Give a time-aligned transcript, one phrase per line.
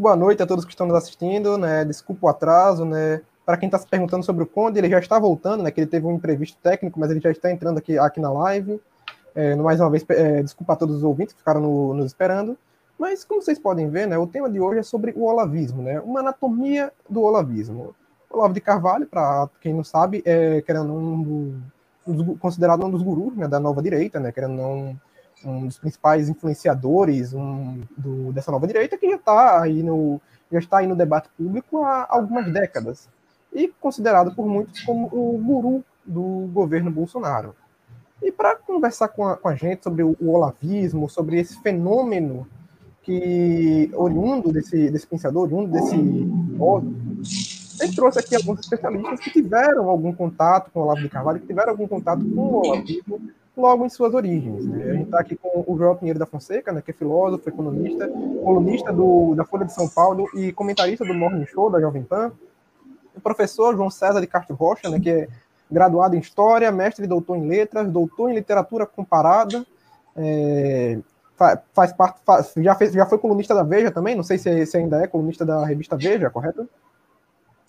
[0.00, 1.84] muito boa noite a todos que estão nos assistindo, né?
[1.84, 3.20] Desculpa o atraso, né?
[3.44, 5.70] Para quem está se perguntando sobre o Conde, ele já está voltando, né?
[5.70, 8.80] Que ele teve um imprevisto técnico, mas ele já está entrando aqui, aqui na live.
[9.34, 12.56] É, mais uma vez, é, desculpa a todos os ouvintes que ficaram no, nos esperando.
[12.98, 14.16] Mas, como vocês podem ver, né?
[14.16, 16.00] O tema de hoje é sobre o olavismo, né?
[16.00, 17.94] Uma anatomia do olavismo.
[18.30, 21.60] Olavo de Carvalho, para quem não sabe, é querendo um,
[22.06, 24.32] um, considerado um dos gurus né, da nova direita, né?
[24.32, 24.96] Querendo um,
[25.44, 30.58] um dos principais influenciadores um, do, dessa nova direita, que já está aí no já
[30.58, 33.08] está aí no debate público há algumas décadas
[33.52, 37.54] e considerado por muitos como o guru do governo Bolsonaro.
[38.22, 42.46] E para conversar com a, com a, gente sobre o, o olavismo, sobre esse fenômeno
[43.02, 46.94] que oriundo desse, desse pensador, oriundo desse filósofo,
[47.80, 51.46] ele trouxe aqui alguns especialistas que tiveram algum contato com o Olavo de Carvalho, que
[51.46, 53.20] tiveram algum contato com o olavismo
[53.60, 54.66] logo em suas origens.
[54.66, 54.90] Né?
[54.90, 58.08] A gente está aqui com o João Pinheiro da Fonseca, né, que é filósofo, economista,
[58.42, 62.32] colunista do, da Folha de São Paulo e comentarista do Morning Show da Jovem Pan.
[63.14, 65.28] O professor João César de Castro Rocha, né, que é
[65.70, 69.64] graduado em História, mestre e doutor em Letras, doutor em Literatura Comparada,
[70.16, 70.98] é,
[71.72, 72.20] faz, parte,
[72.56, 75.64] já, já foi colunista da Veja também, não sei se, se ainda é colunista da
[75.64, 76.68] revista Veja, correto?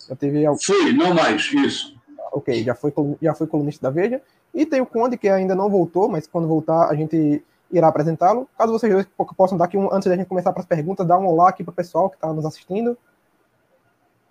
[0.09, 0.43] Já teve...
[0.63, 2.00] Fui, não mais, isso.
[2.31, 4.21] Ok, já foi, já foi colunista da Veja.
[4.53, 8.47] E tem o Conde, que ainda não voltou, mas quando voltar a gente irá apresentá-lo.
[8.57, 11.17] Caso vocês dois possam dar aqui, um, antes da gente começar para as perguntas, dar
[11.17, 12.97] um olá aqui para o pessoal que está nos assistindo.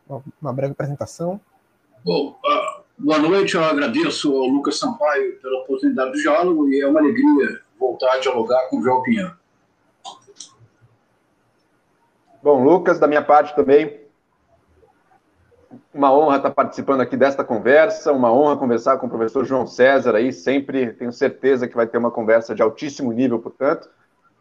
[0.09, 1.41] Uma, uma, breve apresentação.
[2.05, 6.87] Bom, uh, boa noite, eu agradeço ao Lucas Sampaio pela oportunidade do diálogo e é
[6.87, 9.39] uma alegria voltar a dialogar com o João Pinheiro.
[12.43, 14.00] Bom, Lucas, da minha parte também,
[15.92, 20.14] uma honra estar participando aqui desta conversa, uma honra conversar com o professor João César
[20.14, 23.88] aí, sempre tenho certeza que vai ter uma conversa de altíssimo nível, portanto,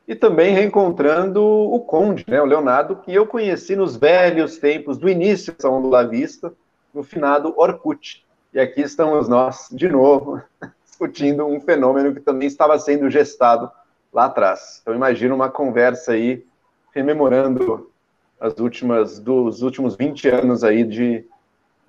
[0.07, 5.09] e também reencontrando o Conde, né, o Leonardo, que eu conheci nos velhos tempos do
[5.09, 6.53] início da Onda La Vista,
[6.93, 8.25] no finado Orkut.
[8.51, 10.41] E aqui estamos nós, de novo,
[10.83, 13.71] discutindo um fenômeno que também estava sendo gestado
[14.11, 14.79] lá atrás.
[14.81, 16.43] Então imagina uma conversa aí,
[16.91, 17.91] rememorando
[18.39, 21.25] as últimas dos últimos 20 anos aí de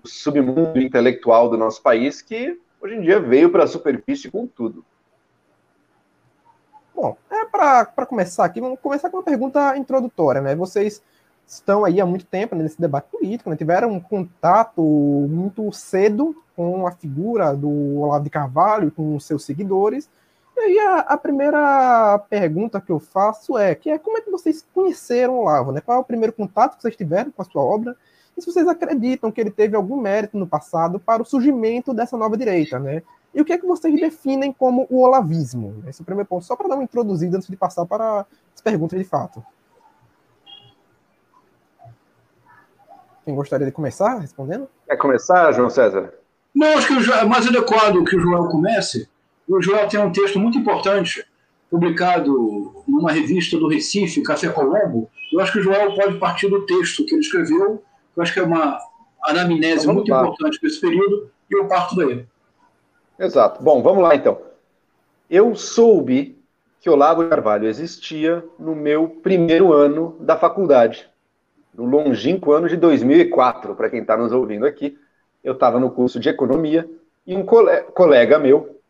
[0.04, 4.84] submundo intelectual do nosso país que hoje em dia veio para a superfície com tudo.
[6.94, 10.54] Bom, é para começar aqui, vamos começar com uma pergunta introdutória, né?
[10.54, 11.02] Vocês
[11.46, 13.56] estão aí há muito tempo nesse debate político, né?
[13.56, 20.08] tiveram um contato muito cedo com a figura do Olavo de Carvalho com seus seguidores,
[20.56, 24.30] e aí a, a, primeira pergunta que eu faço é, que é como é que
[24.30, 25.80] vocês conheceram o Olavo, né?
[25.80, 27.96] Qual é o primeiro contato que vocês tiveram com a sua obra?
[28.36, 32.16] E se vocês acreditam que ele teve algum mérito no passado para o surgimento dessa
[32.16, 33.02] nova direita, né?
[33.34, 35.82] E o que é que vocês definem como o olavismo?
[35.86, 38.60] Esse é o primeiro ponto, só para dar uma introduzida antes de passar para as
[38.60, 39.44] perguntas de fato.
[43.24, 44.68] Quem gostaria de começar respondendo?
[44.88, 46.12] Quer começar, João César?
[46.54, 49.08] Não, acho que é mais adequado que o João comece,
[49.48, 51.24] o Joel tem um texto muito importante,
[51.68, 55.10] publicado numa revista do Recife, Café Colombo.
[55.32, 57.82] Eu acho que o Joel pode partir do texto que ele escreveu,
[58.20, 58.78] eu acho que é uma
[59.22, 60.20] anamnese então, muito lá.
[60.20, 62.26] importante para esse período, e eu parto daí.
[63.18, 63.62] Exato.
[63.62, 64.38] Bom, vamos lá então.
[65.28, 66.38] Eu soube
[66.80, 71.08] que Olavo Carvalho existia no meu primeiro ano da faculdade,
[71.74, 74.98] no longínquo ano de 2004, para quem está nos ouvindo aqui.
[75.42, 76.88] Eu estava no curso de economia
[77.26, 78.80] e um colega meu,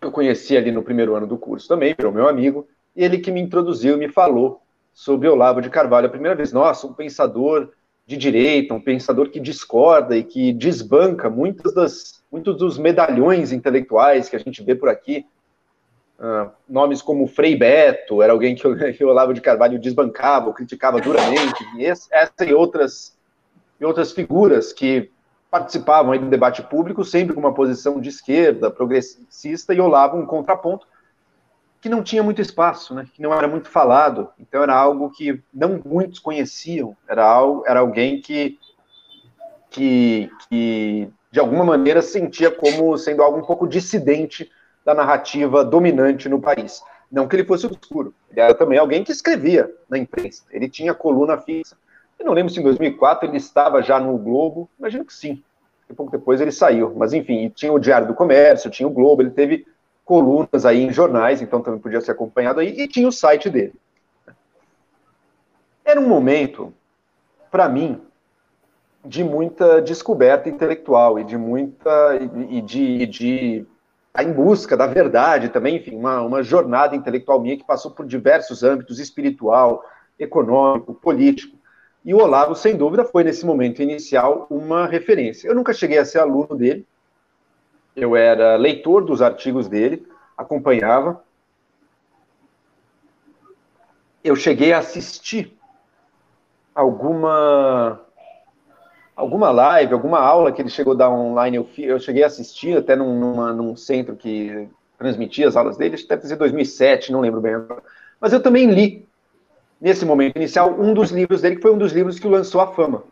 [0.00, 2.66] eu conheci ali no primeiro ano do curso também, virou meu amigo,
[2.96, 4.60] e ele que me introduziu e me falou
[4.92, 6.06] sobre Olavo de Carvalho.
[6.06, 7.70] A primeira vez, nossa, um pensador
[8.08, 14.30] de direita, um pensador que discorda e que desbanca muitos, das, muitos dos medalhões intelectuais
[14.30, 15.26] que a gente vê por aqui.
[16.18, 18.62] Uh, nomes como Frei Beto, era alguém que,
[18.96, 23.14] que o Olavo de Carvalho desbancava, ou criticava duramente, e esse, essa e outras,
[23.78, 25.10] e outras figuras que
[25.50, 30.86] participavam do debate público, sempre com uma posição de esquerda, progressista, e olavam um contraponto
[31.80, 35.40] que não tinha muito espaço, né, que não era muito falado, então era algo que
[35.52, 38.58] não muitos conheciam, era, algo, era alguém que,
[39.70, 44.50] que, que, de alguma maneira, sentia como sendo algo um pouco dissidente
[44.84, 46.82] da narrativa dominante no país.
[47.10, 50.92] Não que ele fosse obscuro, ele era também alguém que escrevia na imprensa, ele tinha
[50.92, 51.76] coluna fixa,
[52.18, 55.42] eu não lembro se em 2004 ele estava já no Globo, imagino que sim.
[55.88, 56.92] E pouco depois ele saiu.
[56.96, 59.64] Mas enfim, tinha o Diário do Comércio, tinha o Globo, ele teve
[60.08, 63.74] colunas aí em jornais, então também podia ser acompanhado aí, e tinha o site dele.
[65.84, 66.72] Era um momento,
[67.50, 68.00] para mim,
[69.04, 72.18] de muita descoberta intelectual e de muita.
[72.48, 73.66] e de, e de
[74.18, 78.62] em busca da verdade também, enfim, uma, uma jornada intelectual minha que passou por diversos
[78.62, 79.84] âmbitos espiritual,
[80.18, 81.56] econômico, político.
[82.02, 85.46] E o Olavo, sem dúvida, foi nesse momento inicial uma referência.
[85.46, 86.86] Eu nunca cheguei a ser aluno dele,
[88.00, 90.06] eu era leitor dos artigos dele,
[90.36, 91.22] acompanhava.
[94.22, 95.56] Eu cheguei a assistir
[96.74, 98.00] alguma
[99.16, 102.78] alguma live, alguma aula que ele chegou a dar online, eu, eu cheguei a assistir
[102.78, 107.10] até num, numa, num centro que transmitia as aulas dele, acho que deve ser 2007,
[107.10, 107.54] não lembro bem.
[108.20, 109.04] Mas eu também li,
[109.80, 112.68] nesse momento inicial, um dos livros dele, que foi um dos livros que lançou à
[112.68, 113.02] fama,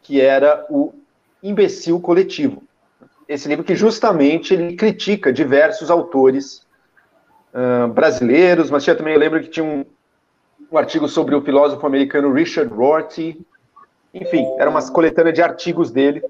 [0.00, 0.92] que era o
[1.42, 2.62] Imbecil Coletivo.
[3.32, 6.66] Esse livro que justamente ele critica diversos autores
[7.54, 9.86] uh, brasileiros, mas tinha também, eu lembro que tinha um,
[10.70, 13.40] um artigo sobre o filósofo americano Richard Rorty,
[14.12, 16.22] enfim, era uma coletânea de artigos dele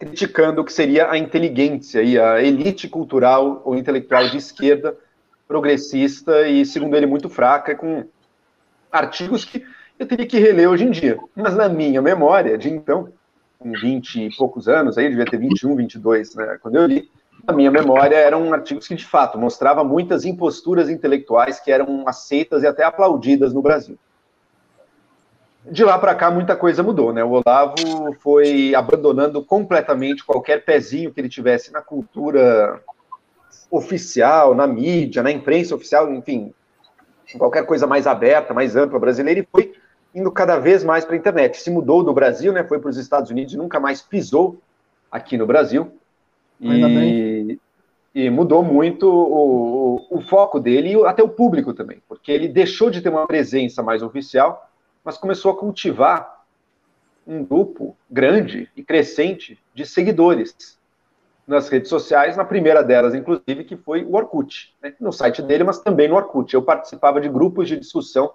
[0.00, 4.96] criticando o que seria a inteligência e a elite cultural ou intelectual de esquerda
[5.46, 8.04] progressista e, segundo ele, muito fraca, com
[8.90, 9.64] artigos que
[9.96, 11.18] eu teria que reler hoje em dia.
[11.36, 13.12] Mas na minha memória, de então,
[13.60, 16.58] com 20 e poucos anos, aí devia ter 21, 22, né?
[16.60, 17.08] Quando eu li,
[17.46, 22.62] na minha memória, eram artigos que, de fato, mostravam muitas imposturas intelectuais que eram aceitas
[22.64, 23.96] e até aplaudidas no Brasil
[25.64, 27.22] de lá para cá muita coisa mudou, né?
[27.22, 32.80] O Olavo foi abandonando completamente qualquer pezinho que ele tivesse na cultura
[33.70, 36.52] oficial, na mídia, na imprensa oficial, enfim,
[37.38, 39.72] qualquer coisa mais aberta, mais ampla brasileira e foi
[40.14, 41.58] indo cada vez mais para a internet.
[41.58, 42.64] Se mudou do Brasil, né?
[42.64, 44.60] Foi para os Estados Unidos e nunca mais pisou
[45.10, 45.92] aqui no Brasil.
[46.60, 47.58] E,
[48.14, 52.48] e, mudou muito o, o, o foco dele e até o público também, porque ele
[52.48, 54.70] deixou de ter uma presença mais oficial
[55.04, 56.44] mas começou a cultivar
[57.26, 60.78] um grupo grande e crescente de seguidores
[61.46, 64.94] nas redes sociais, na primeira delas, inclusive, que foi o Orkut, né?
[65.00, 66.52] no site dele, mas também no Orkut.
[66.54, 68.32] Eu participava de grupos de discussão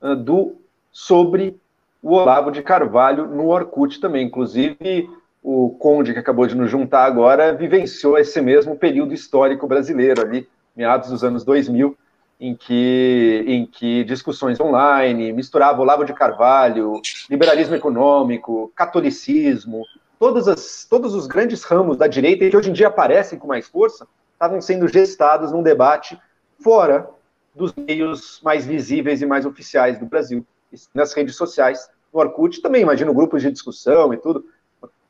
[0.00, 0.56] uh, do
[0.94, 1.60] sobre
[2.00, 4.24] o Olavo de Carvalho no Orkut também.
[4.24, 5.10] Inclusive,
[5.42, 10.48] o Conde, que acabou de nos juntar agora, vivenciou esse mesmo período histórico brasileiro ali,
[10.74, 11.96] meados dos anos 2000,
[12.40, 19.82] em que, em que discussões online misturavam Olavo de Carvalho, liberalismo econômico, catolicismo,
[20.18, 23.66] todas as, todos os grandes ramos da direita que hoje em dia aparecem com mais
[23.66, 26.18] força, estavam sendo gestados num debate
[26.62, 27.08] fora
[27.54, 30.44] dos meios mais visíveis e mais oficiais do Brasil,
[30.94, 34.44] nas redes sociais, no Orkut, também imagino grupos de discussão e tudo,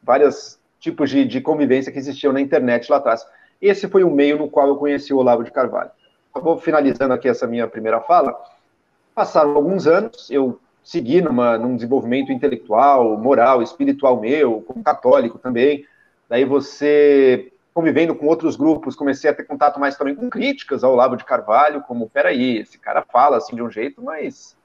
[0.02, 3.26] vários tipos de, de convivência que existiam na internet lá atrás.
[3.60, 5.90] Esse foi o meio no qual eu conheci o Olavo de Carvalho
[6.40, 8.36] vou finalizando aqui essa minha primeira fala.
[9.14, 15.86] Passaram alguns anos, eu segui numa, num desenvolvimento intelectual, moral, espiritual meu, como católico também.
[16.28, 20.92] Daí você, convivendo com outros grupos, comecei a ter contato mais também com críticas ao
[20.92, 24.56] Olavo de Carvalho, como, peraí, esse cara fala assim de um jeito, mas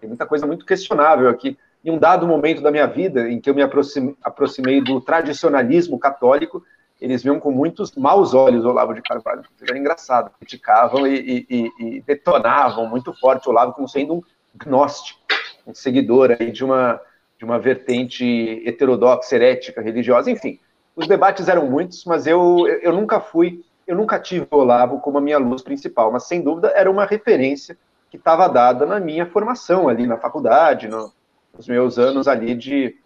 [0.00, 1.58] tem muita coisa muito questionável aqui.
[1.84, 6.64] Em um dado momento da minha vida, em que eu me aproximei, do tradicionalismo católico,
[7.00, 9.42] eles viam com muitos maus olhos o Olavo de Carvalho.
[9.60, 14.22] Era engraçado, criticavam e, e, e, detonavam muito forte o Olavo como sendo um
[14.54, 15.20] gnóstico,
[15.66, 17.00] um seguidor aí de uma,
[17.38, 20.58] de uma vertente heterodoxa, herética, religiosa, enfim.
[20.96, 25.18] Os debates eram muitos, mas eu, eu nunca fui, eu nunca tive o Olavo como
[25.18, 27.76] a minha luz principal, mas sem dúvida era uma referência
[28.16, 31.12] que estava dada na minha formação ali na faculdade, no,
[31.54, 32.96] nos meus anos ali de,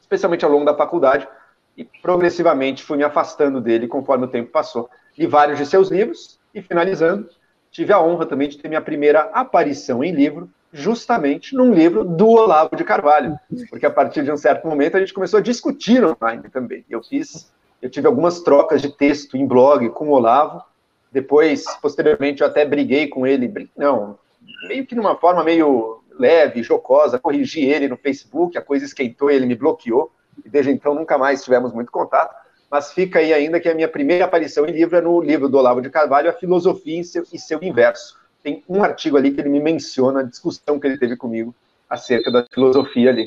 [0.00, 1.28] especialmente ao longo da faculdade,
[1.76, 4.88] e progressivamente fui me afastando dele conforme o tempo passou.
[5.16, 7.28] Li vários de seus livros e, finalizando,
[7.70, 12.28] tive a honra também de ter minha primeira aparição em livro, justamente num livro do
[12.28, 13.38] Olavo de Carvalho,
[13.70, 16.84] porque a partir de um certo momento a gente começou a discutir online também.
[16.88, 20.62] Eu fiz, eu tive algumas trocas de texto em blog com o Olavo,
[21.10, 24.18] depois, posteriormente, eu até briguei com ele, não,
[24.66, 29.46] meio que numa forma meio leve, jocosa, corrigi ele no Facebook, a coisa esquentou, ele
[29.46, 30.10] me bloqueou,
[30.44, 32.34] e desde então nunca mais tivemos muito contato,
[32.70, 35.56] mas fica aí ainda que a minha primeira aparição em livro é no livro do
[35.56, 38.18] Olavo de Carvalho, A Filosofia e seu, e seu Inverso.
[38.42, 41.54] Tem um artigo ali que ele me menciona a discussão que ele teve comigo
[41.88, 43.26] acerca da filosofia ali.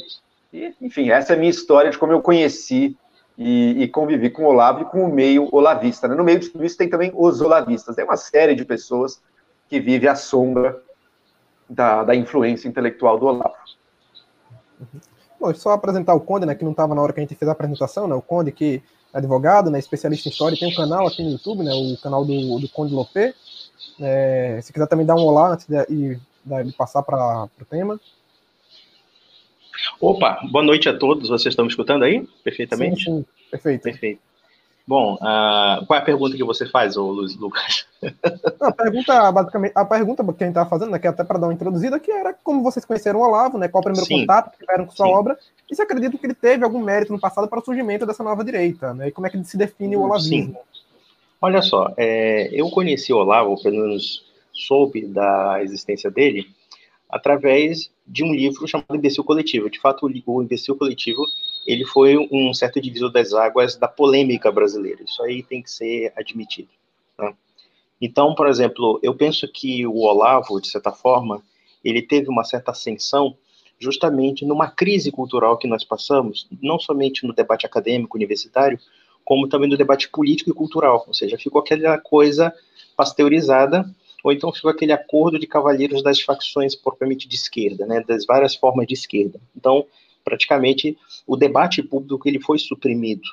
[0.54, 2.96] E, enfim, essa é a minha história de como eu conheci
[3.38, 6.08] e, e convivi com o Olavo e com o meio olavista.
[6.08, 6.16] Né?
[6.16, 7.96] No meio de tudo isso tem também os olavistas.
[7.96, 9.22] Tem uma série de pessoas
[9.68, 10.80] que vive à sombra
[11.72, 13.56] da, da influência intelectual do Olavo.
[14.80, 15.00] Uhum.
[15.40, 17.48] Bom, só apresentar o Conde, né, que não estava na hora que a gente fez
[17.48, 21.08] a apresentação, né, o Conde que é advogado, né, especialista em história, tem um canal
[21.08, 23.34] aqui no YouTube, né, o canal do, do Conde Lopé.
[24.00, 26.20] É, se quiser também dar um olá antes de, de,
[26.66, 28.00] de passar para o tema.
[30.00, 32.28] Opa, boa noite a todos, vocês estão me escutando aí?
[32.44, 33.06] Perfeitamente?
[33.06, 33.84] Sim, sim, perfeito.
[33.84, 34.31] Perfeito.
[34.88, 37.86] Bom, uh, qual é a pergunta que você faz, ô Luiz Lucas?
[38.60, 41.40] a pergunta, basicamente, a pergunta que a gente estava fazendo, né, que é até para
[41.40, 43.68] dar uma introduzida, que era como vocês conheceram o Olavo, né?
[43.68, 44.22] Qual o primeiro Sim.
[44.22, 45.14] contato que tiveram com sua Sim.
[45.14, 45.38] obra,
[45.70, 48.44] e se acredita que ele teve algum mérito no passado para o surgimento dessa nova
[48.44, 49.10] direita, né?
[49.10, 50.54] E como é que se define o olavismo?
[50.54, 50.82] Sim.
[51.40, 54.24] Olha só, é, eu conheci o Olavo, pelo menos
[54.54, 56.48] soube da existência dele,
[57.10, 59.70] através de um livro chamado Imbecil Coletivo.
[59.70, 61.24] De fato, o Imbecil Coletivo
[61.66, 65.04] ele foi um certo divisor das águas da polêmica brasileira.
[65.04, 66.70] Isso aí tem que ser admitido.
[67.18, 67.34] Né?
[68.02, 71.42] Então, por exemplo, eu penso que o Olavo, de certa forma,
[71.84, 73.36] ele teve uma certa ascensão
[73.80, 78.80] justamente numa crise cultural que nós passamos, não somente no debate acadêmico universitário,
[79.26, 81.04] como também no debate político e cultural.
[81.08, 82.54] Ou seja, ficou aquela coisa
[82.96, 83.86] pasteurizada
[84.24, 88.56] ou então ficou aquele acordo de cavalheiros das facções propriamente de esquerda, né, das várias
[88.56, 89.40] formas de esquerda.
[89.56, 89.86] Então,
[90.24, 93.28] praticamente, o debate público ele foi suprimido.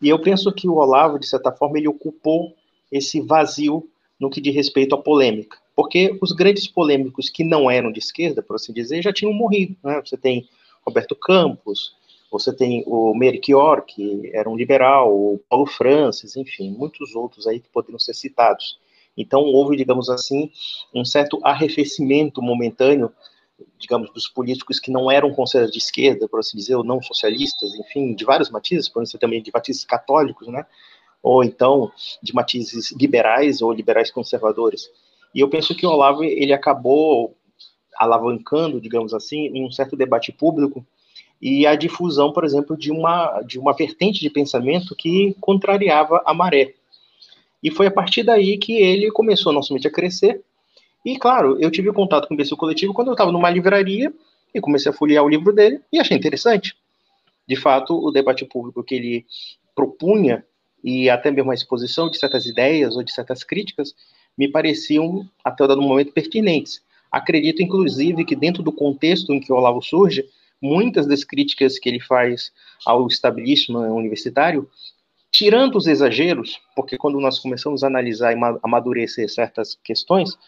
[0.00, 2.54] E eu penso que o Olavo, de certa forma, ele ocupou
[2.90, 7.90] esse vazio no que diz respeito à polêmica, porque os grandes polêmicos que não eram
[7.90, 9.76] de esquerda, por assim dizer, já tinham morrido.
[9.82, 10.00] Né?
[10.04, 10.48] Você tem
[10.86, 11.96] Roberto Campos,
[12.30, 17.60] você tem o Melchior, que era um liberal, o Paulo Francis, enfim, muitos outros aí
[17.60, 18.78] que poderiam ser citados.
[19.16, 20.50] Então, houve, digamos assim,
[20.92, 23.12] um certo arrefecimento momentâneo,
[23.78, 27.74] digamos, dos políticos que não eram considerados de esquerda, por assim dizer, ou não socialistas,
[27.74, 30.66] enfim, de vários matizes, por ser também de matizes católicos, né?
[31.22, 31.90] Ou então
[32.22, 34.90] de matizes liberais ou liberais conservadores.
[35.34, 37.36] E eu penso que o Olavo, ele acabou
[37.96, 40.84] alavancando, digamos assim, um certo debate público
[41.40, 46.32] e a difusão, por exemplo, de uma, de uma vertente de pensamento que contrariava a
[46.32, 46.74] maré.
[47.62, 50.42] E foi a partir daí que ele começou não somente a crescer.
[51.04, 54.12] E, claro, eu tive contato com o imbecil coletivo quando eu estava numa livraria
[54.54, 56.74] e comecei a folhear o livro dele e achei interessante.
[57.46, 59.26] De fato, o debate público que ele
[59.74, 60.44] propunha
[60.82, 63.94] e até mesmo a exposição de certas ideias ou de certas críticas
[64.36, 66.82] me pareciam, até o dado momento, pertinentes.
[67.10, 70.28] Acredito, inclusive, que dentro do contexto em que o Olavo surge,
[70.60, 72.52] muitas das críticas que ele faz
[72.84, 74.68] ao establishment universitário
[75.34, 80.38] tirando os exageros, porque quando nós começamos a analisar e amadurecer certas questões,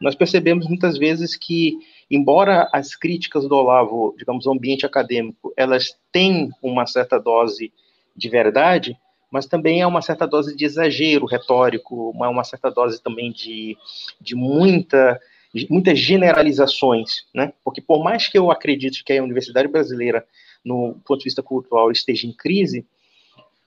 [0.00, 1.78] nós percebemos muitas vezes que,
[2.10, 7.72] embora as críticas do Olavo, digamos, ao ambiente acadêmico, elas têm uma certa dose
[8.14, 8.96] de verdade,
[9.30, 13.76] mas também há uma certa dose de exagero retórico, uma, uma certa dose também de,
[14.20, 15.20] de muita,
[15.68, 17.52] muitas generalizações, né?
[17.64, 20.24] Porque por mais que eu acredite que a universidade brasileira,
[20.64, 22.86] no ponto de vista cultural, esteja em crise,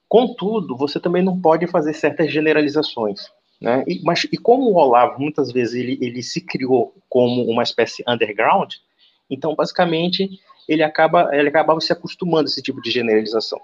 [0.09, 3.31] Contudo, você também não pode fazer certas generalizações.
[3.60, 3.84] Né?
[3.88, 8.04] E, mas, e como o Olavo, muitas vezes, ele, ele se criou como uma espécie
[8.08, 8.75] underground,
[9.30, 13.60] então, basicamente, ele, acaba, ele acabava se acostumando a esse tipo de generalização.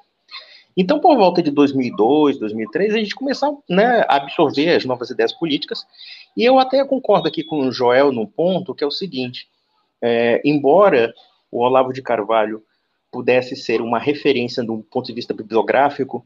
[0.77, 5.31] Então, por volta de 2002, 2003, a gente começou né, a absorver as novas ideias
[5.31, 5.85] políticas,
[6.35, 9.47] e eu até concordo aqui com o Joel num ponto, que é o seguinte,
[10.01, 11.13] é, embora
[11.49, 12.61] o Olavo de Carvalho
[13.09, 16.25] pudesse ser uma referência do ponto de vista bibliográfico,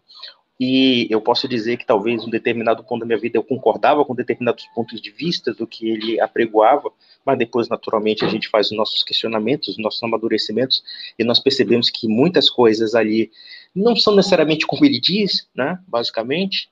[0.59, 4.13] e eu posso dizer que talvez um determinado ponto da minha vida eu concordava com
[4.13, 6.91] determinados pontos de vista do que ele apregoava,
[7.25, 10.83] mas depois, naturalmente, a gente faz os nossos questionamentos, os nossos amadurecimentos,
[11.17, 13.31] e nós percebemos que muitas coisas ali
[13.73, 16.69] não são necessariamente como ele diz, né, basicamente,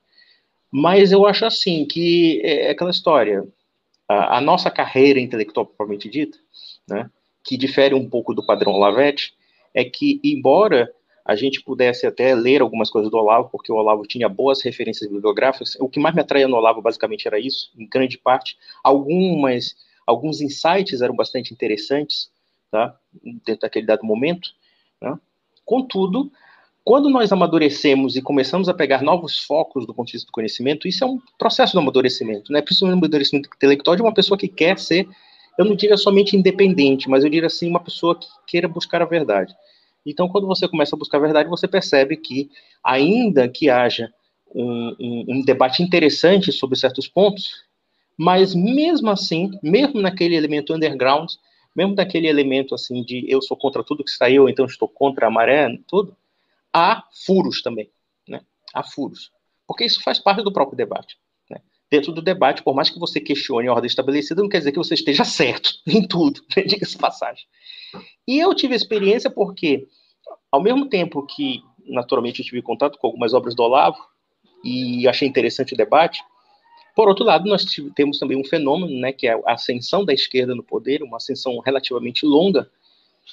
[0.70, 3.42] mas eu acho assim, que é aquela história,
[4.06, 6.36] a, a nossa carreira intelectual propriamente dita,
[6.86, 7.10] né,
[7.42, 9.32] que difere um pouco do padrão Lavette,
[9.72, 10.92] é que, embora
[11.28, 15.10] a gente pudesse até ler algumas coisas do Olavo, porque o Olavo tinha boas referências
[15.10, 18.56] bibliográficas, o que mais me atraía no Olavo basicamente era isso, em grande parte.
[18.82, 22.30] Algumas, alguns insights eram bastante interessantes,
[22.70, 22.96] tá?
[23.44, 24.48] dentro daquele dado momento.
[25.02, 25.18] Né?
[25.66, 26.32] Contudo,
[26.82, 30.88] quando nós amadurecemos e começamos a pegar novos focos do ponto de vista do conhecimento,
[30.88, 32.62] isso é um processo de amadurecimento, né?
[32.62, 35.06] principalmente um amadurecimento intelectual de uma pessoa que quer ser
[35.58, 39.04] eu não diria somente independente, mas eu diria assim, uma pessoa que queira buscar a
[39.04, 39.52] verdade.
[40.10, 42.50] Então, quando você começa a buscar a verdade, você percebe que,
[42.82, 44.12] ainda que haja
[44.54, 47.64] um, um, um debate interessante sobre certos pontos,
[48.16, 51.30] mas mesmo assim, mesmo naquele elemento underground,
[51.74, 55.30] mesmo naquele elemento assim de eu sou contra tudo que saiu, então estou contra a
[55.30, 56.16] maré, tudo,
[56.72, 57.90] há furos também,
[58.26, 58.40] né?
[58.74, 59.30] Há furos.
[59.66, 61.16] Porque isso faz parte do próprio debate
[61.90, 64.78] dentro do debate, por mais que você questione a ordem estabelecida, não quer dizer que
[64.78, 66.62] você esteja certo em tudo, né?
[66.62, 67.44] diga-se passagem.
[68.26, 69.88] E eu tive experiência porque,
[70.50, 73.98] ao mesmo tempo que, naturalmente, eu tive contato com algumas obras do Olavo
[74.64, 76.22] e achei interessante o debate,
[76.98, 77.64] por outro lado, nós
[77.94, 81.56] temos também um fenômeno, né, que é a ascensão da esquerda no poder, uma ascensão
[81.60, 82.68] relativamente longa,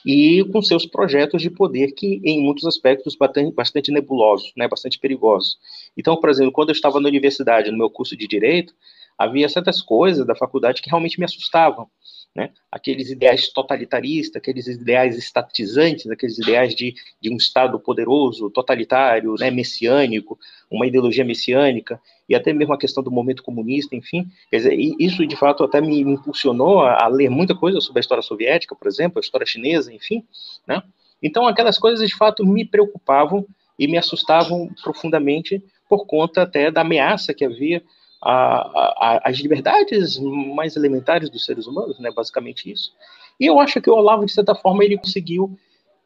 [0.05, 5.57] e com seus projetos de poder que, em muitos aspectos, bastante, nebulosos, né, bastante perigosos.
[5.97, 8.71] Então, por exemplo, quando eu estava na universidade, no meu curso de Direito,
[9.17, 11.89] havia certas coisas da faculdade que realmente me assustavam.
[12.35, 12.49] Né?
[12.69, 19.49] Aqueles ideais totalitaristas, aqueles ideais estatizantes, aqueles ideais de, de um Estado poderoso, totalitário, né,
[19.49, 20.37] messiânico,
[20.69, 24.27] uma ideologia messiânica, e até mesmo a questão do momento comunista, enfim.
[24.49, 28.01] Quer dizer, isso de fato até me, impulsionou a, a, ler muita coisa sobre a
[28.01, 30.25] história soviética, por exemplo, a história chinesa, enfim.
[30.67, 30.83] Né?
[31.23, 33.45] Então, aquelas coisas de fato me preocupavam
[33.79, 37.81] e me assustavam profundamente por conta até da ameaça que havia
[38.25, 42.91] a, a, as liberdades mais elementares dos seres humanos, né, basicamente isso.
[43.39, 45.55] E eu acho que o Olavo, de certa forma, ele conseguiu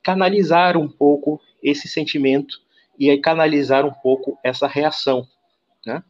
[0.04, 2.60] canalizar um pouco esse sentimento
[2.98, 5.26] e aí canalizar um pouco essa reação,
[5.86, 6.04] né?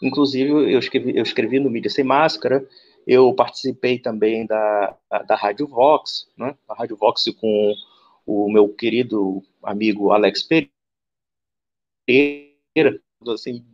[0.00, 2.66] Inclusive, eu escrevi, eu escrevi no Mídia Sem Máscara,
[3.06, 6.54] eu participei também da, da Rádio Vox, né?
[6.68, 7.74] A Rádio Vox com
[8.26, 10.70] o meu querido amigo Alex Pereira,
[13.28, 13.64] assim,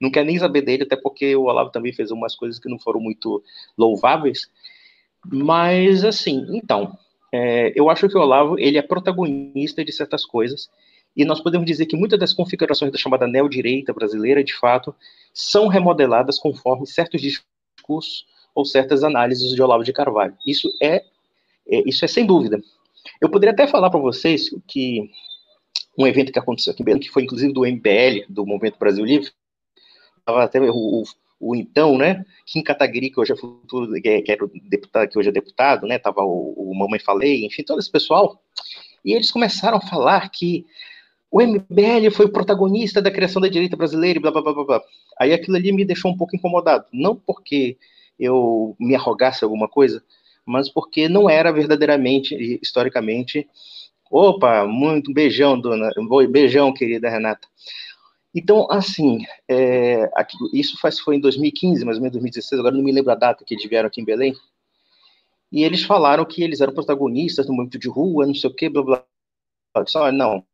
[0.00, 2.78] não quer nem saber dele, até porque o Olavo também fez umas coisas que não
[2.78, 3.42] foram muito
[3.76, 4.50] louváveis.
[5.24, 6.96] Mas, assim, então,
[7.32, 10.68] é, eu acho que o Olavo, ele é protagonista de certas coisas,
[11.16, 14.94] e nós podemos dizer que muitas das configurações da chamada neodireita brasileira, de fato,
[15.32, 20.36] são remodeladas conforme certos discursos ou certas análises de Olavo de Carvalho.
[20.46, 21.04] Isso é,
[21.68, 22.60] é isso é sem dúvida.
[23.20, 25.10] Eu poderia até falar para vocês que
[25.98, 29.04] um evento que aconteceu aqui em Belém, que foi inclusive do MBL, do Movimento Brasil
[29.04, 29.30] Livre,
[30.26, 31.02] até o, o,
[31.40, 35.28] o, então, né, Kim Kataguiri, que hoje é futuro, que era o deputado, que hoje
[35.28, 38.40] é deputado, né, tava o, o Mamãe Falei, enfim, todo esse pessoal,
[39.04, 40.64] e eles começaram a falar que
[41.30, 44.82] o MBL foi o protagonista da criação da direita brasileira e blá, blá, blá, blá.
[45.18, 47.78] Aí aquilo ali me deixou um pouco incomodado, não porque
[48.18, 50.02] eu me arrogasse alguma coisa,
[50.44, 53.48] mas porque não era verdadeiramente, historicamente,
[54.10, 55.90] opa, muito beijão, dona,
[56.28, 57.48] beijão, querida Renata,
[58.34, 62.82] então, assim, é, aqui, isso faz, foi em 2015, mais ou menos 2016, agora não
[62.82, 64.34] me lembro a data que eles vieram aqui em Belém.
[65.50, 68.70] E eles falaram que eles eram protagonistas no movimento de rua, não sei o quê,
[68.70, 69.04] blá blá.
[69.76, 70.44] Eu disse, ah, não.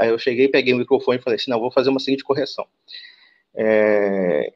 [0.00, 2.66] Eu cheguei, peguei o microfone e falei assim: não, vou fazer uma seguinte correção.
[3.54, 4.52] É,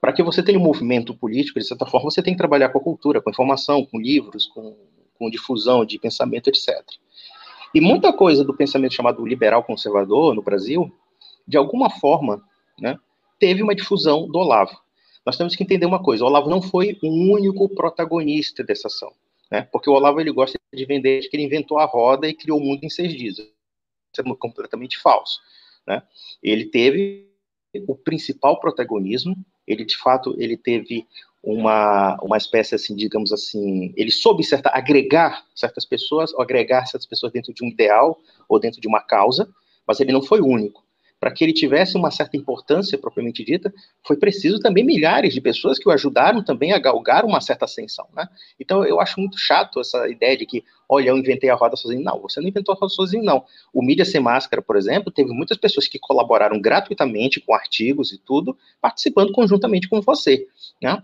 [0.00, 2.78] para que você tenha um movimento político, de certa forma, você tem que trabalhar com
[2.78, 4.76] a cultura, com informação, com livros, com,
[5.18, 6.82] com difusão de pensamento, etc.
[7.74, 10.92] E muita coisa do pensamento chamado liberal conservador no Brasil
[11.48, 12.44] de alguma forma,
[12.78, 12.98] né,
[13.38, 14.78] teve uma difusão do Olavo.
[15.24, 19.12] Nós temos que entender uma coisa: o Olavo não foi o único protagonista dessa ação,
[19.50, 19.62] né?
[19.72, 22.62] Porque o Olavo ele gosta de vender que ele inventou a roda e criou o
[22.62, 23.38] mundo em seis dias.
[23.38, 25.40] Isso é completamente falso,
[25.86, 26.02] né?
[26.42, 27.26] Ele teve
[27.86, 29.34] o principal protagonismo.
[29.66, 31.06] Ele de fato ele teve
[31.42, 37.06] uma, uma espécie assim, digamos assim, ele soube certa, agregar certas pessoas, ou agregar certas
[37.06, 39.48] pessoas dentro de um ideal ou dentro de uma causa,
[39.86, 40.87] mas ele não foi o único
[41.20, 43.72] para que ele tivesse uma certa importância propriamente dita,
[44.06, 48.06] foi preciso também milhares de pessoas que o ajudaram também a galgar uma certa ascensão,
[48.14, 48.28] né?
[48.58, 52.02] Então eu acho muito chato essa ideia de que, olha, eu inventei a roda sozinho.
[52.02, 53.44] Não, você não inventou a roda sozinho, não.
[53.72, 58.18] O Mídia Sem Máscara, por exemplo, teve muitas pessoas que colaboraram gratuitamente com artigos e
[58.18, 60.46] tudo, participando conjuntamente com você,
[60.80, 61.02] né?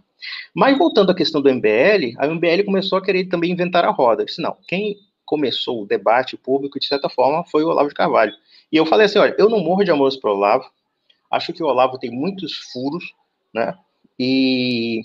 [0.55, 4.22] Mas voltando à questão do MBL, a MBL começou a querer também inventar a roda.
[4.22, 7.94] Eu disse, não, quem começou o debate público, de certa forma, foi o Olavo de
[7.94, 8.33] Carvalho.
[8.74, 10.68] E eu falei assim, olha, eu não morro de amor para o Olavo,
[11.30, 13.14] acho que o Olavo tem muitos furos,
[13.54, 13.72] né?
[14.18, 15.02] E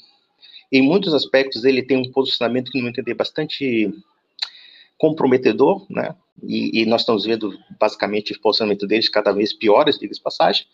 [0.72, 3.94] em muitos aspectos ele tem um posicionamento que, no meu entender, bastante
[4.98, 6.16] comprometedor, né?
[6.42, 10.66] E, e, nós estamos vendo basicamente o posicionamento deles cada vez piores, diga-se passagem.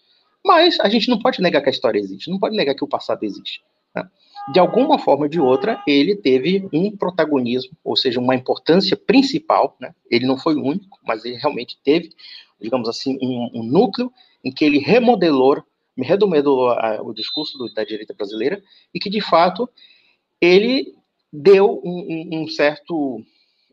[0.41, 2.88] Mas a gente não pode negar que a história existe, não pode negar que o
[2.88, 3.62] passado existe.
[3.93, 4.08] Né?
[4.53, 9.75] De alguma forma ou de outra, ele teve um protagonismo, ou seja, uma importância principal.
[9.81, 9.93] Né?
[10.10, 12.12] Ele não foi o único, mas ele realmente teve
[12.59, 14.11] digamos assim, um, um núcleo
[14.43, 15.63] em que ele remodelou,
[15.97, 18.61] remodelou o discurso do, da direita brasileira
[18.93, 19.69] e que, de fato,
[20.39, 20.93] ele
[21.31, 23.21] deu um, um, certo,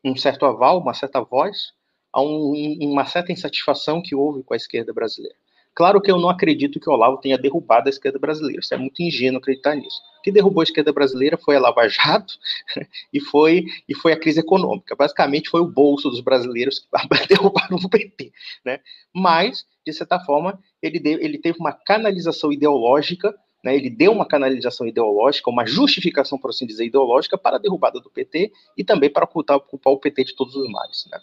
[0.05, 1.73] um certo aval, uma certa voz
[2.13, 5.37] a um, uma certa insatisfação que houve com a esquerda brasileira.
[5.75, 8.77] Claro que eu não acredito que o Olavo tenha derrubado a esquerda brasileira, isso é
[8.77, 10.01] muito ingênuo acreditar nisso.
[10.23, 12.35] Que derrubou a esquerda brasileira foi a Lava Jato
[13.13, 14.95] e foi, e foi a crise econômica.
[14.97, 16.87] Basicamente foi o bolso dos brasileiros que
[17.29, 18.33] derrubaram o PT.
[18.65, 18.81] Né?
[19.15, 24.27] Mas, de certa forma, ele, deu, ele teve uma canalização ideológica né, ele deu uma
[24.27, 29.09] canalização ideológica, uma justificação, por assim dizer, ideológica para a derrubada do PT e também
[29.09, 31.07] para ocultar, culpar o PT de todos os males.
[31.11, 31.21] Né?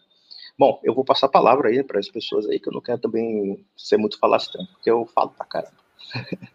[0.58, 3.00] Bom, eu vou passar a palavra aí para as pessoas aí, que eu não quero
[3.00, 5.78] também ser muito falastrão, porque eu falo pra caramba.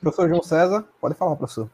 [0.00, 1.68] Professor João César, pode falar, professor.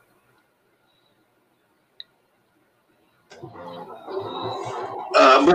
[5.16, 5.52] Ah, bom,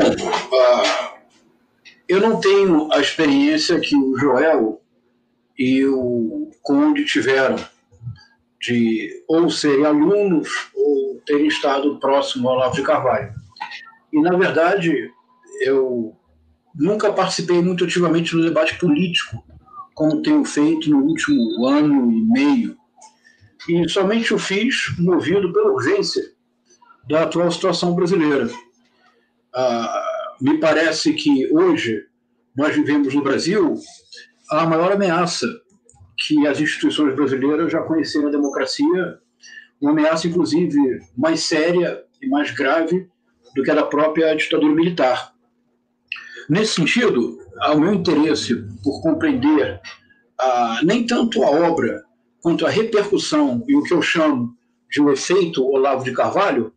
[0.56, 1.14] ah,
[2.08, 4.82] eu não tenho a experiência que o Joel
[5.58, 7.58] e o Conde tiveram
[8.62, 13.34] de ou serem alunos ou terem estado próximo ao Olavo de Carvalho.
[14.12, 15.12] E, na verdade,
[15.62, 16.16] eu
[16.76, 19.44] nunca participei muito ativamente no debate político,
[19.94, 22.78] como tenho feito no último ano e meio.
[23.68, 26.24] E somente o fiz movido pela urgência
[27.10, 28.48] da atual situação brasileira.
[29.54, 30.06] Ah,
[30.40, 32.06] me parece que hoje
[32.56, 33.76] nós vivemos no Brasil
[34.52, 35.48] a maior ameaça
[36.18, 39.20] que as instituições brasileiras já conheceram na democracia,
[39.82, 43.10] uma ameaça, inclusive, mais séria e mais grave
[43.56, 45.34] do que a da própria ditadura militar.
[46.48, 49.82] Nesse sentido, ao meu interesse por compreender
[50.40, 52.04] ah, nem tanto a obra
[52.42, 54.56] quanto a repercussão e o que eu chamo
[54.92, 56.74] de um efeito Olavo de Carvalho,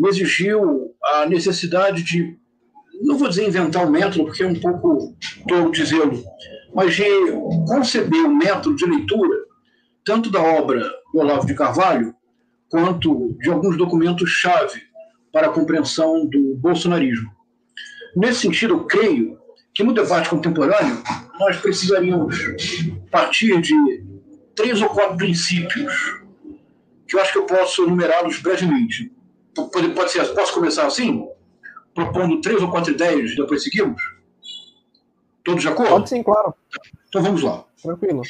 [0.00, 2.34] me exigiu a necessidade de,
[3.02, 5.14] não vou dizer inventar um método, porque é um pouco
[5.46, 6.24] tolo dizê-lo,
[6.74, 7.04] mas de
[7.66, 9.36] conceber um método de leitura,
[10.02, 10.80] tanto da obra
[11.12, 12.14] do Olavo de Carvalho,
[12.70, 14.80] quanto de alguns documentos-chave
[15.30, 17.30] para a compreensão do bolsonarismo.
[18.16, 19.38] Nesse sentido, eu creio
[19.74, 21.02] que no debate contemporâneo
[21.38, 22.36] nós precisaríamos
[23.10, 23.74] partir de
[24.54, 26.18] três ou quatro princípios
[27.06, 29.12] que eu acho que eu posso enumerá-los brevemente.
[29.54, 31.26] Pode, pode ser, posso começar assim?
[31.94, 34.00] Propondo três ou quatro ideias e depois seguimos?
[35.44, 35.90] Todos de acordo?
[35.90, 36.54] Pode sim, claro.
[37.08, 37.64] Então vamos lá.
[37.82, 38.22] Tranquilo.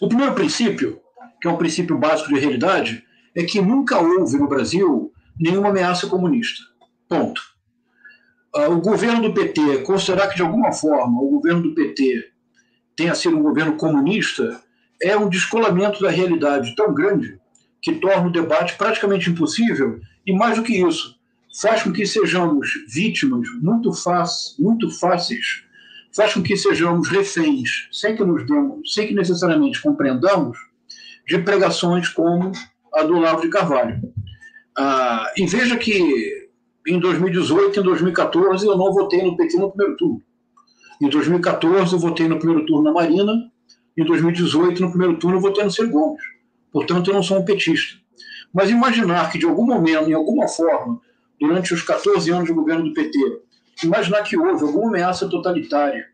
[0.00, 1.00] O primeiro princípio,
[1.40, 3.04] que é um princípio básico de realidade,
[3.34, 6.62] é que nunca houve no Brasil nenhuma ameaça comunista.
[7.08, 7.40] Ponto.
[8.54, 12.30] Uh, o governo do PT, considerar que de alguma forma o governo do PT
[12.96, 14.62] tenha sido um governo comunista,
[15.02, 17.38] é um descolamento da realidade tão grande
[17.82, 21.16] que torna o debate praticamente impossível e, mais do que isso,
[21.60, 23.90] faz com que sejamos vítimas muito,
[24.58, 25.66] muito fáceis
[26.16, 30.56] faz com que sejamos reféns, sem que nos demos, sem que necessariamente compreendamos,
[31.28, 32.52] de pregações como
[32.94, 34.00] a do Olavo de Carvalho.
[34.78, 36.48] Ah, e veja que
[36.86, 40.22] em 2018 e em 2014 eu não votei no PT no primeiro turno.
[41.02, 43.32] Em 2014 eu votei no primeiro turno na Marina,
[43.98, 46.22] em 2018 no primeiro turno eu votei no Ciro Gomes.
[46.72, 47.98] Portanto, eu não sou um petista.
[48.56, 50.98] Mas imaginar que de algum momento, em alguma forma,
[51.38, 53.18] durante os 14 anos de governo do PT,
[53.84, 56.06] imaginar que houve alguma ameaça totalitária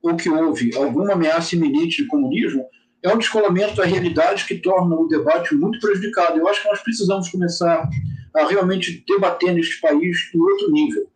[0.00, 2.64] ou que houve alguma ameaça iminente de comunismo
[3.02, 6.38] é um descolamento da realidade que torna o debate muito prejudicado.
[6.38, 7.88] Eu acho que nós precisamos começar
[8.32, 11.10] a realmente debater neste país em outro nível.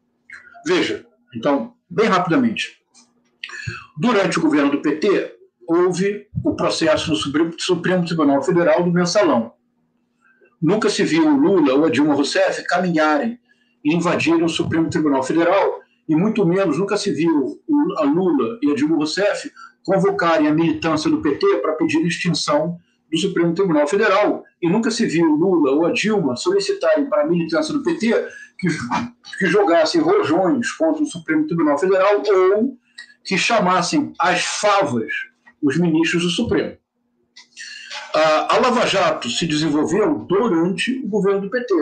[0.66, 2.82] Veja, então, bem rapidamente.
[3.96, 5.32] Durante o governo do PT,
[5.64, 9.52] houve o processo no Supremo, Supremo Tribunal Federal do mensalão.
[10.62, 13.38] Nunca se viu o Lula ou a Dilma Rousseff caminharem
[13.84, 17.60] e invadirem o Supremo Tribunal Federal e muito menos nunca se viu
[17.98, 19.50] a Lula e a Dilma Rousseff
[19.84, 22.78] convocarem a militância do PT para pedir extinção
[23.10, 24.44] do Supremo Tribunal Federal.
[24.60, 28.68] E nunca se viu Lula ou a Dilma solicitarem para a militância do PT que,
[29.38, 32.78] que jogassem rojões contra o Supremo Tribunal Federal ou
[33.24, 35.12] que chamassem às favas
[35.62, 36.76] os ministros do Supremo.
[38.14, 41.74] A Lava Jato se desenvolveu durante o governo do PT.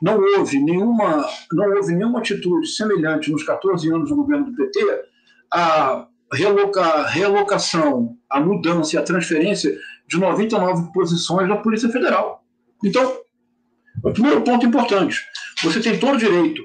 [0.00, 5.04] Não houve nenhuma, não houve nenhuma atitude semelhante nos 14 anos do governo do PT
[5.52, 9.76] a reloca, relocação, a mudança e a transferência
[10.08, 12.44] de 99 posições da Polícia Federal.
[12.84, 13.20] Então,
[14.02, 15.24] o primeiro ponto importante:
[15.62, 16.62] você tem todo o direito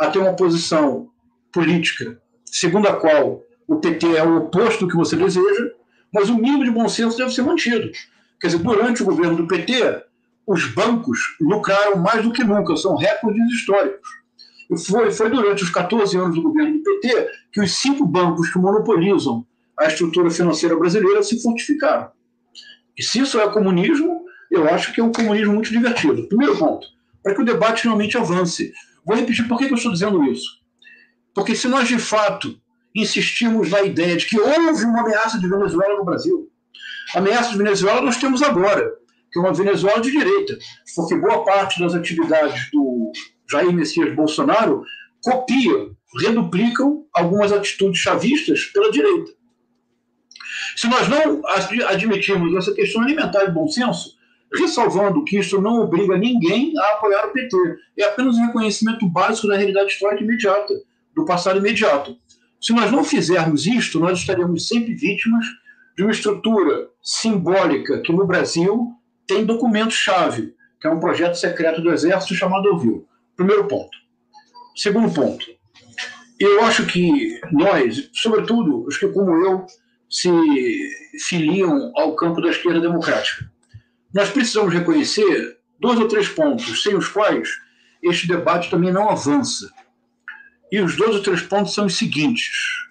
[0.00, 1.08] a ter uma posição
[1.52, 5.70] política segundo a qual o PT é o oposto do que você deseja,
[6.12, 7.90] mas o mínimo de bom senso deve ser mantido.
[8.40, 10.04] Quer dizer, durante o governo do PT,
[10.46, 14.08] os bancos lucraram mais do que nunca, são recordes históricos.
[14.86, 18.58] Foi, foi durante os 14 anos do governo do PT que os cinco bancos que
[18.58, 19.46] monopolizam
[19.78, 22.10] a estrutura financeira brasileira se fortificaram.
[22.96, 26.28] E se isso é comunismo, eu acho que é um comunismo muito divertido.
[26.28, 26.86] Primeiro ponto,
[27.22, 28.72] para que o debate realmente avance.
[29.04, 30.48] Vou repetir por que eu estou dizendo isso.
[31.34, 32.58] Porque se nós de fato
[32.94, 36.48] insistimos na ideia de que houve uma ameaça de Venezuela no Brasil,
[37.14, 38.92] ameaça de Venezuela nós temos agora
[39.34, 40.56] que é uma Venezuela de direita,
[40.94, 43.10] porque boa parte das atividades do
[43.50, 44.84] Jair Messias Bolsonaro
[45.20, 49.32] copiam, reduplicam algumas atitudes chavistas pela direita.
[50.76, 51.42] Se nós não
[51.88, 54.16] admitirmos essa questão alimentar de bom senso,
[54.54, 57.56] ressalvando que isso não obriga ninguém a apoiar o PT,
[57.98, 60.72] é apenas um reconhecimento básico da realidade histórica imediata,
[61.12, 62.16] do passado imediato.
[62.60, 65.44] Se nós não fizermos isto, nós estaremos sempre vítimas
[65.96, 68.92] de uma estrutura simbólica que no Brasil
[69.26, 73.06] tem documento-chave, que é um projeto secreto do Exército chamado OVIL.
[73.36, 73.96] Primeiro ponto.
[74.76, 75.46] Segundo ponto.
[76.38, 79.66] eu acho que nós, sobretudo os que, como eu,
[80.10, 80.30] se
[81.26, 83.50] filiam ao campo da esquerda democrática,
[84.12, 87.48] nós precisamos reconhecer dois ou três pontos sem os quais
[88.02, 89.70] este debate também não avança.
[90.70, 92.83] E os dois ou três pontos são os seguintes,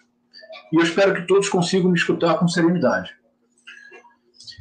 [0.74, 3.16] e eu espero que todos consigam me escutar com serenidade.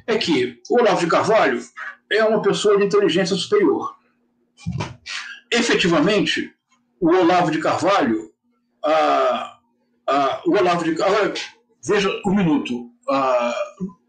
[0.06, 1.58] É que o Olavo de Carvalho
[2.10, 3.96] é uma pessoa de inteligência superior.
[5.50, 6.52] Efetivamente,
[7.00, 8.30] o Olavo de Carvalho,
[8.84, 9.58] a,
[10.06, 11.32] a, o Olavo de Carvalho,
[11.82, 13.54] veja um minuto, a,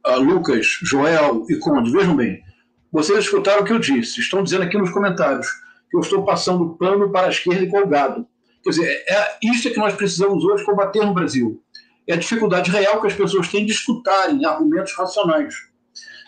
[0.07, 2.43] a Lucas, Joel e Conde, vejam bem,
[2.91, 5.47] vocês escutaram o que eu disse, estão dizendo aqui nos comentários
[5.89, 8.27] que eu estou passando pano para a esquerda e colgado.
[8.61, 11.63] Quer dizer, é isso é que nós precisamos hoje combater no Brasil.
[12.07, 15.55] É a dificuldade real que as pessoas têm de escutarem argumentos racionais.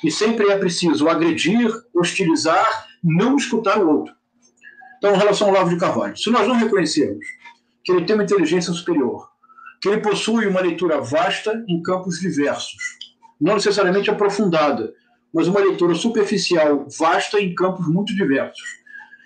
[0.04, 4.14] E sempre é preciso agredir, hostilizar, não escutar o outro.
[4.98, 7.26] Então, em relação ao Olavo de Carvalho, se nós não reconhecermos
[7.84, 9.30] que ele tem uma inteligência superior,
[9.82, 12.82] que ele possui uma leitura vasta em campos diversos,
[13.40, 14.94] não necessariamente aprofundada,
[15.34, 18.64] mas uma leitura superficial vasta em campos muito diversos,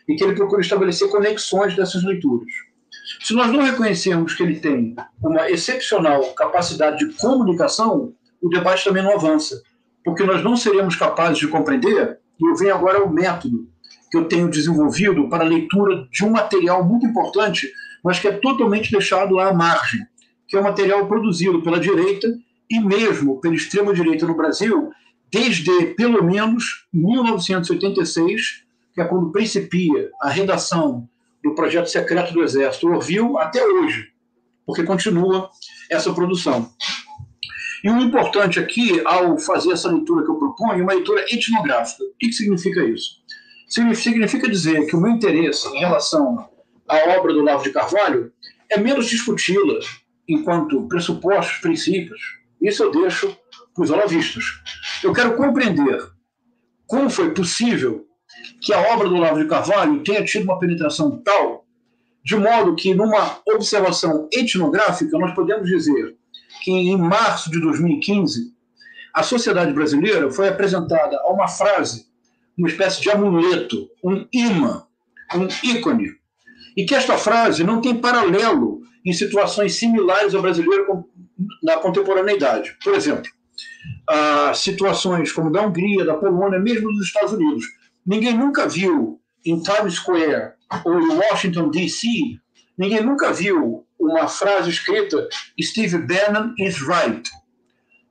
[0.08, 2.52] e que ele procura estabelecer conexões dessas leituras.
[3.22, 9.04] Se nós não reconhecermos que ele tem uma excepcional capacidade de comunicação, o debate também
[9.04, 9.62] não avança,
[10.06, 13.68] porque nós não seremos capazes de compreender, e eu venho agora ao método
[14.10, 17.70] que eu tenho desenvolvido para a leitura de um material muito importante,
[18.04, 20.00] mas que é totalmente deixado à margem,
[20.48, 22.28] que é um material produzido pela direita
[22.72, 24.92] e mesmo pela extrema-direita no Brasil,
[25.30, 31.08] desde pelo menos 1986, que é quando principia a redação
[31.44, 34.08] do projeto secreto do Exército Orville, até hoje,
[34.66, 35.50] porque continua
[35.90, 36.72] essa produção.
[37.84, 42.04] E o importante aqui, ao fazer essa leitura que eu proponho, é uma leitura etnográfica.
[42.04, 43.22] O que, significa isso?
[43.68, 46.50] Significa dizer que o meu interesse em relação
[46.88, 48.34] à obra do Olavo de Carvalho
[48.70, 49.80] é menos discuti-la
[50.28, 52.20] enquanto pressupostos, princípios.
[52.62, 53.36] Isso eu deixo
[53.74, 54.44] para os olavistas.
[55.04, 56.02] Eu quero compreender
[56.86, 58.09] como foi possível
[58.62, 61.66] que a obra do Olavo de Carvalho tenha tido uma penetração tal,
[62.24, 66.16] de modo que, numa observação etnográfica, nós podemos dizer
[66.64, 68.54] que, em março de 2015,
[69.14, 72.08] a sociedade brasileira foi apresentada a uma frase,
[72.58, 74.84] uma espécie de amuleto, um imã,
[75.34, 76.12] um ícone,
[76.76, 81.06] e que esta frase não tem paralelo em situações similares ao brasileiro
[81.64, 82.78] na contemporaneidade.
[82.84, 83.32] Por exemplo,
[84.54, 87.66] situações como da Hungria, da Polônia, mesmo dos Estados Unidos.
[88.10, 92.08] Ninguém nunca viu em Times Square ou em Washington, D.C.,
[92.76, 95.30] ninguém nunca viu uma frase escrita
[95.62, 97.22] Steve Bannon is right.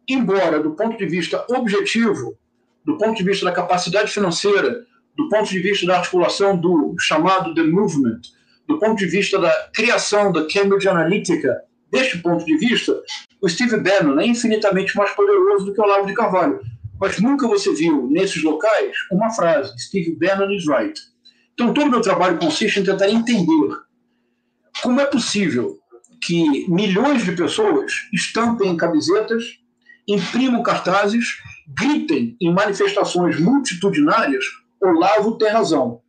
[0.09, 2.39] Embora, do ponto de vista objetivo,
[2.85, 7.53] do ponto de vista da capacidade financeira, do ponto de vista da articulação do chamado
[7.53, 8.21] The Movement,
[8.69, 13.03] do ponto de vista da criação da Cambridge Analytica, deste ponto de vista,
[13.43, 16.61] o Steve Bannon é infinitamente mais poderoso do que o Olavo de Carvalho.
[17.01, 21.01] Mas nunca você viu nesses locais uma frase: Steve Bannon is right.
[21.55, 23.77] Então, todo o meu trabalho consiste em tentar entender
[24.83, 25.79] como é possível
[26.25, 29.45] que milhões de pessoas estampem camisetas,
[30.07, 31.25] imprimam cartazes,
[31.69, 34.45] gritem em manifestações multitudinárias:
[34.81, 36.01] Olavo tem razão.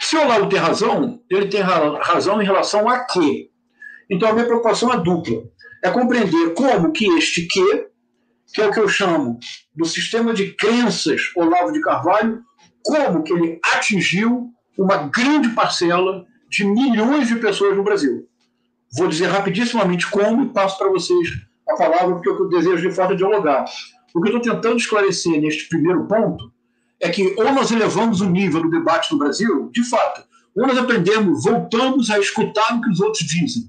[0.00, 3.50] Se Olavo tem razão, ele tem razão em relação a quê?
[4.10, 5.42] Então, a minha preocupação é dupla
[5.86, 7.86] é compreender como que este que,
[8.52, 9.38] que é o que eu chamo
[9.74, 12.42] do sistema de crenças Olavo de Carvalho,
[12.82, 18.28] como que ele atingiu uma grande parcela de milhões de pessoas no Brasil.
[18.96, 21.28] Vou dizer rapidissimamente como e passo para vocês
[21.68, 23.64] a palavra, porque eu desejo de fato dialogar.
[24.14, 26.52] O que eu estou tentando esclarecer neste primeiro ponto
[27.00, 30.22] é que ou nós elevamos o nível do debate no Brasil, de fato,
[30.56, 33.68] ou nós aprendemos, voltamos a escutar o que os outros dizem,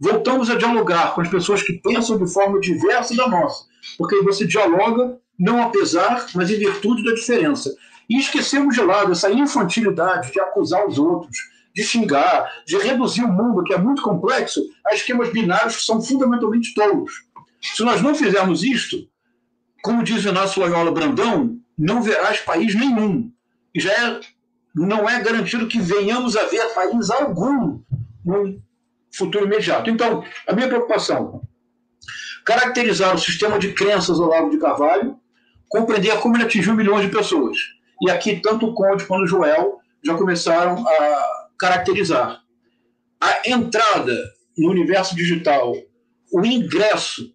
[0.00, 4.46] voltamos a dialogar com as pessoas que pensam de forma diversa da nossa, porque você
[4.46, 7.74] dialoga não apesar, mas em virtude da diferença.
[8.08, 11.36] E esquecemos de lado essa infantilidade de acusar os outros,
[11.74, 16.00] de xingar, de reduzir o mundo, que é muito complexo, a esquemas binários que são
[16.00, 17.12] fundamentalmente tolos.
[17.60, 18.96] Se nós não fizermos isto,
[19.82, 23.30] como diz o Inácio Loyola Brandão, não verás país nenhum.
[23.74, 24.20] E já é,
[24.74, 27.80] não é garantido que venhamos a ver país algum
[28.24, 28.60] no
[29.14, 29.90] futuro imediato.
[29.90, 31.42] Então, a minha preocupação,
[32.46, 35.18] caracterizar o sistema de crenças ao Lago de Carvalho,
[35.68, 37.58] compreender como ele atingiu milhões de pessoas.
[38.00, 42.40] E aqui, tanto o Conde quanto o Joel já começaram a caracterizar.
[43.20, 44.16] A entrada
[44.56, 45.74] no universo digital,
[46.32, 47.34] o ingresso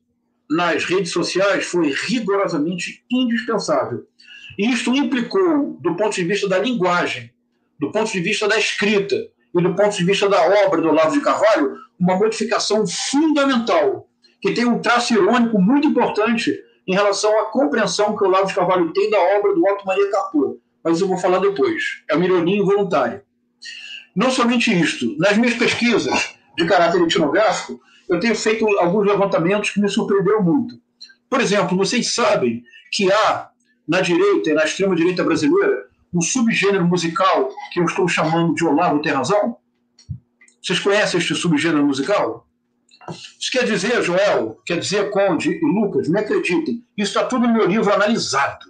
[0.49, 4.05] nas redes sociais foi rigorosamente indispensável.
[4.57, 7.31] E isto implicou, do ponto de vista da linguagem,
[7.79, 11.11] do ponto de vista da escrita, e do ponto de vista da obra do Olavo
[11.11, 14.07] de Carvalho, uma modificação fundamental,
[14.41, 16.51] que tem um traço irônico muito importante
[16.87, 20.09] em relação à compreensão que o Olavo de Carvalho tem da obra do Otto Maria
[20.09, 20.59] Capô.
[20.83, 22.03] Mas eu vou falar depois.
[22.09, 23.23] É uma ironia involuntária.
[24.15, 29.79] Não somente isto, nas minhas pesquisas de caráter etnográfico, eu tenho feito alguns levantamentos que
[29.79, 30.75] me surpreenderam muito.
[31.29, 33.49] Por exemplo, vocês sabem que há
[33.87, 39.01] na direita e na extrema-direita brasileira um subgênero musical que eu estou chamando de Olavo
[39.01, 39.55] Tem Razão?
[40.61, 42.45] Vocês conhecem este subgênero musical?
[43.09, 47.53] Isso quer dizer, Joel, quer dizer, Conde e Lucas, me acreditem, isso está tudo no
[47.53, 48.65] meu livro analisado.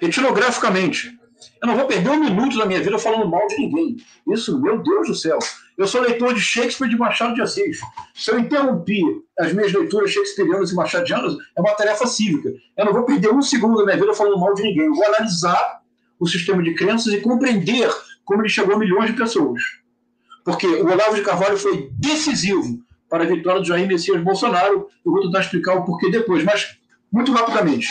[0.00, 1.18] Etnograficamente.
[1.60, 3.96] Eu não vou perder um minuto da minha vida falando mal de ninguém.
[4.28, 5.38] Isso, meu Deus do céu.
[5.76, 7.78] Eu sou leitor de Shakespeare de Machado de Assis.
[8.14, 9.02] Se eu interromper
[9.38, 12.52] as minhas leituras shakespearianas e machadianas, é uma tarefa cívica.
[12.76, 14.86] Eu não vou perder um segundo da minha vida falando mal de ninguém.
[14.86, 15.80] Eu vou analisar
[16.18, 17.88] o sistema de crenças e compreender
[18.24, 19.62] como ele chegou a milhões de pessoas.
[20.44, 24.88] Porque o Olavo de Carvalho foi decisivo para a vitória do Jair Messias Bolsonaro.
[25.04, 26.78] Eu vou tentar explicar o porquê depois, mas
[27.12, 27.88] muito rapidamente.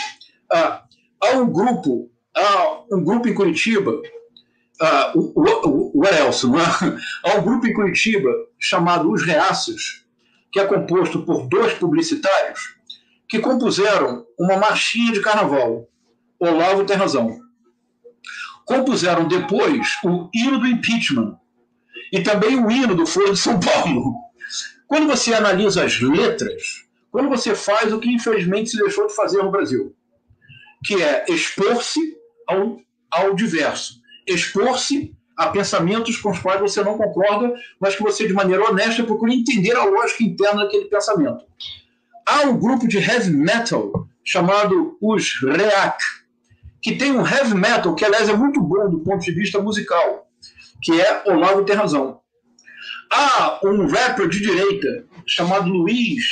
[0.51, 0.83] Ah,
[1.23, 4.01] há um grupo, há um grupo em Curitiba,
[4.81, 6.63] ah, o, o, o Elson, é?
[7.29, 10.05] há um grupo em Curitiba chamado Os Reaças,
[10.51, 12.77] que é composto por dois publicitários
[13.27, 15.87] que compuseram uma marchinha de carnaval.
[16.39, 17.39] Olavo tem razão.
[18.65, 21.37] Compuseram depois o hino do impeachment
[22.11, 24.15] e também o hino do Foro de São Paulo.
[24.87, 29.43] Quando você analisa as letras, quando você faz o que infelizmente se deixou de fazer
[29.43, 29.93] no Brasil,
[30.85, 31.99] que é expor-se
[32.47, 32.77] ao,
[33.11, 38.33] ao diverso, expor-se a pensamentos com os quais você não concorda, mas que você, de
[38.33, 41.45] maneira honesta, procura entender a lógica interna daquele pensamento.
[42.25, 46.03] Há um grupo de heavy metal chamado os Reac,
[46.81, 50.27] que tem um heavy metal que, aliás, é muito bom do ponto de vista musical,
[50.81, 52.19] que é Olavo Tem Razão.
[53.11, 56.23] Há um rapper de direita chamado Luiz,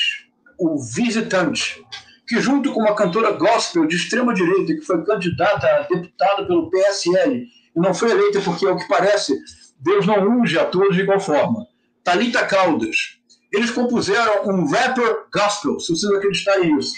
[0.57, 1.83] o Visitante,
[2.27, 6.69] que junto com uma cantora gospel de extrema direita que foi candidata a deputada pelo
[6.69, 9.38] PSL e não foi eleita porque, ao que parece,
[9.79, 11.67] Deus não unge a todos de igual forma.
[12.03, 13.19] Talita Caldas.
[13.51, 16.93] Eles compuseram um rapper gospel, se vocês acreditarem nisso,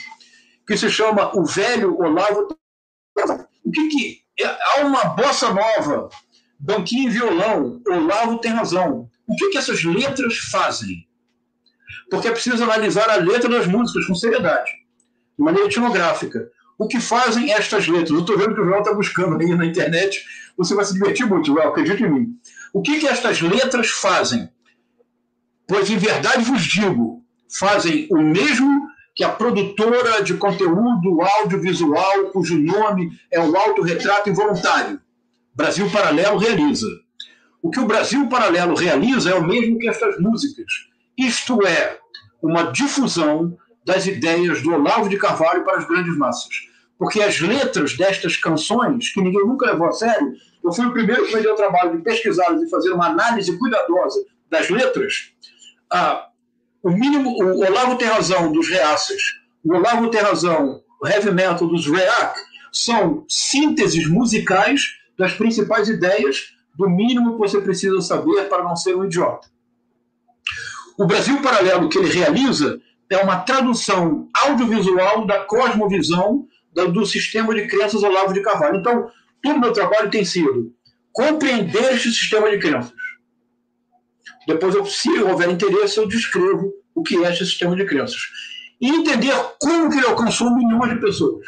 [0.66, 2.48] que se chama O Velho Olavo.
[3.66, 4.46] O que que é?
[4.46, 6.10] há uma bossa nova,
[6.60, 9.10] banquinho e violão, Olavo tem razão.
[9.28, 11.06] O que, que essas letras fazem?
[12.10, 14.72] Porque é preciso analisar a letra das músicas com seriedade,
[15.38, 16.50] de maneira etnográfica.
[16.78, 18.12] O que fazem estas letras?
[18.12, 20.24] Eu estou vendo que o João está buscando aí na internet.
[20.58, 22.40] Você vai se divertir muito, João, acredite em mim.
[22.72, 24.50] O que, que estas letras fazem?
[25.68, 32.58] Pois, em verdade vos digo, fazem o mesmo que a produtora de conteúdo audiovisual, cujo
[32.58, 35.02] nome é o Autorretrato Involuntário,
[35.54, 36.88] Brasil Paralelo, realiza.
[37.68, 40.72] O que o Brasil Paralelo realiza é o mesmo que estas músicas.
[41.18, 42.00] Isto é,
[42.42, 46.62] uma difusão das ideias do Olavo de Carvalho para as grandes massas.
[46.98, 50.32] Porque as letras destas canções, que ninguém nunca levou a sério,
[50.64, 53.58] eu fui o primeiro que me deu o trabalho de pesquisá-las e fazer uma análise
[53.60, 55.34] cuidadosa das letras.
[55.92, 56.26] Ah,
[56.82, 59.22] o mínimo, o Olavo tem razão dos reaças,
[59.66, 62.40] o Olavo tem razão, o heavy metal dos reac,
[62.72, 64.84] são sínteses musicais
[65.20, 69.48] das principais ideias do mínimo que você precisa saber para não ser um idiota.
[70.98, 77.68] O Brasil Paralelo que ele realiza é uma tradução audiovisual da cosmovisão do sistema de
[77.68, 78.78] crenças Olavo de Carvalho.
[78.78, 79.10] Então,
[79.42, 80.72] todo o meu trabalho tem sido
[81.12, 82.94] compreender este sistema de crenças.
[84.48, 88.22] Depois, eu, se houver interesse, eu descrevo o que é este sistema de crenças.
[88.80, 91.48] E entender como que ele alcançou milhões de pessoas.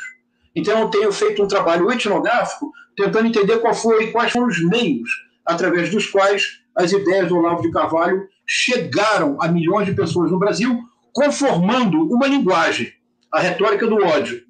[0.56, 5.10] Então, eu tenho feito um trabalho etnográfico tentando entender foi, quais foram os meios
[5.46, 10.38] através dos quais as ideias do Olavo de Carvalho chegaram a milhões de pessoas no
[10.38, 10.78] Brasil,
[11.14, 12.92] conformando uma linguagem,
[13.32, 14.42] a retórica do ódio,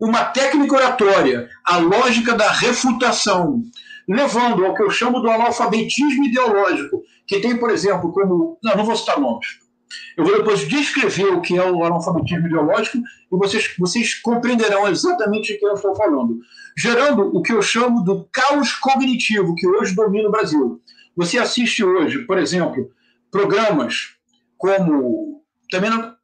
[0.00, 3.62] uma técnica oratória, a lógica da refutação,
[4.08, 8.58] levando ao que eu chamo do analfabetismo ideológico, que tem, por exemplo, como.
[8.64, 9.62] Não, não vou citar nomes.
[10.16, 15.52] Eu vou depois descrever o que é o analfabetismo ideológico e vocês, vocês compreenderão exatamente
[15.52, 16.40] o que eu estou falando.
[16.76, 20.80] Gerando o que eu chamo do caos cognitivo que hoje domina o Brasil.
[21.16, 22.90] Você assiste hoje, por exemplo,
[23.30, 24.14] programas
[24.56, 25.42] como.
[25.70, 26.14] Também não,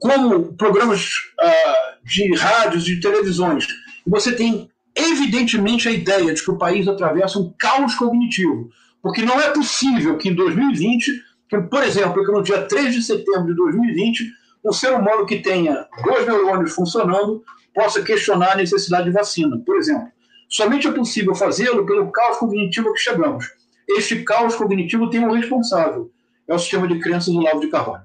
[0.00, 1.08] como programas
[1.40, 3.66] uh, de rádios, de televisões.
[4.06, 8.70] E você tem, evidentemente, a ideia de que o país atravessa um caos cognitivo.
[9.02, 13.02] Porque não é possível que em 2020 que, por exemplo, que no dia 3 de
[13.02, 14.32] setembro de 2020,
[14.64, 17.42] um ser humano que tenha dois neurônios funcionando
[17.76, 20.08] possa questionar a necessidade de vacina, por exemplo.
[20.48, 23.44] Somente é possível fazê-lo pelo caos cognitivo que chegamos.
[23.86, 26.10] este caos cognitivo tem um responsável.
[26.48, 28.04] É o sistema de crenças do Lavo de Carvalho.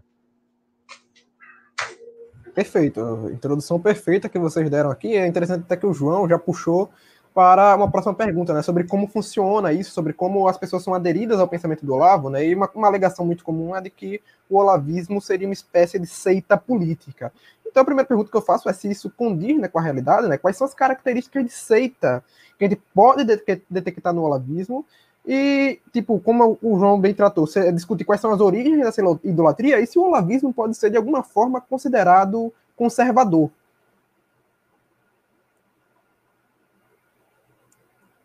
[2.54, 3.30] Perfeito.
[3.32, 5.16] Introdução perfeita que vocês deram aqui.
[5.16, 6.92] É interessante até que o João já puxou
[7.34, 11.40] para uma próxima pergunta, né, sobre como funciona isso, sobre como as pessoas são aderidas
[11.40, 14.58] ao pensamento do Olavo, né, e uma, uma alegação muito comum é de que o
[14.58, 17.32] olavismo seria uma espécie de seita política.
[17.66, 20.28] Então a primeira pergunta que eu faço é se isso condiz né, com a realidade,
[20.28, 22.24] né, quais são as características de seita
[22.60, 23.24] que a gente pode
[23.70, 24.86] detectar no olavismo,
[25.26, 27.72] e, tipo, como o João bem tratou, você
[28.06, 31.62] quais são as origens dessa idolatria e se o olavismo pode ser, de alguma forma,
[31.62, 33.52] considerado conservador.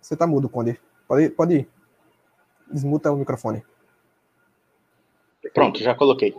[0.07, 0.79] Você tá mudo, Conde.
[1.09, 1.69] Pode, pode ir.
[2.71, 3.65] Desmuta o microfone.
[5.53, 6.33] Pronto, já coloquei.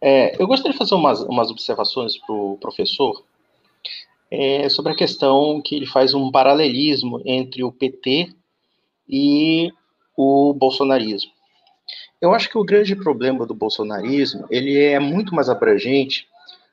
[0.00, 3.22] É, eu gostaria de fazer umas, umas observações para o professor
[4.28, 8.34] é, sobre a questão que ele faz um paralelismo entre o PT
[9.08, 9.72] e
[10.16, 11.30] o bolsonarismo.
[12.20, 16.26] Eu acho que o grande problema do bolsonarismo, ele é muito mais abrangente,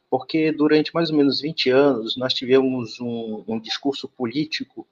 [0.10, 4.88] porque durante mais ou menos 20 anos nós tivemos um, um discurso político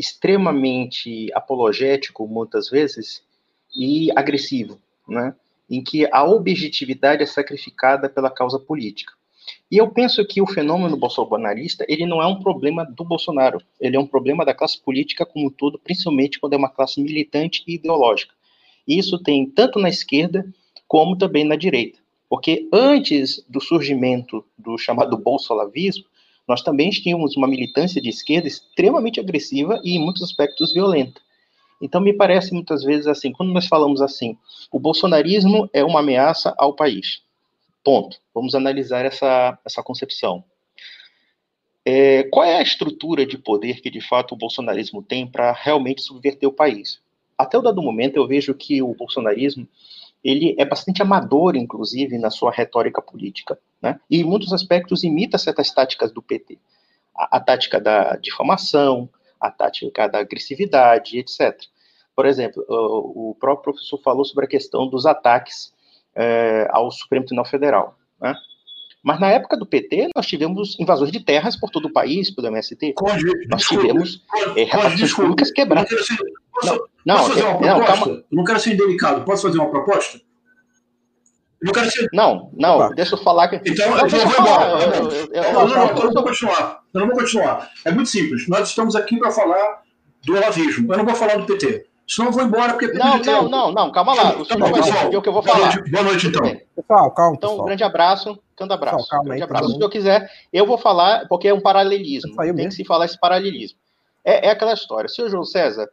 [0.00, 3.22] extremamente apologético, muitas vezes,
[3.76, 5.34] e agressivo, né?
[5.68, 9.12] em que a objetividade é sacrificada pela causa política.
[9.70, 13.96] E eu penso que o fenômeno bolsonarista, ele não é um problema do Bolsonaro, ele
[13.96, 17.62] é um problema da classe política como um todo, principalmente quando é uma classe militante
[17.66, 18.34] e ideológica.
[18.88, 20.44] E isso tem tanto na esquerda
[20.88, 22.00] como também na direita.
[22.28, 26.04] Porque antes do surgimento do chamado bolsolavismo,
[26.50, 31.20] nós também tínhamos uma militância de esquerda extremamente agressiva e, em muitos aspectos, violenta.
[31.80, 34.36] Então, me parece muitas vezes assim, quando nós falamos assim,
[34.68, 37.22] o bolsonarismo é uma ameaça ao país.
[37.84, 38.18] Ponto.
[38.34, 40.42] Vamos analisar essa, essa concepção.
[41.86, 46.02] É, qual é a estrutura de poder que de fato o bolsonarismo tem para realmente
[46.02, 47.00] subverter o país?
[47.38, 49.68] Até o dado momento eu vejo que o bolsonarismo
[50.22, 53.98] ele é bastante amador, inclusive, na sua retórica política, né?
[54.10, 56.58] E em muitos aspectos imita certas táticas do PT.
[57.16, 59.08] A, a tática da difamação,
[59.40, 61.58] a tática da agressividade, etc.
[62.14, 65.72] Por exemplo, o, o próprio professor falou sobre a questão dos ataques
[66.14, 67.96] é, ao Supremo Tribunal Federal.
[68.20, 68.34] Né?
[69.02, 72.48] Mas na época do PT, nós tivemos invasões de terras por todo o país, pelo
[72.48, 72.92] MST.
[72.92, 74.22] Conde, nós tivemos
[74.56, 76.06] é, repartições públicas quebradas.
[76.66, 77.76] Não, não, posso fazer uma proposta?
[77.76, 78.24] Não, calma.
[78.30, 79.24] não quero ser indelicado.
[79.24, 80.20] Posso fazer uma proposta?
[81.62, 82.08] Não, quero ser...
[82.12, 83.48] não, não, deixa eu falar.
[83.48, 83.56] Que...
[83.56, 85.52] Então, não, eu vou embora.
[85.52, 86.80] não, não, eu não vou continuar.
[86.92, 87.70] Eu não vou continuar.
[87.84, 88.48] É muito simples.
[88.48, 89.82] Nós estamos aqui para falar
[90.24, 90.92] do olavismo.
[90.92, 91.86] Eu não vou falar do PT.
[92.10, 92.88] Senão eu vou embora porque.
[92.88, 93.48] Não, não, tempo.
[93.48, 94.36] não, não, calma lá.
[94.36, 95.80] O senhor tá vai entender o que eu vou falar.
[95.88, 96.42] Boa noite, então.
[96.74, 97.36] Pessoal, calma.
[97.36, 98.96] Então, um grande abraço, grande abraço.
[98.96, 99.74] Pessoal, calma grande aí, abraço.
[99.76, 102.34] Se eu quiser, eu vou falar, porque é um paralelismo.
[102.34, 102.70] Tem mesmo.
[102.70, 103.78] que se falar esse paralelismo.
[104.24, 105.08] É, é aquela história.
[105.08, 105.88] Senhor João César,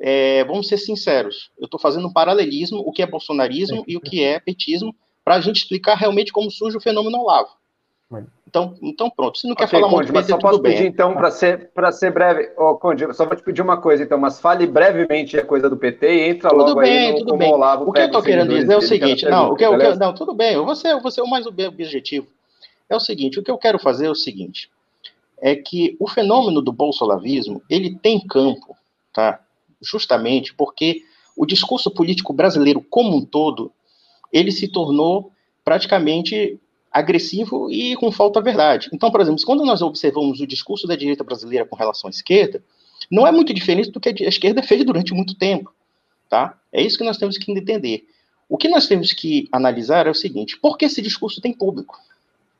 [0.00, 1.50] é, vamos ser sinceros.
[1.58, 3.84] Eu estou fazendo um paralelismo, o que é bolsonarismo é.
[3.88, 7.50] e o que é petismo, para a gente explicar realmente como surge o fenômeno Olavo.
[8.46, 9.38] Então, então pronto.
[9.38, 10.86] Se não quer okay, falar Conde, muito, mas só posso pedir bem.
[10.86, 14.16] então para ser para ser breve, oh, Conde, só vou te pedir uma coisa então,
[14.16, 17.36] mas fale brevemente a coisa do PT e entra tudo logo bem, aí no, tudo
[17.36, 17.52] bem.
[17.52, 17.88] Olavo.
[17.88, 20.14] O que eu estou querendo dizer é o seguinte, não, o que, o que, não,
[20.14, 20.54] tudo bem.
[20.54, 22.28] Eu vou ser, eu vou ser o mais objetivo.
[22.88, 24.70] É o seguinte, o que eu quero fazer é o seguinte,
[25.40, 28.76] é que o fenômeno do bolsolavismo ele tem campo,
[29.12, 29.40] tá?
[29.84, 31.02] Justamente porque
[31.36, 33.72] o discurso político brasileiro como um todo
[34.32, 35.32] ele se tornou
[35.64, 36.58] praticamente
[36.90, 38.88] agressivo e com falta de verdade.
[38.92, 42.62] Então, por exemplo, quando nós observamos o discurso da direita brasileira com relação à esquerda,
[43.10, 45.72] não é muito diferente do que a esquerda fez durante muito tempo,
[46.28, 46.58] tá?
[46.72, 48.06] É isso que nós temos que entender.
[48.48, 51.98] O que nós temos que analisar é o seguinte: por que esse discurso tem público?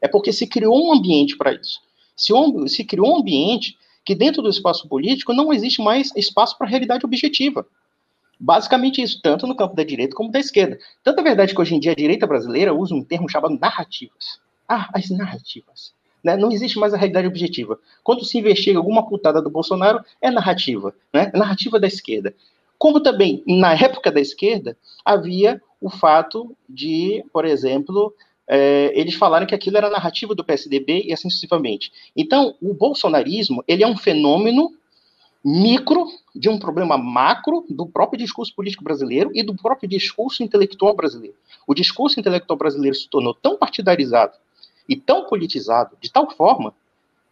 [0.01, 1.81] É porque se criou um ambiente para isso.
[2.17, 2.33] Se,
[2.69, 7.05] se criou um ambiente que dentro do espaço político não existe mais espaço para realidade
[7.05, 7.67] objetiva.
[8.39, 10.79] Basicamente isso, tanto no campo da direita como da esquerda.
[11.03, 14.41] Tanto é verdade que hoje em dia a direita brasileira usa um termo chamado narrativas.
[14.69, 15.95] Ah, as narrativas.
[16.23, 16.37] Né?
[16.37, 17.79] Não existe mais a realidade objetiva.
[18.03, 20.95] Quando se investiga alguma putada do Bolsonaro, é narrativa.
[21.13, 21.31] Né?
[21.33, 22.35] É narrativa da esquerda.
[22.77, 28.15] Como também, na época da esquerda, havia o fato de, por exemplo,
[28.47, 31.93] é, eles falarem que aquilo era narrativa do PSDB e assim sucessivamente.
[32.17, 34.73] Então, o bolsonarismo ele é um fenômeno
[35.45, 40.95] micro de um problema macro do próprio discurso político brasileiro e do próprio discurso intelectual
[40.95, 41.37] brasileiro.
[41.67, 44.35] O discurso intelectual brasileiro se tornou tão partidarizado
[44.89, 46.75] e tão politizado, de tal forma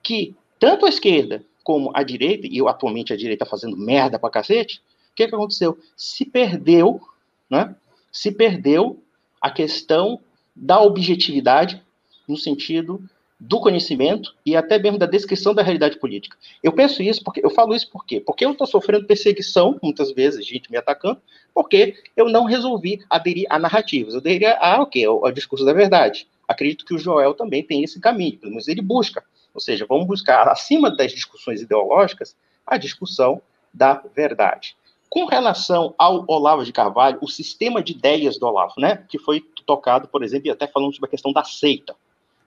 [0.02, 4.82] que tanto a esquerda como a direita, e atualmente a direita fazendo merda pra cacete,
[5.12, 5.78] o que, que aconteceu?
[5.96, 7.00] Se perdeu,
[7.48, 7.74] né?
[8.10, 9.00] Se perdeu
[9.40, 10.20] a questão
[10.54, 11.82] da objetividade
[12.28, 13.02] no sentido
[13.38, 16.36] do conhecimento e até mesmo da descrição da realidade política.
[16.62, 18.20] Eu penso isso porque eu falo isso por quê?
[18.20, 21.20] Porque eu estou sofrendo perseguição, muitas vezes, gente me atacando,
[21.52, 24.14] porque eu não resolvi aderir a narrativas.
[24.14, 24.88] Eu aderi a, o?
[25.08, 26.28] Ao, ao discurso da verdade.
[26.46, 29.24] Acredito que o Joel também tem esse caminho, pelo menos ele busca.
[29.52, 33.42] Ou seja, vamos buscar, acima das discussões ideológicas, a discussão
[33.74, 34.76] da verdade.
[35.12, 39.42] Com relação ao Olavo de Carvalho, o sistema de ideias do Olavo, né, que foi
[39.66, 41.94] tocado, por exemplo, e até falando sobre a questão da seita,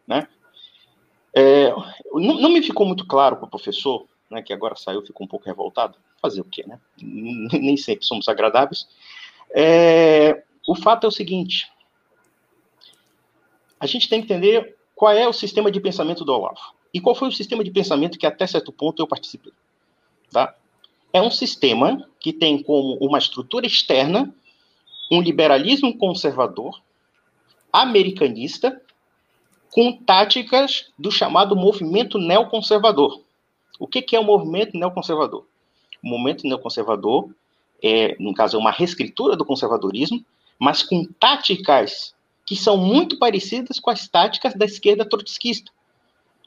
[0.07, 0.27] né,
[1.31, 1.69] é,
[2.11, 5.29] não, não, me ficou muito claro para o professor, né, que agora saiu, ficou um
[5.29, 5.95] pouco revoltado.
[6.19, 6.79] Fazer o quê, né?
[7.53, 8.87] Nem sempre somos agradáveis.
[9.51, 11.71] É, o fato é o seguinte:
[13.79, 17.13] a gente tem que entender qual é o sistema de pensamento do Olavo e qual
[17.13, 19.53] foi o sistema de pensamento que até certo ponto eu participei.
[20.31, 20.55] Tá?
[21.15, 24.35] É um sistema que tem como uma estrutura externa
[25.09, 26.81] um liberalismo conservador,
[27.71, 28.81] americanista,
[29.71, 33.21] com táticas do chamado movimento neoconservador.
[33.79, 35.45] O que, que é o movimento neoconservador?
[36.03, 37.29] O movimento neoconservador
[37.81, 40.21] é, no caso, é uma reescritura do conservadorismo,
[40.59, 42.13] mas com táticas
[42.45, 45.71] que são muito parecidas com as táticas da esquerda trotskista,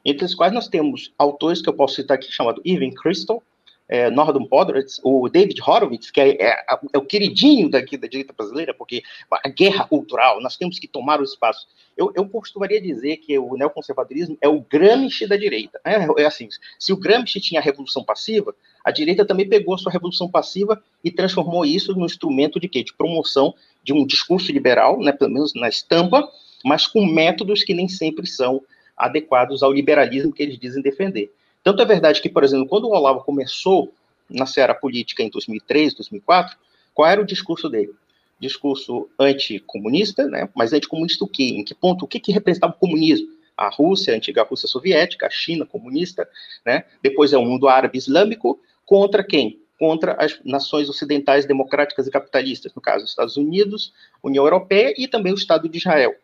[0.04, 3.42] entre as quais nós temos autores que eu posso citar aqui, chamado Irving Kristol,
[3.89, 4.11] é,
[4.49, 6.57] Podhoretz, o David Horowitz, que é, é,
[6.93, 11.20] é, o queridinho daqui da direita brasileira, porque a guerra cultural, nós temos que tomar
[11.20, 11.66] o espaço.
[11.97, 15.80] Eu, eu costumaria dizer que o neoconservadorismo é o Gramsci da direita.
[15.84, 19.78] É, é assim, se o Gramsci tinha a revolução passiva, a direita também pegou a
[19.78, 22.84] sua revolução passiva e transformou isso num instrumento de quê?
[22.84, 26.28] De promoção de um discurso liberal, né, pelo menos na estampa,
[26.64, 28.61] mas com métodos que nem sempre são
[28.97, 31.32] adequados ao liberalismo que eles dizem defender.
[31.62, 33.92] Tanto é verdade que, por exemplo, quando o Olavo começou
[34.28, 36.56] na seara política em 2003, 2004,
[36.94, 37.92] qual era o discurso dele?
[38.40, 40.48] Discurso anticomunista, né?
[40.54, 41.44] Mas anticomunista o quê?
[41.44, 42.04] Em que ponto?
[42.04, 43.28] O que, que representava o comunismo?
[43.56, 46.28] A Rússia, a antiga Rússia soviética, a China comunista,
[46.64, 46.84] né?
[47.02, 49.61] Depois é o mundo árabe islâmico, contra quem?
[49.78, 53.92] Contra as nações ocidentais democráticas e capitalistas, no caso, Estados Unidos,
[54.22, 56.14] União Europeia e também o Estado de Israel,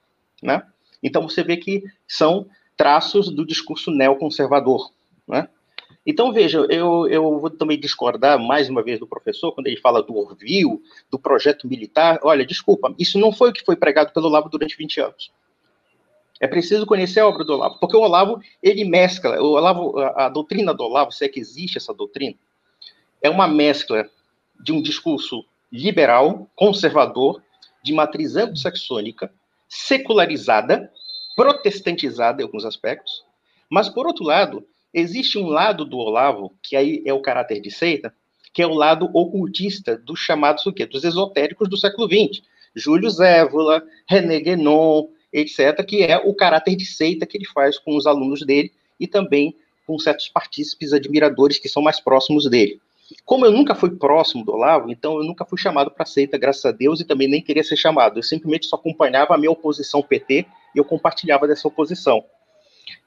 [0.43, 0.62] né?
[1.03, 4.91] Então você vê que são traços do discurso neoconservador,
[5.27, 5.49] né?
[6.07, 10.03] Então, veja, eu, eu vou também discordar mais uma vez do professor, quando ele fala
[10.03, 12.20] do Orville, do projeto militar.
[12.22, 15.33] Olha, desculpa, isso não foi o que foi pregado pelo Olavo durante 20 anos.
[16.39, 20.27] É preciso conhecer a obra do Olavo, porque o Olavo, ele mescla, o Olavo, a,
[20.27, 22.37] a doutrina do Olavo, se é que existe essa doutrina,
[23.22, 24.07] é uma mescla
[24.61, 27.43] de um discurso liberal, conservador,
[27.83, 29.33] de matriz anglo-saxônica,
[29.68, 30.91] secularizada,
[31.35, 33.25] protestantizada em alguns aspectos,
[33.70, 37.70] mas, por outro lado, Existe um lado do Olavo, que aí é o caráter de
[37.70, 38.14] seita,
[38.53, 40.86] que é o lado ocultista dos chamados o quê?
[40.86, 42.40] Dos esotéricos do século XX.
[42.76, 47.97] Júlio Zévola, René Guénon, etc., que é o caráter de seita que ele faz com
[47.97, 52.80] os alunos dele e também com certos partícipes admiradores que são mais próximos dele.
[53.24, 56.64] Como eu nunca fui próximo do Olavo, então eu nunca fui chamado para seita, graças
[56.64, 58.18] a Deus, e também nem queria ser chamado.
[58.18, 62.24] Eu simplesmente só acompanhava a minha oposição PT e eu compartilhava dessa oposição.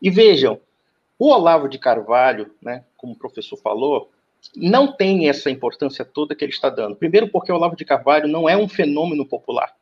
[0.02, 0.60] E vejam,
[1.20, 4.12] o Olavo de Carvalho, né, como o professor falou,
[4.56, 6.96] não tem essa importância toda que ele está dando.
[6.96, 9.76] Primeiro, porque o Olavo de Carvalho não é um fenômeno popular.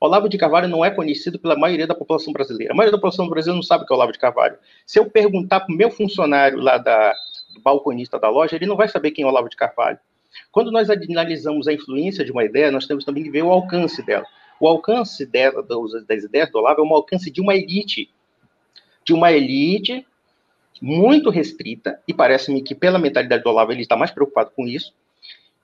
[0.00, 2.72] Olavo de Carvalho não é conhecido pela maioria da população brasileira.
[2.72, 4.56] A maioria da população brasileira não sabe o que é Olavo de Carvalho.
[4.84, 7.12] Se eu perguntar para o meu funcionário lá da,
[7.54, 9.98] do balconista da loja, ele não vai saber quem é Olavo de Carvalho.
[10.52, 14.04] Quando nós analisamos a influência de uma ideia, nós temos também que ver o alcance
[14.04, 14.26] dela.
[14.60, 15.62] O alcance dela,
[16.06, 18.10] das ideias do Olavo é um alcance de uma elite.
[19.04, 20.06] De uma elite
[20.80, 24.92] muito restrita, e parece-me que pela mentalidade do Olavo ele está mais preocupado com isso.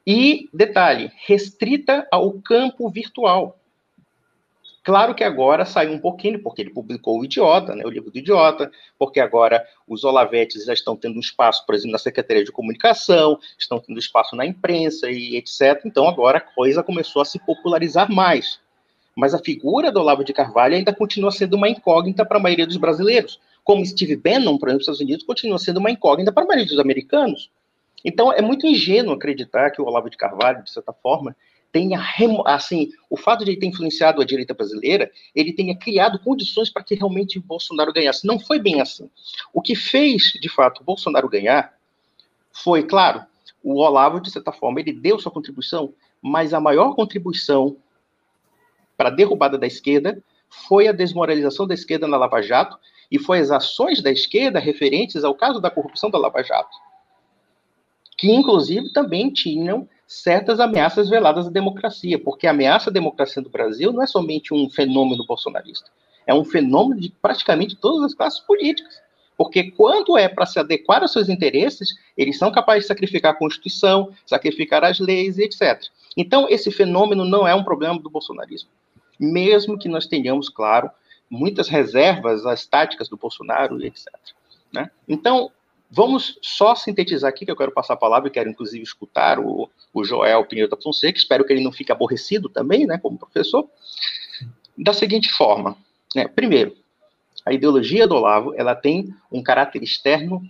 [0.06, 3.58] E, detalhe, restrita ao campo virtual.
[4.84, 8.18] Claro que agora saiu um pouquinho, porque ele publicou o Idiota, né, o livro do
[8.18, 13.38] Idiota, porque agora os Olavetes já estão tendo espaço, por exemplo, na Secretaria de Comunicação,
[13.56, 15.82] estão tendo espaço na imprensa e etc.
[15.84, 18.58] Então agora a coisa começou a se popularizar mais.
[19.14, 22.66] Mas a figura do Olavo de Carvalho ainda continua sendo uma incógnita para a maioria
[22.66, 26.44] dos brasileiros como Steve Bannon, por exemplo, nos Estados Unidos, continua sendo uma incógnita para
[26.44, 27.50] a maioria dos americanos.
[28.04, 31.36] Então, é muito ingênuo acreditar que o Olavo de Carvalho, de certa forma,
[31.70, 31.98] tenha,
[32.46, 36.82] assim, o fato de ele ter influenciado a direita brasileira, ele tenha criado condições para
[36.82, 38.26] que realmente Bolsonaro ganhasse.
[38.26, 39.08] Não foi bem assim.
[39.54, 41.74] O que fez, de fato, Bolsonaro ganhar
[42.52, 43.22] foi, claro,
[43.62, 47.76] o Olavo, de certa forma, ele deu sua contribuição, mas a maior contribuição
[48.96, 50.22] para a derrubada da esquerda
[50.68, 52.78] foi a desmoralização da esquerda na Lava Jato
[53.12, 56.74] e foi as ações da esquerda referentes ao caso da corrupção da Lava Jato,
[58.16, 63.50] que inclusive também tinham certas ameaças veladas à democracia, porque a ameaça à democracia do
[63.50, 65.90] Brasil não é somente um fenômeno bolsonarista,
[66.26, 69.02] é um fenômeno de praticamente todas as classes políticas.
[69.36, 73.36] Porque quando é para se adequar aos seus interesses, eles são capazes de sacrificar a
[73.36, 75.82] Constituição, sacrificar as leis etc.
[76.16, 78.70] Então, esse fenômeno não é um problema do bolsonarismo.
[79.18, 80.90] Mesmo que nós tenhamos, claro,
[81.32, 84.06] muitas reservas às táticas do Bolsonaro e etc.
[84.70, 84.90] Né?
[85.08, 85.50] Então,
[85.90, 89.70] vamos só sintetizar aqui, que eu quero passar a palavra e quero, inclusive, escutar o,
[89.94, 93.66] o Joel Pinheiro da Fonseca, espero que ele não fique aborrecido também, né, como professor,
[94.76, 95.74] da seguinte forma.
[96.14, 96.28] Né?
[96.28, 96.76] Primeiro,
[97.46, 100.42] a ideologia do Olavo ela tem um caráter externo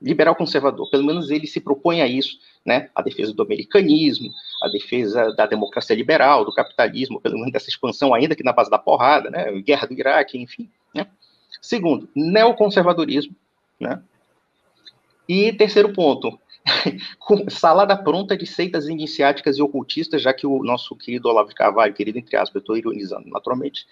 [0.00, 2.88] liberal conservador, pelo menos ele se propõe a isso, né?
[2.94, 4.30] A defesa do americanismo,
[4.62, 8.70] a defesa da democracia liberal, do capitalismo, pelo menos dessa expansão ainda que na base
[8.70, 9.50] da porrada, né?
[9.60, 11.06] Guerra do Iraque, enfim, né?
[11.60, 13.34] Segundo, neoconservadorismo,
[13.80, 14.00] né?
[15.28, 16.38] E terceiro ponto,
[17.50, 21.94] salada pronta de seitas iniciáticas e ocultistas, já que o nosso querido Olavo de Carvalho,
[21.94, 23.86] querido entre aspas, eu estou ironizando naturalmente,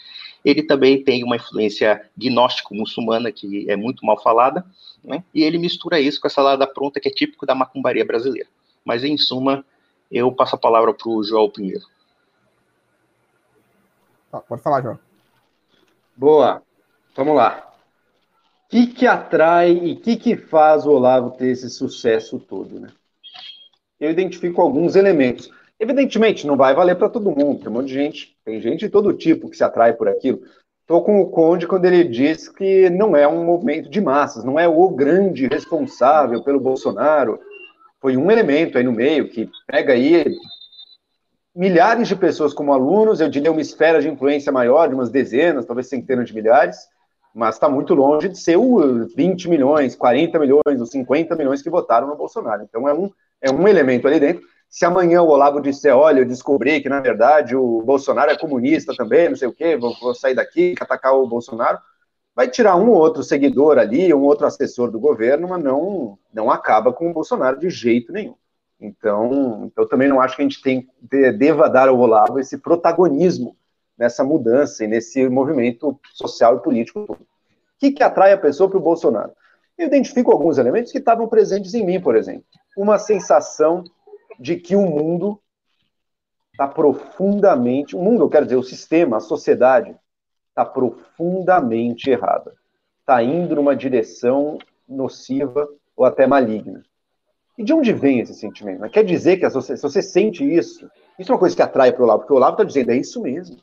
[0.44, 4.64] ele também tem uma influência gnóstico-muçulmana que é muito mal falada,
[5.02, 5.24] né?
[5.34, 8.48] e ele mistura isso com a salada pronta que é típico da macumbaria brasileira.
[8.84, 9.64] Mas, em suma,
[10.10, 11.84] eu passo a palavra para o João Pinheiro.
[14.30, 14.98] Tá, pode falar, João.
[16.16, 16.62] Boa,
[17.16, 17.65] vamos lá.
[18.68, 22.88] Que, que atrai e o que, que faz o Olavo ter esse sucesso todo, né?
[23.98, 25.50] Eu identifico alguns elementos.
[25.78, 28.88] Evidentemente, não vai valer para todo mundo, tem um monte de gente, tem gente de
[28.88, 30.42] todo tipo que se atrai por aquilo.
[30.80, 34.58] Estou com o Conde quando ele diz que não é um movimento de massas, não
[34.58, 37.40] é o grande responsável pelo Bolsonaro.
[38.00, 40.24] Foi um elemento aí no meio que pega aí
[41.54, 45.66] milhares de pessoas como alunos, eu diria uma esfera de influência maior, de umas dezenas,
[45.66, 46.88] talvez centenas de milhares,
[47.36, 51.68] mas está muito longe de ser os 20 milhões, 40 milhões, os 50 milhões que
[51.68, 52.62] votaram no Bolsonaro.
[52.62, 53.10] Então é um,
[53.42, 54.42] é um elemento ali dentro.
[54.70, 58.94] Se amanhã o Olavo disser, olha, eu descobri que, na verdade, o Bolsonaro é comunista
[58.96, 61.78] também, não sei o quê, vou, vou sair daqui, atacar o Bolsonaro,
[62.34, 66.50] vai tirar um ou outro seguidor ali, um outro assessor do governo, mas não, não
[66.50, 68.34] acaba com o Bolsonaro de jeito nenhum.
[68.80, 70.88] Então, eu também não acho que a gente tem,
[71.36, 73.54] deva dar ao Olavo esse protagonismo
[73.98, 77.00] nessa mudança e nesse movimento social e político.
[77.12, 77.18] O
[77.78, 79.32] que, que atrai a pessoa para o Bolsonaro?
[79.76, 82.44] Eu identifico alguns elementos que estavam presentes em mim, por exemplo.
[82.76, 83.84] Uma sensação
[84.38, 85.40] de que o mundo
[86.52, 89.94] está profundamente, o mundo, eu quero dizer, o sistema, a sociedade,
[90.48, 92.54] está profundamente errada.
[93.00, 96.82] Está indo numa direção nociva ou até maligna.
[97.58, 98.88] E de onde vem esse sentimento?
[98.90, 102.04] Quer dizer que se você sente isso, isso é uma coisa que atrai para o
[102.04, 103.56] Olavo, porque o Olavo está dizendo, é isso mesmo.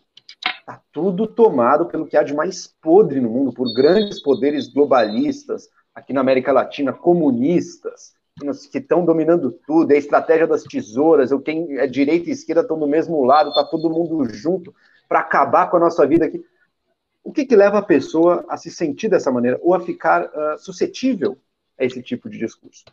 [0.64, 5.68] Está tudo tomado pelo que há de mais podre no mundo, por grandes poderes globalistas,
[5.94, 8.14] aqui na América Latina, comunistas,
[8.72, 12.62] que estão dominando tudo, é a estratégia das tesouras, o quem é direita e esquerda
[12.62, 14.74] estão do mesmo lado, está todo mundo junto
[15.10, 16.42] para acabar com a nossa vida aqui.
[17.22, 20.58] O que, que leva a pessoa a se sentir dessa maneira ou a ficar uh,
[20.58, 21.38] suscetível
[21.78, 22.86] a esse tipo de discurso?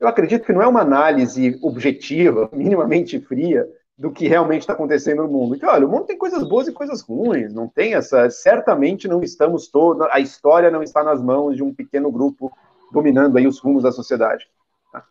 [0.00, 5.22] Eu acredito que não é uma análise objetiva, minimamente fria, do que realmente está acontecendo
[5.22, 5.54] no mundo.
[5.54, 8.28] Então, olha, o mundo tem coisas boas e coisas ruins, não tem essa.
[8.28, 10.06] Certamente não estamos todos.
[10.10, 12.52] A história não está nas mãos de um pequeno grupo
[12.92, 14.48] dominando aí os rumos da sociedade.
[14.92, 15.04] Tá?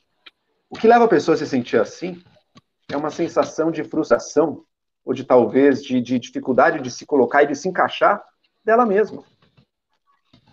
[0.70, 2.22] O que leva a pessoa a se sentir assim
[2.92, 4.66] é uma sensação de frustração,
[5.06, 8.24] ou de talvez de, de dificuldade de se colocar e de se encaixar
[8.64, 9.24] dela mesma.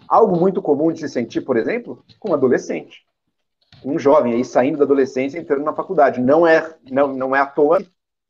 [0.08, 3.04] Algo muito comum de se sentir, por exemplo, com um adolescente.
[3.84, 6.20] Um jovem aí saindo da adolescência entrando na faculdade.
[6.20, 7.80] Não é, não, não é à toa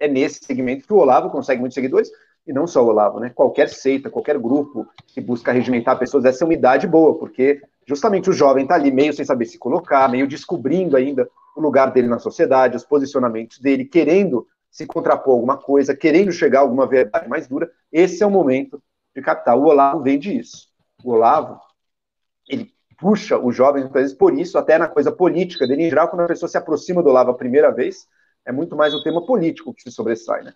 [0.00, 2.10] é nesse segmento que o Olavo consegue muitos seguidores,
[2.46, 3.30] e não só o Olavo, né?
[3.30, 8.30] Qualquer seita, qualquer grupo que busca regimentar pessoas, essa é uma idade boa, porque justamente
[8.30, 12.08] o jovem está ali meio sem saber se colocar, meio descobrindo ainda o lugar dele
[12.08, 17.28] na sociedade, os posicionamentos dele, querendo se contrapor alguma coisa, querendo chegar a alguma verdade
[17.28, 17.70] mais dura.
[17.92, 18.82] Esse é o momento
[19.14, 19.56] de captar.
[19.58, 20.68] O Olavo vem disso.
[21.04, 21.60] O Olavo,
[22.48, 26.08] ele puxa os jovens, muitas vezes, por isso, até na coisa política dele, em geral,
[26.08, 28.06] quando a pessoa se aproxima do Olavo a primeira vez,
[28.46, 30.52] é muito mais o tema político que se sobressai, né?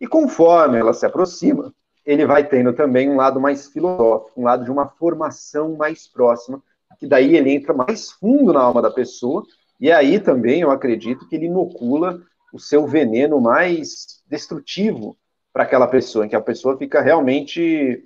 [0.00, 1.72] E conforme ela se aproxima,
[2.04, 6.62] ele vai tendo também um lado mais filosófico, um lado de uma formação mais próxima,
[6.98, 9.44] que daí ele entra mais fundo na alma da pessoa,
[9.80, 12.20] e aí também eu acredito que ele inocula
[12.52, 15.16] o seu veneno mais destrutivo
[15.52, 18.04] para aquela pessoa, em que a pessoa fica realmente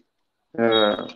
[0.54, 1.14] uh,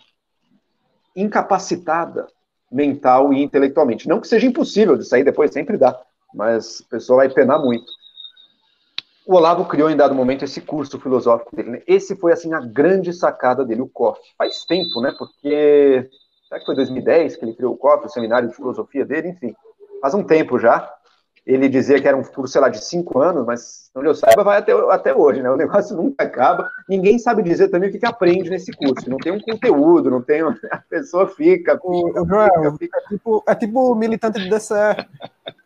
[1.15, 2.27] incapacitada
[2.71, 4.09] mental e intelectualmente.
[4.09, 6.01] Não que seja impossível de sair depois, sempre dá,
[6.35, 8.00] mas a pessoa vai penar muito
[9.31, 11.71] o Olavo criou em dado momento esse curso filosófico dele.
[11.71, 11.83] Né?
[11.87, 14.19] Esse foi assim a grande sacada dele, o COF.
[14.37, 15.15] Faz tempo, né?
[15.17, 16.11] Porque
[16.49, 19.55] será que foi 2010 que ele criou o COF, o seminário de filosofia dele, enfim,
[20.03, 20.93] faz um tempo já.
[21.55, 24.45] Ele dizia que era um curso, sei lá, de cinco anos, mas, onde eu saiba,
[24.45, 25.51] vai até, até hoje, né?
[25.51, 26.71] O negócio nunca acaba.
[26.89, 29.09] Ninguém sabe dizer também o que, que aprende nesse curso.
[29.11, 30.43] Não tem um conteúdo, não tem.
[30.71, 31.73] A pessoa fica.
[31.73, 35.07] fica, o, Joel, fica, É, tipo, é tipo militante de DCE.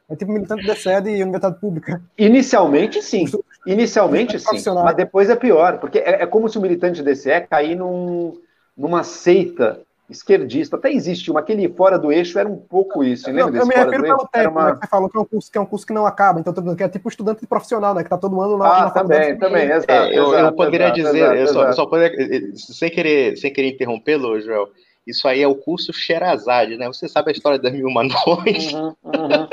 [0.09, 2.01] É tipo militante de DCE de universidade pública.
[2.16, 3.24] Inicialmente, sim.
[3.66, 4.62] Inicialmente, sim.
[4.82, 8.39] Mas depois é pior, porque é, é como se o militante de DCE cair num,
[8.76, 10.76] numa seita esquerdista.
[10.76, 13.26] Até existe uma, aquele fora do eixo era um pouco isso.
[13.30, 14.64] Lembra desse eu me refiro pelo tempo, uma...
[14.66, 16.40] né, que você falou que é, um curso, que é um curso que não acaba,
[16.40, 18.02] então que é tipo estudante profissional, né?
[18.02, 18.76] Que tá todo mundo lá.
[18.76, 21.72] Ah, na também, também, exato, é, eu, exato, eu, poderia exato, dizer, exato, eu só,
[21.72, 24.68] só poderia, sem querer, sem querer interrompê-lo, Joel,
[25.07, 26.86] isso aí é o curso Sherazade, né?
[26.86, 28.72] Você sabe a história das Mil Uma Noites?
[28.72, 29.48] Uhum, uhum.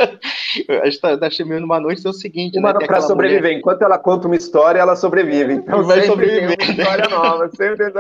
[0.83, 2.85] a história das Mil Uma Noites é o seguinte, uma né?
[2.85, 3.57] Para sobreviver, mulher...
[3.57, 5.53] enquanto ela conta uma história, ela sobrevive.
[5.53, 6.57] Então vai sobreviver.
[6.57, 7.91] Tem uma história nova, sempre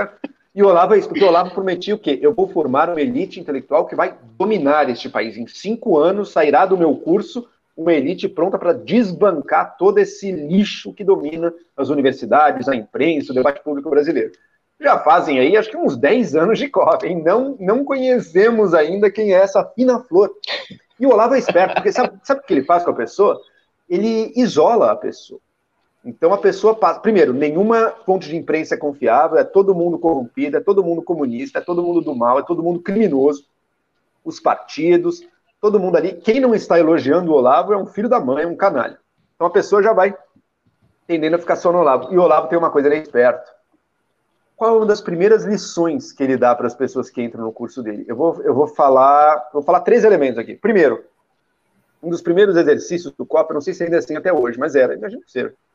[0.53, 2.19] e o Olavo é isso, porque o Olavo prometia o quê?
[2.21, 5.37] Eu vou formar uma elite intelectual que vai dominar este país.
[5.37, 10.93] Em cinco anos sairá do meu curso uma elite pronta para desbancar todo esse lixo
[10.93, 14.31] que domina as universidades, a imprensa, o debate público brasileiro.
[14.79, 17.21] Já fazem aí, acho que uns 10 anos de COP, hein?
[17.23, 20.31] Não, não conhecemos ainda quem é essa fina flor.
[20.99, 23.39] E o Olavo é esperto, porque sabe, sabe o que ele faz com a pessoa?
[23.87, 25.39] Ele isola a pessoa.
[26.03, 26.99] Então a pessoa passa.
[26.99, 31.59] Primeiro, nenhuma fonte de imprensa é confiável, é todo mundo corrompido, é todo mundo comunista,
[31.59, 33.45] é todo mundo do mal, é todo mundo criminoso.
[34.23, 35.25] Os partidos,
[35.59, 36.13] todo mundo ali.
[36.13, 38.99] Quem não está elogiando o Olavo é um filho da mãe, é um canalha.
[39.35, 40.15] Então a pessoa já vai
[41.05, 42.11] tendendo a ficar só no Olavo.
[42.11, 43.51] E o Olavo tem uma coisa, ele é esperto.
[44.55, 47.51] Qual é uma das primeiras lições que ele dá para as pessoas que entram no
[47.51, 48.05] curso dele?
[48.07, 50.55] Eu vou, eu vou falar, vou falar três elementos aqui.
[50.55, 51.03] Primeiro,
[52.01, 54.75] um dos primeiros exercícios do COP, não sei se ainda é assim até hoje, mas
[54.75, 55.70] era, imagina ser é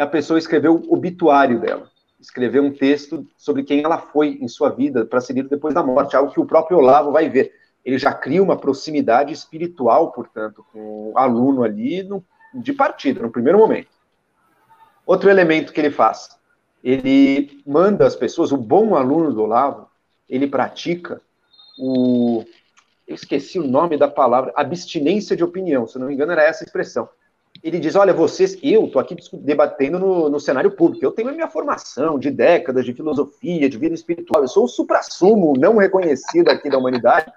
[0.00, 4.70] a pessoa escrever o obituário dela, escrever um texto sobre quem ela foi em sua
[4.70, 7.52] vida para seguir depois da morte, algo que o próprio Olavo vai ver.
[7.84, 12.24] Ele já cria uma proximidade espiritual, portanto, com o aluno ali no,
[12.54, 13.88] de partida, no primeiro momento.
[15.04, 16.30] Outro elemento que ele faz,
[16.82, 19.86] ele manda as pessoas, o bom aluno do Olavo,
[20.28, 21.20] ele pratica
[21.78, 22.42] o.
[23.06, 26.64] Eu esqueci o nome da palavra, abstinência de opinião, se não me engano, era essa
[26.64, 27.08] expressão
[27.62, 31.32] ele diz: olha, vocês, eu estou aqui debatendo no, no, cenário público, eu tenho a
[31.32, 36.48] minha formação de décadas de filosofia, de vida espiritual, eu sou o supra-sumo não reconhecido
[36.48, 37.30] aqui da humanidade,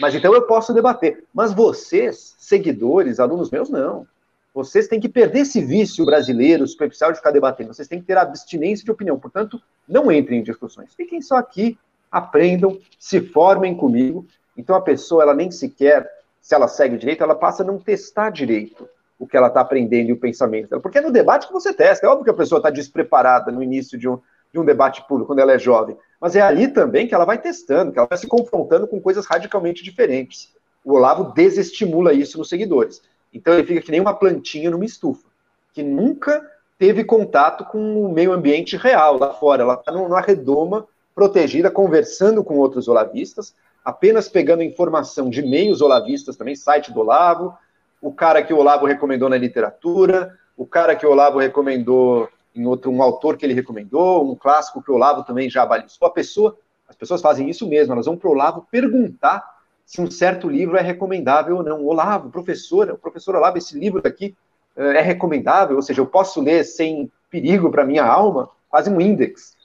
[0.00, 1.24] mas então eu posso debater.
[1.32, 4.06] Mas vocês, seguidores, alunos meus, não.
[4.52, 8.18] Vocês têm que perder esse vício brasileiro superficial de ficar debatendo, vocês têm que ter
[8.18, 11.78] abstinência de opinião, portanto, não entrem em discussões, fiquem só aqui,
[12.10, 14.26] aprendam, se formem comigo.
[14.56, 16.10] Então a pessoa, ela nem sequer,
[16.40, 18.88] se ela segue direito, ela passa a não testar direito
[19.20, 20.80] o que ela está aprendendo e o pensamento dela.
[20.80, 22.06] Porque é no debate que você testa.
[22.06, 24.18] É óbvio que a pessoa está despreparada no início de um,
[24.50, 25.94] de um debate público, quando ela é jovem.
[26.18, 29.26] Mas é ali também que ela vai testando, que ela vai se confrontando com coisas
[29.26, 30.54] radicalmente diferentes.
[30.82, 33.02] O Olavo desestimula isso nos seguidores.
[33.32, 35.28] Então ele fica que nem uma plantinha numa estufa,
[35.74, 36.42] que nunca
[36.78, 39.62] teve contato com o meio ambiente real lá fora.
[39.62, 43.54] Ela está numa redoma protegida, conversando com outros olavistas,
[43.84, 47.54] apenas pegando informação de meios olavistas também, site do Olavo,
[48.00, 52.66] o cara que o Olavo recomendou na literatura, o cara que o Olavo recomendou em
[52.66, 56.08] outro, um autor que ele recomendou, um clássico que o Olavo também já balizou.
[56.08, 56.56] A pessoa,
[56.88, 59.44] as pessoas fazem isso mesmo, elas vão para o Olavo perguntar
[59.84, 61.84] se um certo livro é recomendável ou não.
[61.84, 64.36] Olavo, professora, o professor Olavo, esse livro daqui
[64.76, 69.00] eh, é recomendável, ou seja, eu posso ler sem perigo para minha alma, quase um
[69.00, 69.56] index.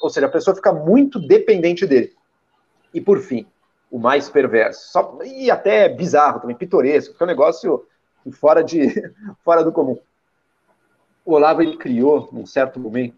[0.00, 2.12] Ou seja, a pessoa fica muito dependente dele.
[2.92, 3.46] E por fim,
[3.90, 4.92] o mais perverso.
[4.92, 7.84] Só, e até bizarro também, pitoresco, que é um negócio
[8.32, 9.10] fora, de,
[9.44, 9.98] fora do comum.
[11.24, 13.16] O Olavo ele criou, num certo momento,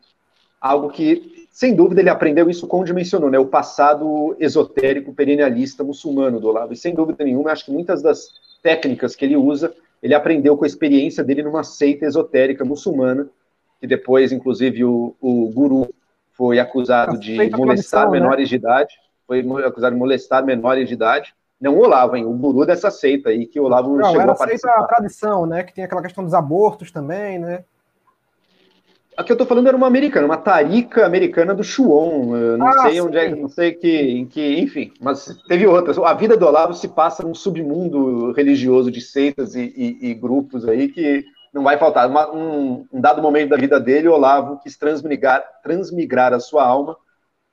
[0.61, 3.39] algo que, sem dúvida, ele aprendeu isso como mencionou, né?
[3.39, 6.73] O passado esotérico, perennialista muçulmano do Olavo.
[6.73, 8.29] E sem dúvida nenhuma, acho que muitas das
[8.63, 13.29] técnicas que ele usa, ele aprendeu com a experiência dele numa seita esotérica muçulmana,
[13.81, 15.93] que depois, inclusive, o, o guru
[16.33, 18.13] foi acusado de molestar né?
[18.13, 18.95] menores de idade
[19.41, 21.35] foi acusado de molestar menores de idade.
[21.61, 22.25] Não o Olavo, hein?
[22.25, 24.81] O guru dessa seita aí, que o Olavo não, chegou era a participar.
[24.81, 25.63] a tradição, né?
[25.63, 27.65] Que tem aquela questão dos abortos também, né?
[29.17, 32.35] A que eu tô falando era uma americana, uma tarica americana do Chuon.
[32.35, 35.99] Eu não ah, sei onde é, não sei que, em que, enfim, mas teve outras.
[35.99, 40.67] A vida do Olavo se passa num submundo religioso de seitas e, e, e grupos
[40.67, 42.09] aí que não vai faltar.
[42.09, 46.65] Uma, um, um, dado momento da vida dele, o Olavo quis transmigrar, transmigrar a sua
[46.65, 46.97] alma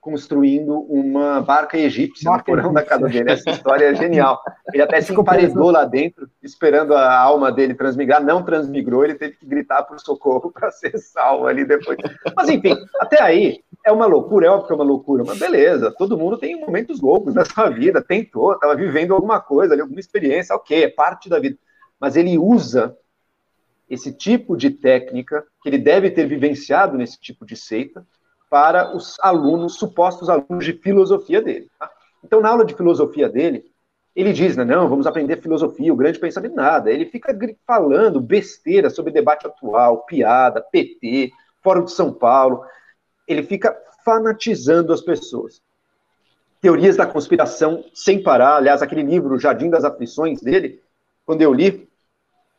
[0.10, 3.32] construindo uma barca egípcia barca no porão da casa dele.
[3.32, 4.42] Essa história é genial.
[4.74, 8.24] Ele até se emparedou lá dentro, esperando a alma dele transmigrar.
[8.24, 12.00] Não transmigrou, ele teve que gritar por socorro para ser salvo ali depois.
[12.36, 15.94] Mas enfim, até aí é uma loucura, é óbvio que é uma loucura, mas beleza,
[15.96, 20.00] todo mundo tem momentos loucos na sua vida, tentou, estava vivendo alguma coisa ali, alguma
[20.00, 21.56] experiência, ok, é parte da vida.
[22.00, 22.98] Mas ele usa
[23.90, 28.06] esse tipo de técnica, que ele deve ter vivenciado nesse tipo de seita,
[28.50, 31.70] para os alunos, supostos alunos de filosofia dele.
[31.78, 31.90] Tá?
[32.24, 33.66] Então, na aula de filosofia dele,
[34.16, 36.92] ele diz, né, não, vamos aprender filosofia, o grande pensamento, nada.
[36.92, 37.36] Ele fica
[37.66, 41.32] falando besteira sobre debate atual, piada, PT,
[41.62, 42.64] Fórum de São Paulo.
[43.28, 45.62] Ele fica fanatizando as pessoas.
[46.60, 48.58] Teorias da conspiração sem parar.
[48.58, 50.82] Aliás, aquele livro, Jardim das Aflições, dele,
[51.26, 51.88] quando eu li,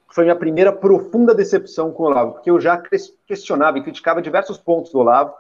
[0.09, 2.81] foi minha primeira profunda decepção com o Olavo, porque eu já
[3.27, 5.35] questionava e criticava diversos pontos do Olavo,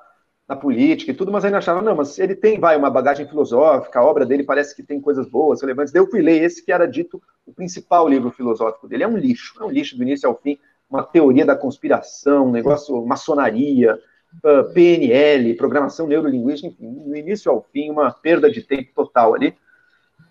[0.51, 4.01] na política e tudo, mas ainda achava, não, mas ele tem, vai, uma bagagem filosófica,
[4.01, 5.93] a obra dele parece que tem coisas boas, relevantes.
[5.93, 9.05] Daí eu fui ler esse que era dito o principal livro filosófico dele.
[9.05, 10.59] É um lixo, é um lixo do início ao fim,
[10.91, 13.97] uma teoria da conspiração, um negócio, maçonaria,
[14.45, 19.55] ah, PNL, programação neurolinguística, enfim, do início ao fim, uma perda de tempo total ali.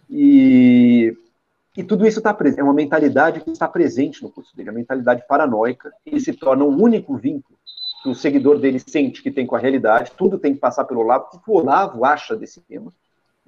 [0.09, 1.15] E,
[1.77, 4.73] e tudo isso está presente, é uma mentalidade que está presente no curso dele, a
[4.73, 7.57] mentalidade paranoica, e se torna um único vínculo
[8.01, 11.01] que o seguidor dele sente que tem com a realidade, tudo tem que passar pelo
[11.01, 11.27] Olavo.
[11.33, 12.93] O que o Olavo acha desse tema?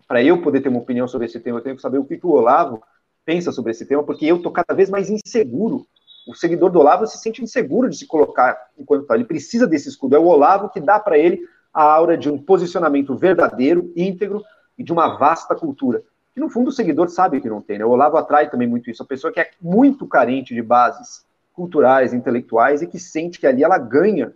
[0.07, 2.19] Para eu poder ter uma opinião sobre esse tema, eu tenho que saber o que
[2.21, 2.83] o Olavo
[3.23, 5.85] pensa sobre esse tema, porque eu estou cada vez mais inseguro.
[6.27, 9.15] O seguidor do Olavo se sente inseguro de se colocar enquanto tal.
[9.15, 10.15] Ele precisa desse escudo.
[10.15, 11.41] É o Olavo que dá para ele
[11.73, 14.43] a aura de um posicionamento verdadeiro, íntegro
[14.77, 16.03] e de uma vasta cultura.
[16.33, 17.79] Que no fundo o seguidor sabe que não tem.
[17.79, 17.85] Né?
[17.85, 19.01] O Olavo atrai também muito isso.
[19.01, 23.63] A pessoa que é muito carente de bases culturais, intelectuais e que sente que ali
[23.63, 24.33] ela ganha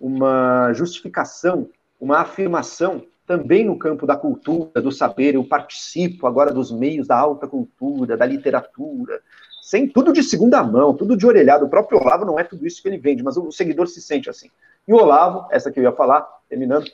[0.00, 1.68] uma justificação,
[2.00, 5.34] uma afirmação também no campo da cultura, do saber.
[5.34, 9.20] Eu participo agora dos meios da alta cultura, da literatura,
[9.62, 11.66] sem tudo de segunda mão, tudo de orelhado.
[11.66, 14.30] O próprio Olavo não é tudo isso que ele vende, mas o seguidor se sente
[14.30, 14.48] assim.
[14.86, 16.90] E o Olavo, essa que eu ia falar, terminando,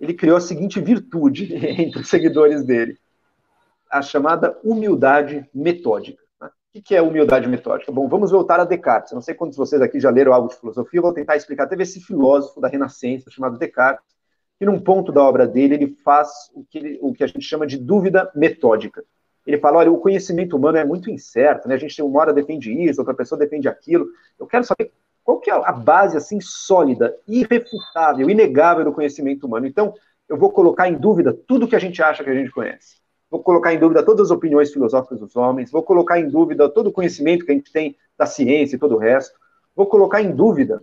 [0.00, 2.98] ele criou a seguinte virtude entre os seguidores dele,
[3.90, 6.22] a chamada humildade metódica.
[6.72, 7.90] O que é humildade metódica?
[7.90, 9.10] Bom, vamos voltar a Descartes.
[9.10, 11.34] Eu não sei quantos de vocês aqui já leram algo de filosofia, eu vou tentar
[11.34, 11.66] explicar.
[11.66, 14.06] Teve esse filósofo da Renascença chamado Descartes,
[14.56, 17.42] que num ponto da obra dele, ele faz o que, ele, o que a gente
[17.42, 19.02] chama de dúvida metódica.
[19.44, 21.74] Ele fala, olha, o conhecimento humano é muito incerto, né?
[21.74, 24.06] A gente uma hora defende isso, outra pessoa defende aquilo.
[24.38, 24.92] Eu quero saber
[25.24, 29.66] qual que é a base, assim, sólida, irrefutável, inegável do conhecimento humano.
[29.66, 29.92] Então,
[30.28, 32.99] eu vou colocar em dúvida tudo que a gente acha que a gente conhece
[33.30, 36.88] vou colocar em dúvida todas as opiniões filosóficas dos homens, vou colocar em dúvida todo
[36.88, 39.38] o conhecimento que a gente tem da ciência e todo o resto,
[39.74, 40.82] vou colocar em dúvida.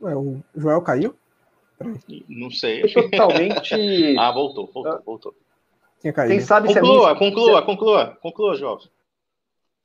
[0.00, 1.14] Ué, o Joel caiu?
[2.28, 2.82] Não sei.
[2.92, 3.74] totalmente.
[4.18, 5.34] ah, voltou, voltou, voltou.
[6.00, 6.32] Tinha caído.
[6.32, 8.78] Quem sabe conclua, se é conclua, conclua, conclua, Joel.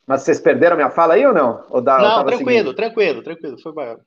[0.07, 1.65] Mas vocês perderam minha fala aí ou não?
[1.69, 2.73] Ou dá, não, tranquilo, seguindo?
[2.73, 3.97] tranquilo, tranquilo, foi bom.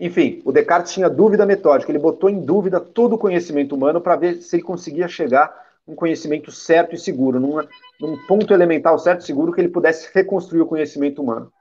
[0.00, 4.16] Enfim, o Descartes tinha dúvida metódica, ele botou em dúvida todo o conhecimento humano para
[4.16, 5.54] ver se ele conseguia chegar
[5.86, 7.68] um conhecimento certo e seguro, numa,
[8.00, 11.52] num ponto elemental certo e seguro que ele pudesse reconstruir o conhecimento humano.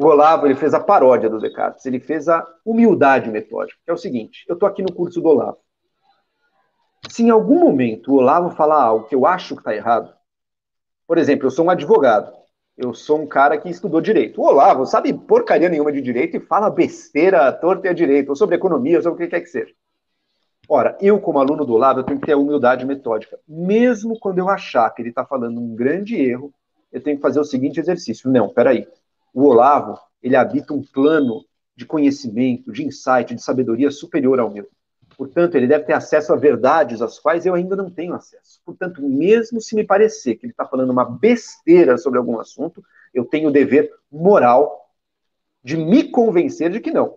[0.00, 3.94] O Olavo ele fez a paródia do Descartes, ele fez a humildade metódica, que é
[3.94, 5.58] o seguinte: eu estou aqui no curso do Olavo.
[7.08, 10.12] Se em algum momento o Olavo falar algo que eu acho que está errado,
[11.06, 12.32] por exemplo, eu sou um advogado,
[12.76, 14.40] eu sou um cara que estudou direito.
[14.40, 18.36] O Olavo sabe porcaria nenhuma de direito e fala besteira torta e a direito, ou
[18.36, 19.72] sobre economia, ou sobre o que quer que seja.
[20.68, 23.38] Ora, eu, como aluno do Olavo, eu tenho que ter a humildade metódica.
[23.48, 26.52] Mesmo quando eu achar que ele está falando um grande erro,
[26.92, 28.30] eu tenho que fazer o seguinte exercício.
[28.30, 28.86] Não, peraí.
[29.32, 34.66] O Olavo, ele habita um plano de conhecimento, de insight, de sabedoria superior ao meu.
[35.16, 38.60] Portanto, ele deve ter acesso a verdades às quais eu ainda não tenho acesso.
[38.64, 43.24] Portanto, mesmo se me parecer que ele está falando uma besteira sobre algum assunto, eu
[43.24, 44.90] tenho o dever moral
[45.64, 47.16] de me convencer de que não.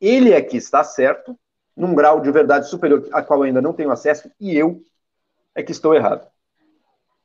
[0.00, 1.38] Ele é que está certo,
[1.76, 4.82] num grau de verdade superior a qual eu ainda não tenho acesso, e eu
[5.54, 6.26] é que estou errado.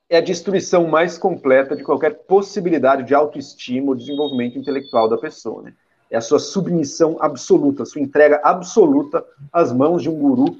[0.10, 5.64] É a destruição mais completa de qualquer possibilidade de autoestima ou desenvolvimento intelectual da pessoa.
[5.64, 5.76] Né?
[6.12, 10.58] É a sua submissão absoluta, sua entrega absoluta às mãos de um guru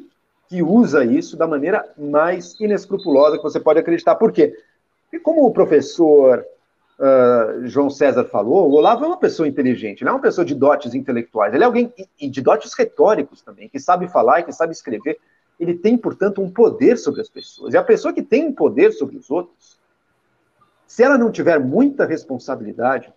[0.48, 4.16] que usa isso da maneira mais inescrupulosa que você pode acreditar.
[4.16, 4.58] Por quê?
[5.04, 6.46] Porque como o professor
[6.98, 10.56] uh, João César falou, o Olavo é uma pessoa inteligente, ele é uma pessoa de
[10.56, 14.54] dotes intelectuais, ele é alguém e de dotes retóricos também, que sabe falar e que
[14.54, 15.20] sabe escrever.
[15.60, 17.74] Ele tem, portanto, um poder sobre as pessoas.
[17.74, 19.78] E a pessoa que tem um poder sobre os outros,
[20.88, 23.14] se ela não tiver muita responsabilidade,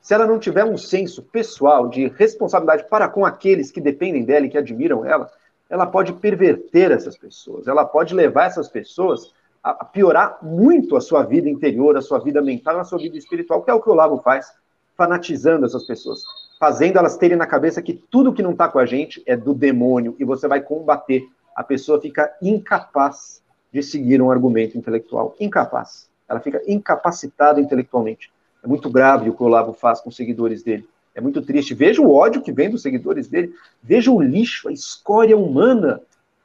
[0.00, 4.46] se ela não tiver um senso pessoal de responsabilidade para com aqueles que dependem dela
[4.46, 5.30] e que admiram ela,
[5.68, 9.32] ela pode perverter essas pessoas, ela pode levar essas pessoas
[9.62, 13.62] a piorar muito a sua vida interior, a sua vida mental, a sua vida espiritual,
[13.62, 14.50] que é o que o Lago faz,
[14.96, 16.22] fanatizando essas pessoas,
[16.58, 19.52] fazendo elas terem na cabeça que tudo que não está com a gente é do
[19.52, 21.22] demônio e você vai combater.
[21.54, 23.42] A pessoa fica incapaz
[23.72, 26.08] de seguir um argumento intelectual, incapaz.
[26.28, 28.30] Ela fica incapacitada intelectualmente
[28.62, 30.88] É muito grave o que o Olavo faz com os seguidores dele.
[31.14, 31.74] É muito triste.
[31.74, 33.52] Veja o ódio que vem dos seguidores dele.
[33.82, 36.00] Veja o lixo, a escória humana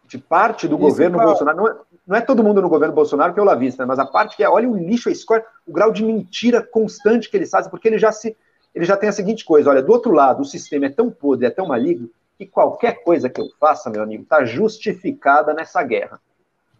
[0.08, 1.18] de parte do Isso governo.
[1.18, 1.58] Bolsonaro.
[1.58, 1.76] Não é,
[2.08, 3.88] não é, todo mundo no governo Bolsonaro que é olavista, né?
[3.88, 7.30] mas a parte que é, olha o lixo, a escória, o grau de mentira constante
[7.30, 8.36] que eles fazem, porque ele já se
[8.74, 11.46] ele já tem a seguinte coisa: olha, do outro lado, o sistema é tão podre,
[11.46, 16.20] é tão maligno, que qualquer coisa que eu faça, meu amigo, está justificada nessa guerra.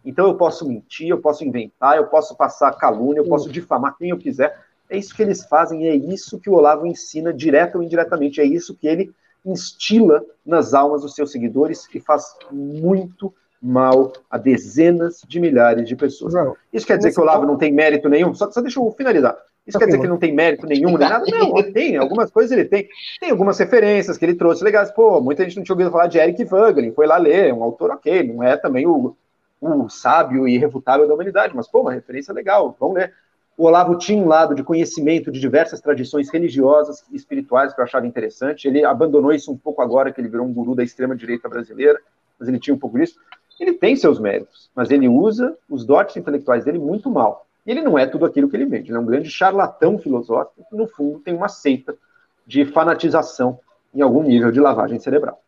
[0.04, 4.10] Então eu posso mentir, eu posso inventar, eu posso passar calúnia, eu posso difamar quem
[4.10, 4.58] eu quiser.
[4.88, 8.44] É isso que eles fazem, é isso que o Olavo ensina, direto ou indiretamente, é
[8.44, 9.12] isso que ele
[9.44, 15.96] instila nas almas dos seus seguidores e faz muito mal a dezenas de milhares de
[15.96, 16.34] pessoas.
[16.34, 18.34] Não, isso quer dizer que o Olavo não tem mérito nenhum?
[18.34, 19.36] Só, só deixa eu finalizar.
[19.66, 21.24] Isso quer dizer que ele não tem mérito nenhum, nem nada?
[21.26, 21.96] Não, ele tem.
[21.96, 22.86] Algumas coisas ele tem.
[23.18, 24.90] Tem algumas referências que ele trouxe legais.
[24.90, 26.92] Pô, muita gente não tinha ouvido falar de Eric Vogelin.
[26.92, 28.22] Foi lá ler, é um autor ok.
[28.24, 29.16] Não é também o,
[29.62, 32.76] o sábio e irrefutável da humanidade, mas, pô, uma referência legal.
[32.78, 33.14] Vamos ler.
[33.56, 37.84] O Olavo tinha um lado de conhecimento de diversas tradições religiosas e espirituais que eu
[37.84, 38.66] achava interessante.
[38.66, 42.00] Ele abandonou isso um pouco agora, que ele virou um guru da extrema-direita brasileira,
[42.38, 43.16] mas ele tinha um pouco disso.
[43.60, 47.46] Ele tem seus méritos, mas ele usa os dotes intelectuais dele muito mal.
[47.64, 48.90] E ele não é tudo aquilo que ele vende.
[48.90, 51.96] Ele é um grande charlatão filosófico que, no fundo, tem uma seita
[52.44, 53.58] de fanatização
[53.94, 55.40] em algum nível de lavagem cerebral.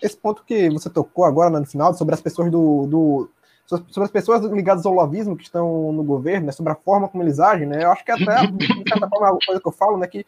[0.00, 3.28] Esse ponto que você tocou agora no final, sobre as pessoas do, do
[3.68, 7.22] sobre as pessoas ligadas ao lavismo que estão no governo, né, sobre a forma como
[7.22, 9.98] eles agem, né, eu acho que até, de certa forma, uma coisa que eu falo,
[9.98, 10.24] né, que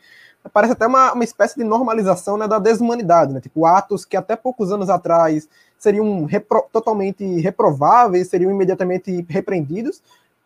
[0.53, 4.37] parece até uma, uma espécie de normalização né, da desumanidade, né, tipo, atos que até
[4.37, 10.03] poucos anos atrás seriam repro totalmente reprováveis, seriam imediatamente repreendidos,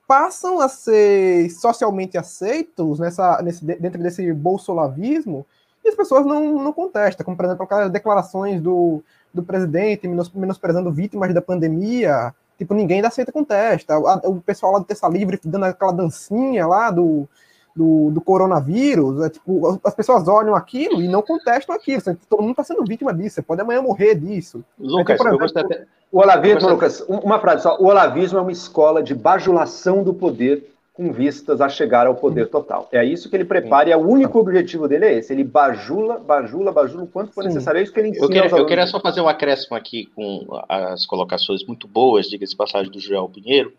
[0.07, 5.45] passam a ser socialmente aceitos nessa, nesse, dentro desse bolsolavismo
[5.84, 10.30] e as pessoas não, não contestam, como, por exemplo, aquelas declarações do, do presidente menos,
[10.32, 15.09] menosprezando vítimas da pandemia, tipo, ninguém da seita contesta, o, o pessoal lá do Terça
[15.09, 17.29] Livre dando aquela dancinha lá do,
[17.75, 22.53] do, do coronavírus, é, tipo, as pessoas olham aquilo e não contestam aquilo, todo mundo
[22.53, 24.65] está sendo vítima disso, você pode amanhã morrer disso.
[24.79, 27.77] Lucas, exemplo, eu gostei até o olavismo, Lucas, uma frase só.
[27.77, 32.47] O olavismo é uma escola de bajulação do poder com vistas a chegar ao poder
[32.47, 32.88] total.
[32.92, 35.32] É isso que ele prepara e é o único objetivo dele é esse.
[35.32, 37.80] Ele bajula, bajula, bajula o quanto for necessário.
[37.80, 40.47] É isso que ele ensina eu queria, eu queria só fazer um acréscimo aqui com
[40.68, 43.72] as colocações muito boas, diga-se passagem, do Joel Pinheiro,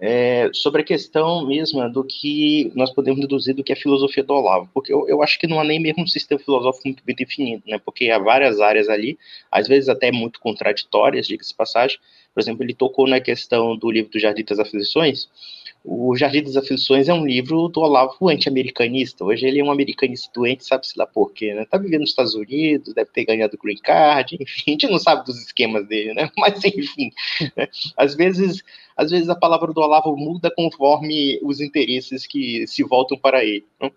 [0.00, 4.32] é, sobre a questão mesma do que nós podemos deduzir do que é filosofia do
[4.32, 7.16] Olavo, porque eu, eu acho que não há nem mesmo um sistema filosófico muito bem
[7.16, 7.80] definido, né?
[7.84, 9.18] porque há várias áreas ali,
[9.50, 11.98] às vezes até muito contraditórias, diga-se passagem.
[12.32, 15.26] Por exemplo, ele tocou na questão do livro do Jardim das Aflições,
[15.88, 19.24] o Jardim das Aflições é um livro do Olavo anti-americanista.
[19.24, 21.64] Hoje ele é um americanista doente, sabe-se lá por quê, né?
[21.64, 24.98] Tá vivendo nos Estados Unidos, deve ter ganhado o green card, enfim, a gente não
[24.98, 26.28] sabe dos esquemas dele, né?
[26.36, 27.12] Mas enfim,
[27.56, 27.68] né?
[27.96, 28.64] às vezes,
[28.96, 33.64] às vezes a palavra do Olavo muda conforme os interesses que se voltam para ele.
[33.80, 33.92] Né?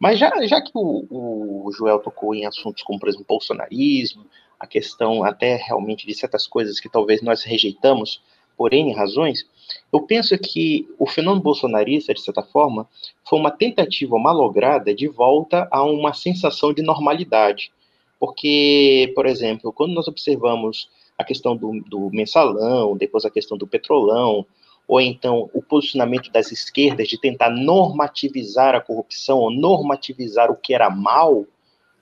[0.00, 4.26] Mas já, já que o, o Joel tocou em assuntos como, por exemplo, bolsonarismo,
[4.58, 8.20] a questão até realmente de certas coisas que talvez nós rejeitamos
[8.56, 9.46] por N razões,
[9.92, 12.86] eu penso que o fenômeno bolsonarista, de certa forma,
[13.26, 17.72] foi uma tentativa malograda de volta a uma sensação de normalidade.
[18.20, 23.66] Porque, por exemplo, quando nós observamos a questão do, do mensalão, depois a questão do
[23.66, 24.44] petrolão,
[24.86, 30.74] ou então o posicionamento das esquerdas de tentar normativizar a corrupção, ou normativizar o que
[30.74, 31.46] era mal,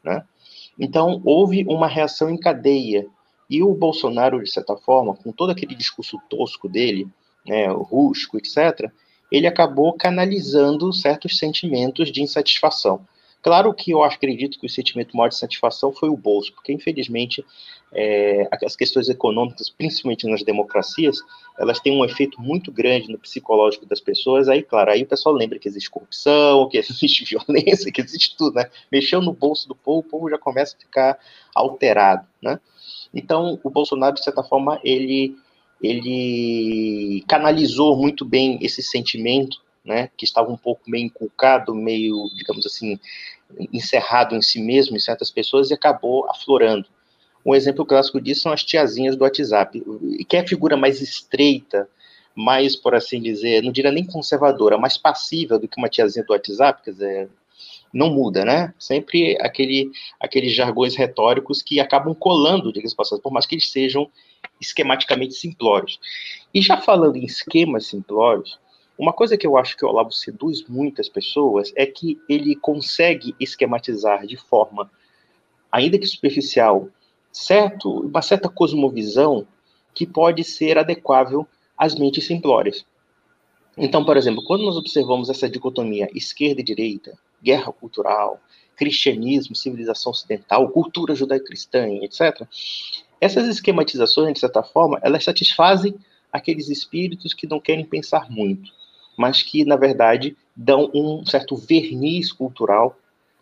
[0.03, 0.25] né?
[0.79, 3.07] Então, houve uma reação em cadeia.
[3.49, 7.09] E o Bolsonaro, de certa forma, com todo aquele discurso tosco dele,
[7.47, 8.91] né, rústico, etc.,
[9.31, 13.05] ele acabou canalizando certos sentimentos de insatisfação.
[13.43, 17.45] Claro que eu acredito que o sentimento maior de satisfação foi o bolso, porque infelizmente
[17.93, 21.19] é, as questões econômicas, principalmente nas democracias,
[21.59, 24.49] elas têm um efeito muito grande no psicológico das pessoas.
[24.49, 28.57] Aí, claro, aí o pessoal lembra que existe corrupção, que existe violência, que existe tudo,
[28.57, 28.69] né?
[28.91, 31.19] Mexeu no bolso do povo, o povo já começa a ficar
[31.55, 32.59] alterado, né?
[33.15, 35.37] Então, o Bolsonaro, de certa forma, ele
[35.83, 42.67] ele canalizou muito bem esse sentimento, né, que estava um pouco meio inculcado, meio, digamos
[42.67, 42.99] assim,
[43.73, 46.89] encerrado em si mesmo em certas pessoas e acabou aflorando.
[47.45, 49.81] Um exemplo clássico disso são as tiazinhas do WhatsApp,
[50.29, 51.89] que é a figura mais estreita,
[52.35, 56.33] mais, por assim dizer, não diria nem conservadora, mais passível do que uma tiazinha do
[56.33, 57.31] WhatsApp, quer dizer,
[57.93, 58.75] não muda, né?
[58.79, 64.11] Sempre aquele, aqueles jargões retóricos que acabam colando, diga-se por mais que eles sejam
[64.61, 65.99] esquematicamente simplórios.
[66.53, 68.59] E já falando em esquemas simplórios,
[68.99, 73.35] uma coisa que eu acho que o Olavo seduz muitas pessoas é que ele consegue
[73.39, 74.91] esquematizar de forma,
[75.71, 76.89] ainda que superficial,
[77.31, 79.47] certo, uma certa cosmovisão
[79.95, 82.87] que pode ser adequável às mentes simplórias.
[83.77, 88.41] Então, por exemplo, quando nós observamos essa dicotomia esquerda e direita, guerra cultural,
[88.75, 92.47] cristianismo, civilização ocidental, cultura judaico-cristã, etc.,
[93.21, 95.95] essas esquematizações, de certa forma, elas satisfazem
[96.33, 98.71] aqueles espíritos que não querem pensar muito,
[99.17, 102.97] mas que, na verdade, dão um certo verniz cultural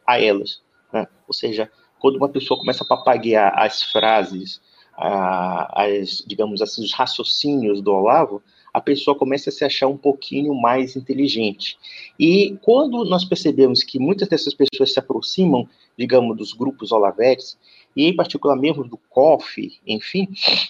[0.07, 0.61] a elas.
[0.93, 1.07] Né?
[1.27, 4.61] Ou seja, quando uma pessoa começa a papaguear as frases,
[4.97, 10.55] as, digamos assim, os raciocínios do Olavo, a pessoa começa a se achar um pouquinho
[10.55, 11.79] mais inteligente.
[12.19, 17.57] E quando nós percebemos que muitas dessas pessoas se aproximam, digamos, dos grupos olavetes,
[17.97, 20.29] e em particular mesmo do COF, enfim,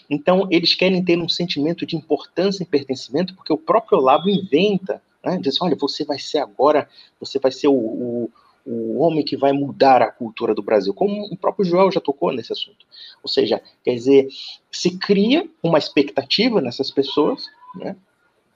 [0.09, 5.03] então eles querem ter um sentimento de importância e pertencimento, porque o próprio Olavo inventa,
[5.25, 8.31] né, diz, olha, você vai ser agora, você vai ser o, o,
[8.67, 12.33] o homem que vai mudar a cultura do Brasil, como o próprio Joel já tocou
[12.33, 12.87] nesse assunto.
[13.23, 14.29] Ou seja, quer dizer,
[14.71, 17.97] se cria uma expectativa nessas pessoas, né,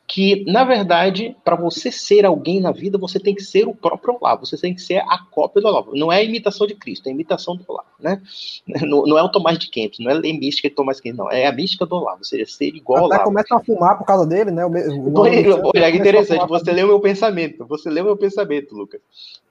[0.08, 4.16] que, na verdade, para você ser alguém na vida, você tem que ser o próprio
[4.18, 5.94] Olavo, você tem que ser a cópia do Olavo.
[5.94, 8.22] Não é a imitação de Cristo, é a imitação do Olavo, né?
[8.88, 11.18] Não, não é o Tomás de Kempis, não é a mística de Tomás de Kempis,
[11.18, 13.24] não, é a mística do Olavo, ou seja, ser igual ao Olavo.
[13.24, 14.64] começa a fumar por causa dele, né?
[14.64, 19.00] O, o Olha, que interessante, você leu meu pensamento, você leu meu pensamento, Lucas.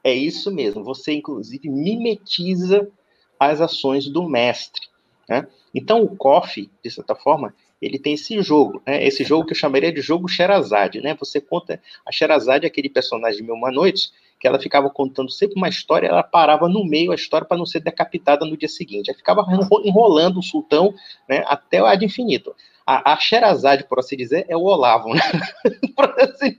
[0.04, 2.88] É isso mesmo, você, inclusive, mimetiza
[3.40, 4.88] as ações do mestre,
[5.30, 5.48] né?
[5.74, 9.06] Então, o COF, de certa forma, ele tem esse jogo, né?
[9.06, 11.16] Esse jogo que eu chamaria de jogo Sherazade, né?
[11.20, 13.72] Você conta a Sherazade é aquele personagem de Mil Uma
[14.40, 17.66] que ela ficava contando sempre uma história, ela parava no meio a história para não
[17.66, 19.10] ser decapitada no dia seguinte.
[19.10, 19.46] Aí ficava
[19.84, 20.94] enrolando o sultão,
[21.28, 21.44] né?
[21.48, 22.56] Até o ad infinito.
[22.86, 25.22] A, a Sherazade, por assim dizer, é o Olavo, né?
[26.20, 26.58] assim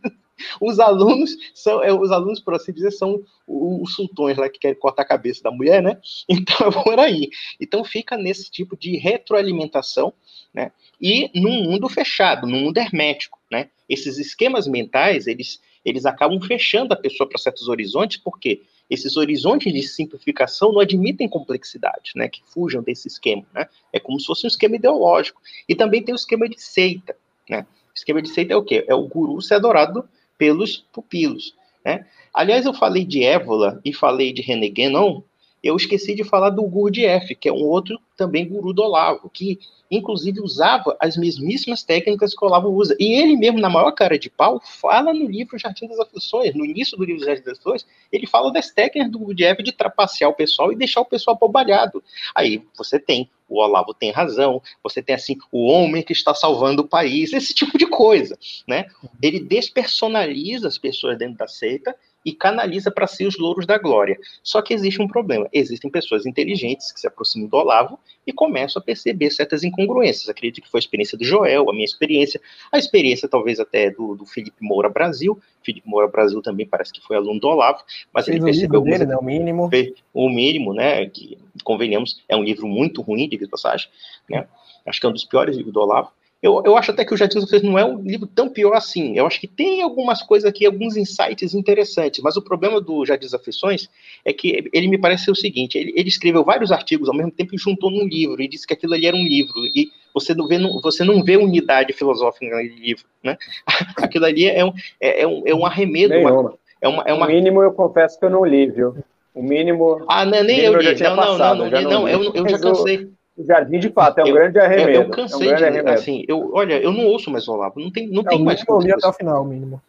[0.60, 4.78] os alunos são, é, os alunos, por assim dizer, são os sultões lá que querem
[4.78, 5.98] cortar a cabeça da mulher, né?
[6.28, 7.30] Então é por aí.
[7.60, 10.12] Então fica nesse tipo de retroalimentação,
[10.58, 10.72] né?
[11.00, 13.68] E num mundo fechado, num mundo hermético, né?
[13.88, 19.72] Esses esquemas mentais, eles, eles acabam fechando a pessoa para certos horizontes, porque esses horizontes
[19.72, 22.28] de simplificação não admitem complexidade, né?
[22.28, 23.68] Que fujam desse esquema, né?
[23.92, 25.40] É como se fosse um esquema ideológico.
[25.68, 27.14] E também tem o esquema de seita,
[27.48, 27.64] né?
[27.90, 28.84] O esquema de seita é o quê?
[28.88, 31.54] É o guru ser adorado pelos pupilos.
[31.84, 32.04] Né?
[32.34, 35.22] Aliás, eu falei de Évola e falei de René Guénon,
[35.68, 39.58] eu esqueci de falar do Gurdjieff, que é um outro também guru do Olavo, que
[39.90, 42.96] inclusive usava as mesmíssimas técnicas que o Olavo usa.
[42.98, 46.64] E ele mesmo, na maior cara de pau, fala no livro Jardim das Aflições, no
[46.64, 50.34] início do livro Jardim das Aflições, ele fala das técnicas do Gurdjieff de trapacear o
[50.34, 52.02] pessoal e deixar o pessoal abobalhado.
[52.34, 56.82] Aí você tem o Olavo tem razão, você tem assim o homem que está salvando
[56.82, 58.84] o país, esse tipo de coisa, né?
[59.22, 64.18] Ele despersonaliza as pessoas dentro da seita e canaliza para si os louros da glória.
[64.42, 65.48] Só que existe um problema.
[65.52, 70.28] Existem pessoas inteligentes que se aproximam do Olavo e começam a perceber certas incongruências.
[70.28, 72.40] Acredito que foi a experiência do Joel, a minha experiência,
[72.70, 75.38] a experiência talvez até do, do Felipe Moura Brasil.
[75.62, 79.06] Felipe Moura Brasil também parece que foi aluno do Olavo, mas Fez ele percebeu dele,
[79.06, 79.70] né, o mínimo.
[80.12, 83.88] O mínimo, né, que convenhamos, é um livro muito ruim, de passagem,
[84.28, 84.46] né?
[84.86, 86.10] Acho que é um dos piores livros do Olavo.
[86.40, 89.18] Eu, eu acho até que o Jardim das não é um livro tão pior assim.
[89.18, 93.26] Eu acho que tem algumas coisas aqui, alguns insights interessantes, mas o problema do Jardim
[93.26, 93.88] das Aflições
[94.24, 97.32] é que ele me parece ser o seguinte: ele, ele, escreveu vários artigos ao mesmo
[97.32, 100.32] tempo e juntou num livro, e disse que aquilo ali era um livro, e você
[100.32, 103.04] não vê, você não vê unidade filosófica naquele livro.
[103.22, 103.36] Né?
[103.96, 106.14] aquilo ali é um, é, é um, é um arremedo.
[106.14, 107.26] Uma, é uma, é uma...
[107.26, 108.94] O mínimo eu confesso que eu não li, viu?
[109.34, 110.04] O mínimo.
[110.08, 110.94] Ah, não, nem eu li.
[111.00, 113.10] Não, não, não, não, não, eu, eu já cansei.
[113.38, 114.90] O Jardim, de fato, é um eu, grande arremedo.
[114.90, 115.90] Eu, eu cansei é um de, arremedo.
[115.90, 118.64] assim, eu, olha, eu não ouço mais Olavo, não tem, não é, tem mais.
[118.68, 119.80] Eu li até o final, o mínimo.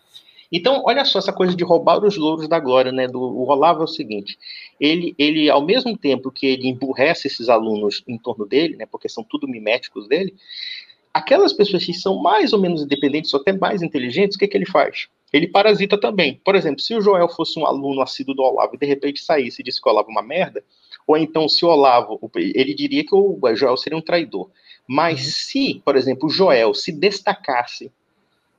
[0.52, 3.08] Então, olha só essa coisa de roubar os louros da glória, né?
[3.08, 4.38] Do o Olavo é o seguinte:
[4.80, 8.86] ele, ele, ao mesmo tempo que ele emburrece esses alunos em torno dele, né?
[8.86, 10.36] Porque são tudo miméticos dele,
[11.12, 14.56] aquelas pessoas que são mais ou menos independentes, ou até mais inteligentes, o que, que
[14.58, 15.08] ele faz?
[15.34, 16.40] Ele parasita também.
[16.46, 19.62] Por exemplo, se o Joel fosse um aluno assíduo do Olavo e de repente saísse
[19.62, 20.64] e disse que o Olavo é uma merda,
[21.10, 24.48] ou então, se o Olavo, ele diria que o Joel seria um traidor.
[24.88, 25.32] Mas uhum.
[25.32, 27.92] se, por exemplo, o Joel se destacasse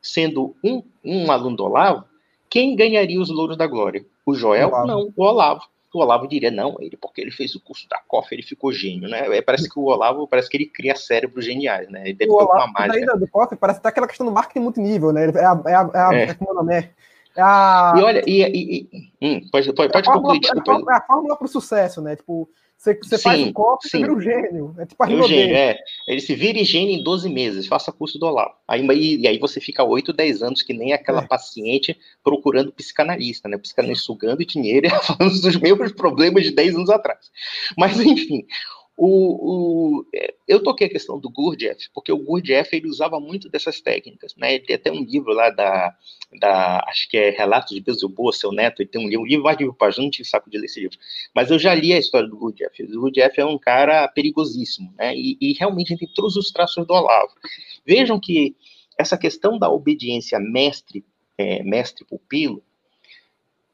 [0.03, 2.05] sendo um, um aluno do Olavo,
[2.49, 4.05] quem ganharia os louros da glória?
[4.27, 4.67] O Joel?
[4.67, 4.87] Olavo.
[4.89, 5.63] Não, o Olavo.
[5.95, 9.09] O Olavo diria, não, ele, porque ele fez o curso da COF, ele ficou gênio,
[9.09, 9.37] né?
[9.37, 12.03] É, parece que o Olavo, parece que ele cria cérebros geniais, né?
[12.05, 13.17] Ele deve o Olavo, mágica.
[13.17, 15.27] do COF parece até aquela questão do marketing multinível, né?
[15.27, 16.23] É a, é a, é a, é.
[16.23, 16.91] É, é, é
[17.41, 17.95] a...
[17.97, 18.89] E olha, e, e,
[19.21, 20.93] e hum, pode, pode, pode concluir, desculpa.
[20.93, 22.17] É a fórmula para o sucesso, né?
[22.17, 22.49] Tipo,
[22.81, 24.75] você, você sim, faz um copo e vira um gênio.
[24.79, 25.79] É tipo a um gênio, é.
[26.09, 28.55] Ele se vira gênio em 12 meses, faça curso do Olavo.
[28.67, 28.81] Aí,
[29.21, 31.27] e, aí você fica 8, 10 anos que nem aquela é.
[31.27, 31.95] paciente
[32.25, 33.59] procurando psicanalista, né?
[33.59, 37.31] Psicanalista sugando dinheiro e falando dos mesmos problemas de 10 anos atrás.
[37.77, 38.47] Mas, enfim,
[39.03, 43.49] o, o, é, eu toquei a questão do Gurdjieff, porque o Gurdjieff ele usava muito
[43.49, 44.55] dessas técnicas, né?
[44.55, 45.97] Ele tem até um livro lá da
[46.39, 49.43] da, acho que é Relatos de Beelzebub, seu neto, ele tem um livro, um livro
[49.43, 50.97] mais de mil páginas, não tive saco de ler esse livro,
[51.35, 55.13] mas eu já li a história do Gurdjieff, o Gurdjieff é um cara perigosíssimo, né,
[55.17, 57.33] e, e realmente tem todos os traços do Olavo.
[57.85, 58.55] Vejam que
[58.97, 61.05] essa questão da obediência mestre,
[61.37, 62.63] é, mestre-pupilo,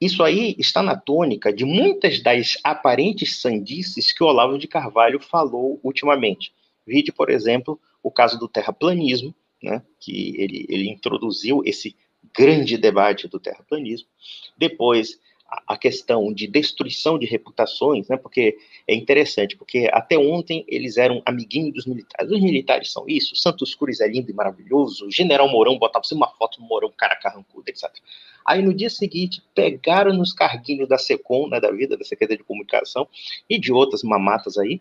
[0.00, 5.20] isso aí está na tônica de muitas das aparentes sandices que o Olavo de Carvalho
[5.20, 6.52] falou ultimamente.
[6.86, 11.96] Vide, por exemplo, o caso do terraplanismo, né, que ele, ele introduziu esse
[12.36, 14.08] grande debate do terraplanismo.
[14.56, 15.18] Depois,
[15.66, 18.56] a questão de destruição de reputações, né, porque
[18.86, 22.30] é interessante, porque até ontem eles eram amiguinhos dos militares.
[22.30, 26.28] Os militares são isso, Santos Cruz é lindo e maravilhoso, o General Mourão botava uma
[26.28, 27.90] foto do Mourão, cara carrancudo, etc.
[28.44, 32.44] Aí no dia seguinte, pegaram nos carguinhos da SECOM, né, da vida, da Secretaria de
[32.44, 33.08] Comunicação,
[33.48, 34.80] e de outras mamatas aí,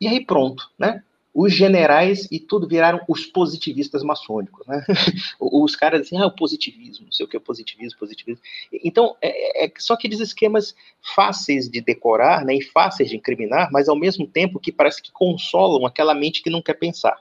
[0.00, 1.02] e aí pronto, né?
[1.34, 4.84] Os generais e tudo viraram os positivistas maçônicos, né?
[5.40, 8.42] Os caras dizem, ah, o positivismo, não sei o que é positivismo, positivismo.
[8.84, 10.74] Então, é, é, só aqueles esquemas
[11.14, 15.10] fáceis de decorar, né, e fáceis de incriminar, mas ao mesmo tempo que parece que
[15.10, 17.18] consolam aquela mente que não quer pensar.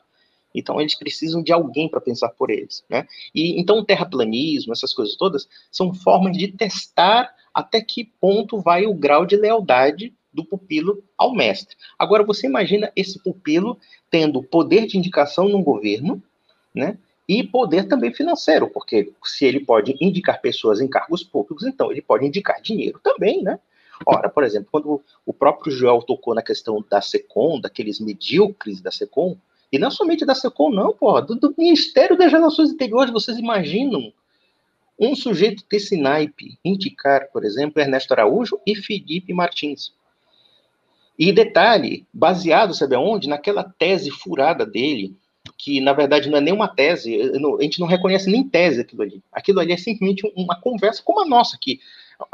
[0.54, 3.08] Então, eles precisam de alguém para pensar por eles, né?
[3.34, 8.86] E então, o terraplanismo, essas coisas todas, são formas de testar até que ponto vai
[8.86, 11.76] o grau de lealdade do pupilo ao mestre.
[11.98, 13.78] Agora, você imagina esse pupilo
[14.10, 16.22] tendo poder de indicação no governo,
[16.74, 16.98] né?
[17.28, 22.02] E poder também financeiro, porque se ele pode indicar pessoas em cargos públicos, então ele
[22.02, 23.60] pode indicar dinheiro também, né?
[24.06, 28.92] Ora, por exemplo, quando o próprio Joel tocou na questão da SECOM, daqueles medíocres da
[28.92, 29.38] SECOM,
[29.72, 34.12] e não somente da SECOM, não, porra, do, do Ministério das Relações Interiores, vocês imaginam
[35.00, 39.94] um sujeito desse naipe indicar, por exemplo, Ernesto Araújo e Felipe Martins.
[41.18, 43.30] E detalhe, baseado, sabe aonde?
[43.30, 45.16] Naquela tese furada dele,
[45.58, 49.02] que na verdade não é nem uma tese, a gente não reconhece nem tese aquilo
[49.04, 49.24] ali.
[49.32, 51.80] Aquilo ali é simplesmente uma conversa como a nossa aqui.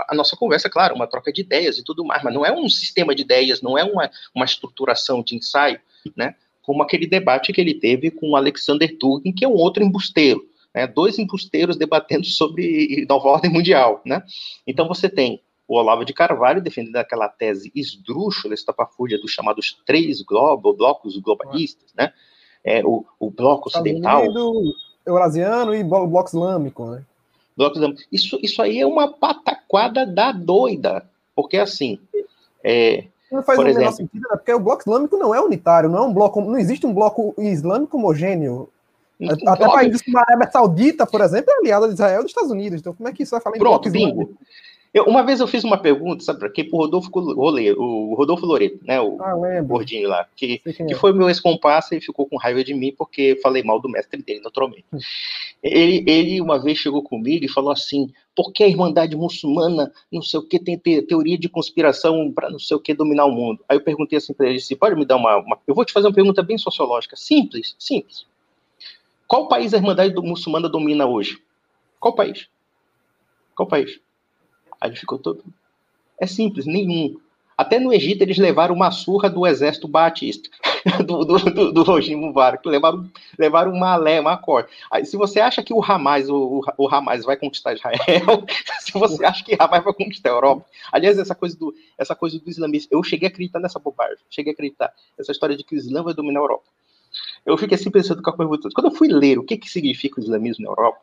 [0.09, 2.67] A nossa conversa, claro, uma troca de ideias e tudo mais, mas não é um
[2.67, 5.79] sistema de ideias, não é uma, uma estruturação de ensaio,
[6.15, 6.35] né?
[6.61, 10.45] Como aquele debate que ele teve com o Alexander Tugin, que é um outro embusteiro,
[10.75, 10.85] né?
[10.85, 14.21] Dois embusteiros debatendo sobre nova ordem mundial, né?
[14.65, 20.21] Então você tem o Olavo de Carvalho defendendo aquela tese esdrúxula, estapafúrdia dos chamados três
[20.21, 22.13] globo, blocos globalistas, né?
[22.63, 24.23] É, o, o bloco ocidental.
[25.05, 27.03] Eurasiano e bloco islâmico, né?
[27.55, 28.01] Bloco islâmico.
[28.11, 31.99] Isso, isso aí é uma pataquada da doida, porque assim.
[32.63, 34.35] É, não faz por exemplo, sentido, né?
[34.37, 37.33] porque o bloco islâmico não é unitário, não é um bloco, não existe um bloco
[37.37, 38.69] islâmico homogêneo.
[39.47, 42.51] Até países como a Arábia Saudita, por exemplo, é aliada de Israel e dos Estados
[42.51, 42.79] Unidos.
[42.79, 44.21] Então, como é que isso vai falar em Pronto, bloco bingo.
[44.21, 44.39] Islâmico?
[44.93, 46.67] Eu, uma vez eu fiz uma pergunta, sabe para quem?
[46.67, 48.99] Pro Rodolfo, o Rodolfo Loreto, né?
[48.99, 52.93] O ah, gordinho lá, que, que foi meu ex-comparsa e ficou com raiva de mim
[52.97, 54.85] porque falei mal do mestre dele, naturalmente.
[54.91, 54.99] Hum.
[55.61, 60.21] Ele, ele uma vez chegou comigo e falou assim: por que a Irmandade Muçulmana, não
[60.21, 63.31] sei o que, tem te, teoria de conspiração para não sei o que dominar o
[63.31, 63.63] mundo?
[63.67, 65.59] Aí eu perguntei assim para ele: se pode me dar uma, uma.
[65.67, 68.25] Eu vou te fazer uma pergunta bem sociológica, simples, simples.
[69.27, 71.41] Qual país a Irmandade Muçulmana domina hoje?
[71.99, 72.47] Qual país?
[73.55, 73.99] Qual país?
[74.79, 75.43] Aí ele ficou todo.
[76.19, 77.19] É simples, nenhum.
[77.57, 80.47] Até no Egito eles levaram uma surra do exército batista,
[81.03, 84.69] do, do, do, do regime Mubarak, levaram, levaram uma lé, uma corda.
[84.91, 88.45] Aí, se você acha que o Hamas, o, o Hamas vai conquistar Israel,
[88.79, 92.39] se você acha que Hamas vai conquistar a Europa, aliás, essa coisa do, essa coisa
[92.39, 95.75] do islamismo, eu cheguei a acreditar nessa bobagem, cheguei a acreditar essa história de que
[95.75, 96.65] o Islã vai dominar a Europa.
[97.43, 98.69] Eu fiquei assim pensando com a coisa.
[98.75, 100.99] Quando eu fui ler o que, que significa o islamismo na Europa,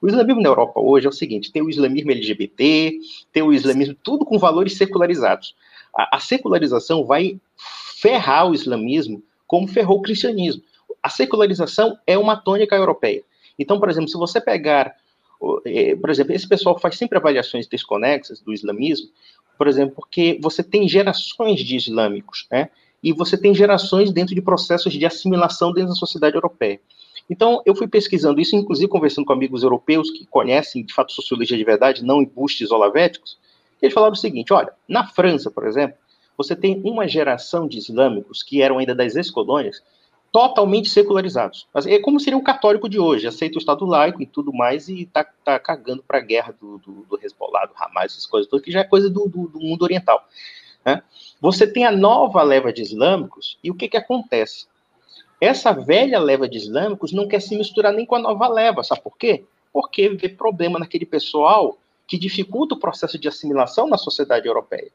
[0.00, 2.98] o islamismo na Europa hoje é o seguinte: tem o islamismo LGBT,
[3.32, 5.54] tem o islamismo, tudo com valores secularizados.
[5.94, 7.40] A, a secularização vai
[7.96, 10.62] ferrar o islamismo como ferrou o cristianismo.
[11.02, 13.22] A secularização é uma tônica europeia.
[13.58, 14.94] Então, por exemplo, se você pegar,
[15.64, 19.08] é, por exemplo, esse pessoal faz sempre avaliações desconexas do islamismo,
[19.56, 22.68] por exemplo, porque você tem gerações de islâmicos, né?
[23.02, 26.80] E você tem gerações dentro de processos de assimilação dentro da sociedade europeia.
[27.28, 31.56] Então, eu fui pesquisando isso, inclusive conversando com amigos europeus que conhecem, de fato, sociologia
[31.56, 33.38] de verdade, não embustes olavéticos,
[33.82, 35.96] eles falaram o seguinte, olha, na França, por exemplo,
[36.36, 39.82] você tem uma geração de islâmicos que eram ainda das ex-colônias,
[40.30, 41.66] totalmente secularizados.
[41.86, 45.06] É como seria um católico de hoje, aceita o Estado laico e tudo mais, e
[45.06, 48.64] tá, tá cagando para a guerra do, do, do Hezbollah, do Hamas, essas coisas todas,
[48.64, 50.26] que já é coisa do, do, do mundo oriental.
[50.84, 51.02] Né?
[51.40, 54.66] Você tem a nova leva de islâmicos, e o que, que acontece?
[55.40, 59.02] Essa velha leva de islâmicos não quer se misturar nem com a nova leva, sabe
[59.02, 59.44] por quê?
[59.72, 64.90] Porque vê problema naquele pessoal que dificulta o processo de assimilação na sociedade europeia.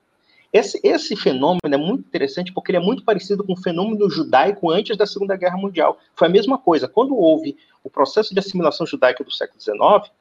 [0.52, 4.70] Esse, esse fenômeno é muito interessante porque ele é muito parecido com o fenômeno judaico
[4.70, 5.98] antes da Segunda Guerra Mundial.
[6.16, 6.88] Foi a mesma coisa.
[6.88, 10.12] Quando houve o processo de assimilação judaica do século XIX,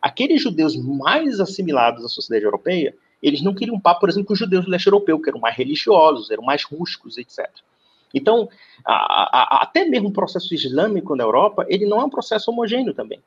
[0.00, 4.38] Aqueles judeus mais assimilados à sociedade europeia, eles não queriam papo, por exemplo, com os
[4.38, 7.48] judeus do leste europeu, que eram mais religiosos, eram mais rústicos, etc.
[8.12, 8.48] Então,
[8.84, 12.94] a, a, até mesmo o processo islâmico na Europa, ele não é um processo homogêneo
[12.94, 13.20] também.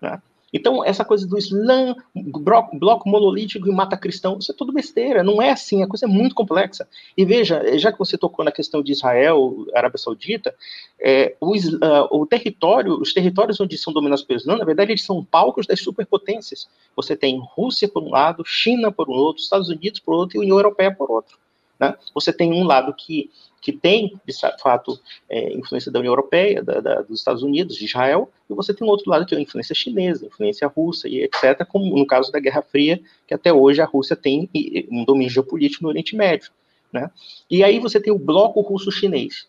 [0.00, 0.20] Né?
[0.52, 5.22] Então, essa coisa do Islã, bloco, bloco monolítico e mata cristão, isso é tudo besteira,
[5.22, 6.88] não é assim, a coisa é muito complexa.
[7.16, 10.54] E veja, já que você tocou na questão de Israel, Arábia Saudita,
[11.00, 15.04] é, o, uh, o, território, os territórios onde são dominados pelo Islã, na verdade, eles
[15.04, 16.68] são palcos das superpotências.
[16.94, 20.40] Você tem Rússia por um lado, China por um outro, Estados Unidos por outro e
[20.40, 21.36] União Europeia por outro.
[21.78, 21.94] Né?
[22.14, 23.30] Você tem um lado que
[23.66, 24.32] que tem, de
[24.62, 24.96] fato,
[25.28, 28.86] é, influência da União Europeia, da, da, dos Estados Unidos, de Israel, e você tem
[28.86, 32.30] um outro lado que é a influência chinesa, influência russa e etc., como no caso
[32.30, 34.48] da Guerra Fria, que até hoje a Rússia tem
[34.88, 36.52] um domínio geopolítico no Oriente Médio.
[36.92, 37.10] Né?
[37.50, 39.48] E aí você tem o bloco russo-chinês.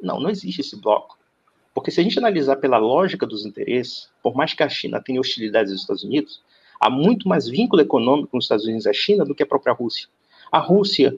[0.00, 1.18] Não, não existe esse bloco.
[1.74, 5.20] Porque se a gente analisar pela lógica dos interesses, por mais que a China tenha
[5.20, 6.42] hostilidades aos Estados Unidos,
[6.80, 9.46] há muito mais vínculo econômico com os Estados Unidos e a China do que a
[9.46, 10.08] própria Rússia.
[10.50, 11.14] A Rússia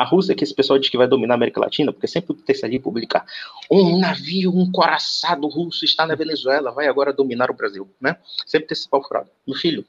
[0.00, 2.56] a Rússia, que esse pessoal diz que vai dominar a América Latina, porque sempre tem
[2.64, 3.26] ali publicar
[3.70, 8.16] um navio, um coraçado russo está na Venezuela, vai agora dominar o Brasil, né?
[8.46, 9.02] Sempre tem esse pau.
[9.46, 9.84] Meu filho,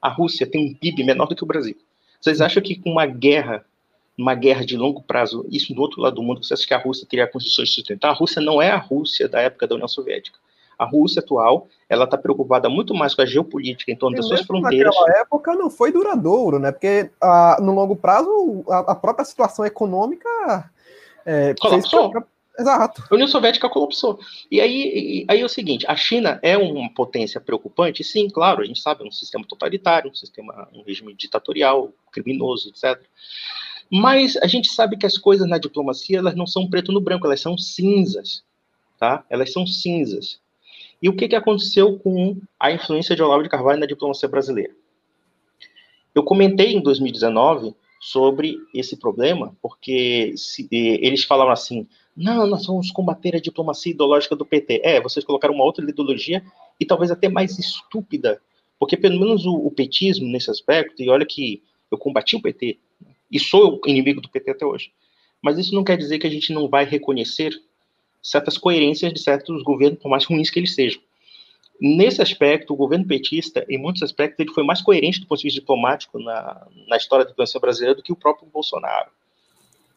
[0.00, 1.76] a Rússia tem um PIB menor do que o Brasil.
[2.18, 3.62] Vocês acham que com uma guerra,
[4.16, 6.78] uma guerra de longo prazo, isso do outro lado do mundo, você acha que a
[6.78, 8.12] Rússia teria condições de sustentar?
[8.12, 10.38] A Rússia não é a Rússia da época da União Soviética.
[10.78, 14.26] A Rússia atual, ela está preocupada muito mais com a geopolítica em torno e das
[14.26, 14.94] suas fronteiras.
[14.94, 16.72] Naquela época não foi duradouro, né?
[16.72, 20.70] Porque ah, no longo prazo a, a, própria situação econômica
[21.24, 22.12] é, colapsou.
[22.58, 23.02] Exato.
[23.10, 24.18] A União Soviética colapsou.
[24.48, 28.04] E aí, e, aí é o seguinte: a China é uma potência preocupante?
[28.04, 32.68] Sim, claro, a gente sabe, é um sistema totalitário, um sistema, um regime ditatorial, criminoso,
[32.68, 33.00] etc.
[33.90, 37.26] Mas a gente sabe que as coisas na diplomacia elas não são preto no branco,
[37.26, 38.44] elas são cinzas,
[38.98, 39.24] tá?
[39.28, 40.40] Elas são cinzas.
[41.04, 44.74] E o que, que aconteceu com a influência de Olavo de Carvalho na diplomacia brasileira?
[46.14, 51.86] Eu comentei em 2019 sobre esse problema, porque se, eles falaram assim:
[52.16, 54.80] não, nós vamos combater a diplomacia ideológica do PT.
[54.82, 56.42] É, vocês colocaram uma outra ideologia
[56.80, 58.40] e talvez até mais estúpida,
[58.78, 62.78] porque pelo menos o, o petismo nesse aspecto, e olha que eu combati o PT,
[63.30, 64.90] e sou inimigo do PT até hoje,
[65.42, 67.52] mas isso não quer dizer que a gente não vai reconhecer
[68.24, 71.00] certas coerências de certos governos, por mais ruins que eles sejam.
[71.78, 75.44] Nesse aspecto, o governo petista, em muitos aspectos, ele foi mais coerente do ponto de
[75.44, 79.10] vista diplomático na, na história da diplomacia brasileira do que o próprio Bolsonaro.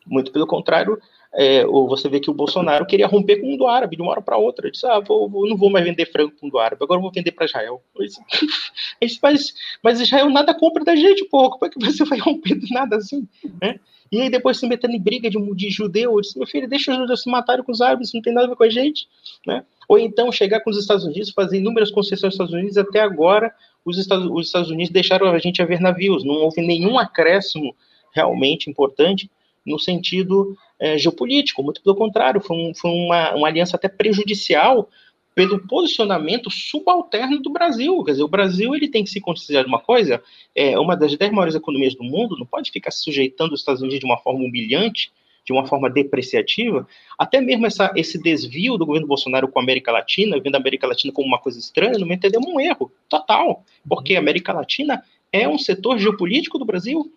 [0.06, 0.99] Muito pelo contrário,
[1.34, 4.22] é, você vê que o Bolsonaro queria romper com o mundo árabe de uma hora
[4.22, 4.66] para outra.
[4.66, 7.02] Ele disse: Ah, vou, vou, não vou mais vender frango para o mundo árabe, agora
[7.02, 7.82] vou vender para Israel.
[7.99, 11.49] Disse, mas, mas Israel nada compra da gente, pô.
[11.49, 13.28] Como é que você vai romper do nada assim?
[13.62, 13.80] Né?
[14.12, 16.91] E aí depois se metendo em briga de, de judeu, eu disse, meu filho, deixa
[16.91, 19.08] os judeus se matarem com os árabes, não tem nada a ver com a gente,
[19.45, 19.66] né?
[19.88, 23.54] Ou então chegar com os Estados Unidos, fazer inúmeras concessões aos Estados Unidos, até agora
[23.86, 27.76] os Estados, os Estados Unidos deixaram a gente a ver navios, não houve nenhum acréscimo
[28.14, 29.30] realmente importante
[29.66, 34.90] no sentido é, geopolítico, muito pelo contrário, foi, um, foi uma, uma aliança até prejudicial
[35.34, 38.04] pelo posicionamento subalterno do Brasil.
[38.04, 40.22] Quer dizer, o Brasil ele tem que se considerar uma coisa,
[40.56, 43.82] é uma das dez maiores economias do mundo, não pode ficar se sujeitando os Estados
[43.82, 45.12] Unidos de uma forma humilhante,
[45.45, 46.88] de uma forma depreciativa.
[47.20, 50.88] Até mesmo essa, esse desvio do governo Bolsonaro com a América Latina, vendo a América
[50.88, 55.04] Latina como uma coisa estranha, não me entendeu um erro total, porque a América Latina
[55.32, 57.14] é um setor geopolítico do Brasil.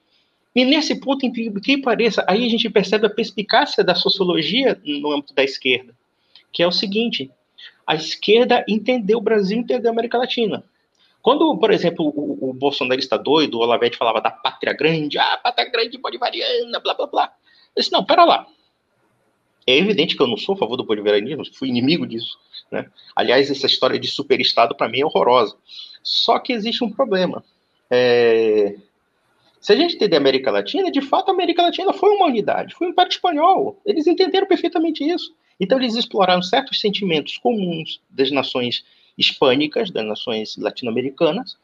[0.55, 5.13] E nesse ponto, em que pareça, aí a gente percebe a perspicácia da sociologia no
[5.13, 5.95] âmbito da esquerda,
[6.53, 7.31] que é o seguinte:
[7.87, 10.65] a esquerda entendeu o Brasil, entendeu a América Latina.
[11.23, 15.71] Quando, por exemplo, o, o bolsonarista doido, o Olavete falava da pátria grande, ah, pátria
[15.71, 17.33] grande bolivariana, blá, blá, blá.
[17.77, 18.47] Eu disse, não, pera lá.
[19.67, 22.39] É evidente que eu não sou a favor do bolivarianismo, fui inimigo disso.
[22.71, 22.91] Né?
[23.15, 25.57] Aliás, essa história de superestado, para mim, é horrorosa.
[26.03, 27.45] Só que existe um problema.
[27.91, 28.77] É...
[29.61, 32.75] Se a gente entender a América Latina, de fato, a América Latina foi uma unidade,
[32.75, 33.79] foi um Império Espanhol.
[33.85, 35.35] Eles entenderam perfeitamente isso.
[35.61, 38.83] Então, eles exploraram certos sentimentos comuns das nações
[39.19, 41.59] hispânicas, das nações latino-americanas,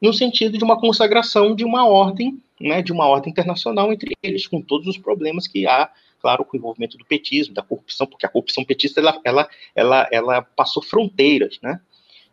[0.00, 4.46] no sentido de uma consagração de uma ordem, né, de uma ordem internacional entre eles,
[4.46, 5.90] com todos os problemas que há,
[6.20, 10.08] claro, com o envolvimento do petismo, da corrupção, porque a corrupção petista ela, ela, ela,
[10.12, 11.80] ela passou fronteiras, né?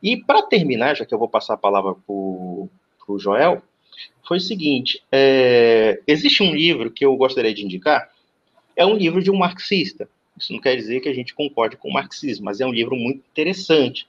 [0.01, 2.69] E para terminar, já que eu vou passar a palavra para o
[3.17, 3.61] Joel,
[4.27, 8.09] foi o seguinte: é, existe um livro que eu gostaria de indicar,
[8.75, 11.89] é um livro de um marxista, isso não quer dizer que a gente concorde com
[11.89, 14.07] o marxismo, mas é um livro muito interessante,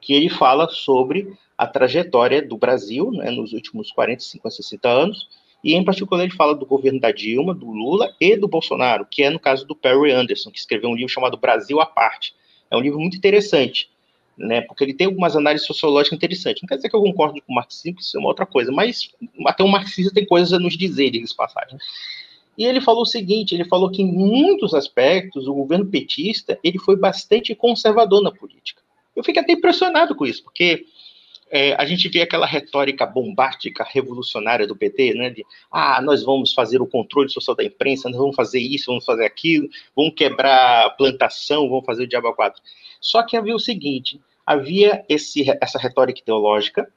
[0.00, 5.28] que ele fala sobre a trajetória do Brasil né, nos últimos 40, 50, 60 anos,
[5.64, 9.22] e em particular ele fala do governo da Dilma, do Lula e do Bolsonaro, que
[9.22, 12.34] é no caso do Perry Anderson, que escreveu um livro chamado Brasil à Parte.
[12.70, 13.88] É um livro muito interessante.
[14.36, 14.60] Né?
[14.62, 16.62] Porque ele tem algumas análises sociológicas interessantes.
[16.62, 19.10] Não quer dizer que eu concordo com o marxismo, isso é uma outra coisa, mas
[19.46, 21.78] até o marxista tem coisas a nos dizer, diga passagem.
[22.56, 26.78] E ele falou o seguinte, ele falou que em muitos aspectos o governo petista, ele
[26.78, 28.82] foi bastante conservador na política.
[29.14, 30.86] Eu fiquei até impressionado com isso, porque
[31.50, 35.30] é, a gente vê aquela retórica bombástica, revolucionária do PT, né?
[35.30, 39.04] De, ah, nós vamos fazer o controle social da imprensa, nós vamos fazer isso, vamos
[39.04, 42.60] fazer aquilo, vamos quebrar a plantação, vamos fazer o diabo 4.
[43.00, 46.90] Só que havia o seguinte, havia esse, essa retórica ideológica,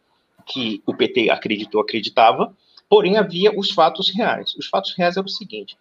[0.45, 2.55] que o PT acreditou, acreditava,
[2.89, 4.55] porém havia os fatos reais.
[4.55, 5.77] Os fatos reais eram o seguinte,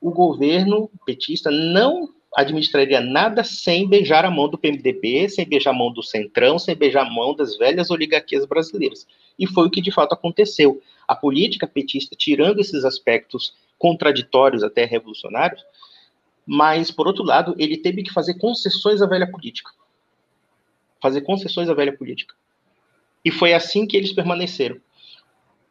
[0.00, 5.74] o governo petista não administraria nada sem beijar a mão do PMDB, sem beijar a
[5.74, 9.06] mão do Centrão, sem beijar a mão das velhas oligarquias brasileiras.
[9.38, 10.80] E foi o que de fato aconteceu.
[11.06, 15.62] A política petista, tirando esses aspectos contraditórios, até revolucionários,
[16.46, 19.70] mas, por outro lado, ele teve que fazer concessões à velha política.
[21.00, 22.34] Fazer concessões à velha política.
[23.24, 24.80] E foi assim que eles permaneceram.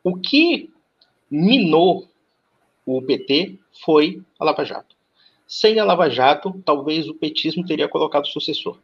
[0.03, 0.71] O que
[1.29, 2.07] minou
[2.85, 4.95] o PT foi a Lava Jato.
[5.53, 8.79] Sem a Lava Jato, talvez o petismo teria colocado sucessor.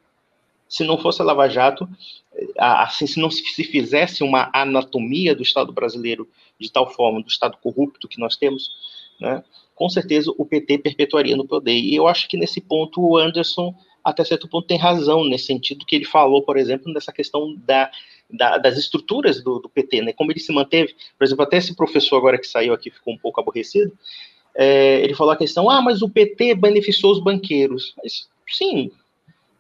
[0.68, 1.88] Se não fosse a Lava Jato,
[2.58, 6.28] assim, se não se fizesse uma anatomia do Estado brasileiro
[6.60, 8.70] de tal forma, do Estado corrupto que nós temos,
[9.18, 9.42] né,
[9.74, 11.72] com certeza o PT perpetuaria no poder.
[11.72, 13.74] E eu acho que nesse ponto o Anderson,
[14.04, 17.90] até certo ponto, tem razão, nesse sentido que ele falou, por exemplo, nessa questão da,
[18.30, 20.94] da, das estruturas do, do, PT, né, como ele se manteve.
[21.18, 23.98] Por exemplo, até esse professor agora que saiu aqui ficou um pouco aborrecido,
[24.58, 27.94] é, ele falou a questão, ah, mas o PT beneficiou os banqueiros.
[28.04, 28.92] Mas, sim,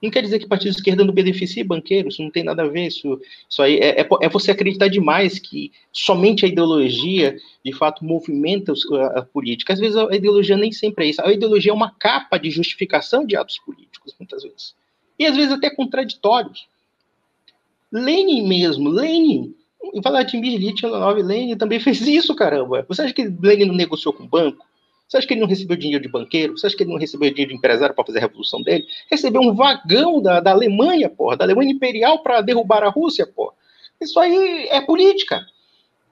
[0.01, 2.87] não quer dizer que partido de esquerda não beneficie banqueiros, não tem nada a ver.
[2.87, 8.03] Isso, isso aí é, é, é você acreditar demais que somente a ideologia, de fato,
[8.03, 9.73] movimenta a, a, política.
[9.73, 11.21] Às vezes a ideologia nem sempre é isso.
[11.21, 14.75] A ideologia é uma capa de justificação de atos políticos, muitas vezes.
[15.19, 16.67] E às vezes até contraditórios.
[17.91, 19.55] Lenin mesmo, Lenin,
[20.03, 20.85] Vladimir Ilyich
[21.23, 22.85] Lenin também fez isso, caramba.
[22.87, 24.66] Você acha que Lenin não negociou com o banco?
[25.07, 26.57] Você acha que ele não recebeu dinheiro de banqueiro?
[26.57, 28.85] Você acha que ele não recebeu dinheiro de empresário para fazer a revolução dele?
[29.09, 33.53] Recebeu um vagão da, da Alemanha, porra, da Alemanha Imperial para derrubar a Rússia, porra.
[34.01, 35.45] Isso aí é política.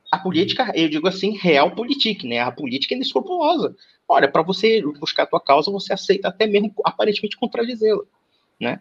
[0.09, 2.39] A política, eu digo assim, real política, né?
[2.39, 3.75] A política é inescrupulosa.
[4.07, 8.03] Olha, para você buscar a tua causa, você aceita até mesmo aparentemente contradizê-la,
[8.59, 8.79] né?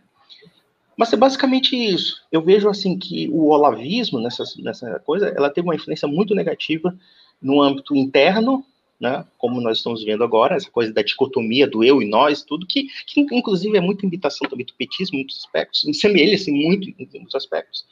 [0.97, 2.23] Mas é basicamente isso.
[2.31, 6.97] Eu vejo assim que o olavismo nessa, nessa coisa, ela teve uma influência muito negativa
[7.43, 8.65] no âmbito interno
[9.05, 12.67] né, como nós estamos vendo agora, essa coisa da dicotomia do eu e nós, tudo
[12.67, 17.35] que, que inclusive é muita imitação também do petismo muitos aspectos, semelha-se muito em muitos
[17.35, 17.85] aspectos.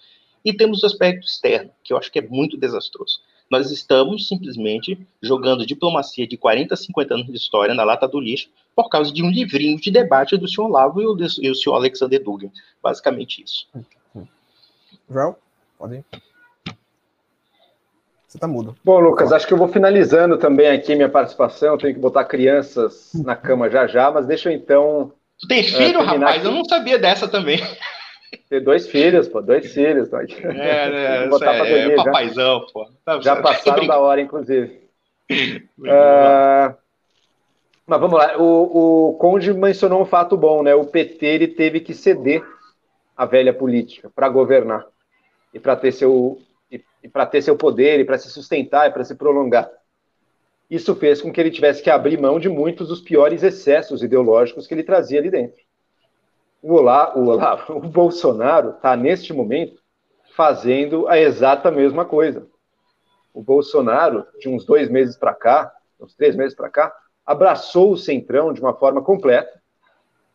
[0.42, 3.20] E temos o aspecto externo, que eu acho que é muito desastroso.
[3.50, 8.48] Nós estamos simplesmente jogando diplomacia de 40, 50 anos de história na lata do lixo
[8.74, 11.76] por causa de um livrinho de debate do senhor Lavo e o, e o senhor
[11.76, 12.50] Alexander Dugin.
[12.82, 13.68] Basicamente isso.
[15.10, 15.36] João,
[15.78, 16.31] pode ir.
[18.32, 18.74] Você tá mudo.
[18.82, 21.76] Bom, Lucas, acho que eu vou finalizando também aqui minha participação.
[21.76, 25.12] tenho que botar crianças na cama já já, mas deixa eu então.
[25.38, 26.38] Tu tem filho, uh, rapaz?
[26.38, 26.46] Aqui.
[26.46, 27.60] Eu não sabia dessa também.
[28.48, 30.08] Tem dois filhos, pô, dois filhos.
[30.08, 30.46] Tá aqui.
[30.46, 31.28] É, né?
[31.28, 32.88] botar é, é papaizão, pô.
[33.04, 34.80] Tá já passaram da hora, inclusive.
[35.78, 36.74] uh,
[37.86, 38.38] mas vamos lá.
[38.38, 40.74] O, o Conde mencionou um fato bom, né?
[40.74, 42.42] O PT ele teve que ceder
[43.14, 44.86] a velha política para governar
[45.52, 46.40] e para ter seu
[47.02, 49.70] e para ter seu poder, e para se sustentar, e para se prolongar.
[50.70, 54.66] Isso fez com que ele tivesse que abrir mão de muitos dos piores excessos ideológicos
[54.66, 55.60] que ele trazia ali dentro.
[56.62, 59.82] O Olá, o, Olá, o Bolsonaro está, neste momento,
[60.34, 62.46] fazendo a exata mesma coisa.
[63.34, 66.94] O Bolsonaro, de uns dois meses para cá, uns três meses para cá,
[67.24, 69.60] abraçou o Centrão de uma forma completa,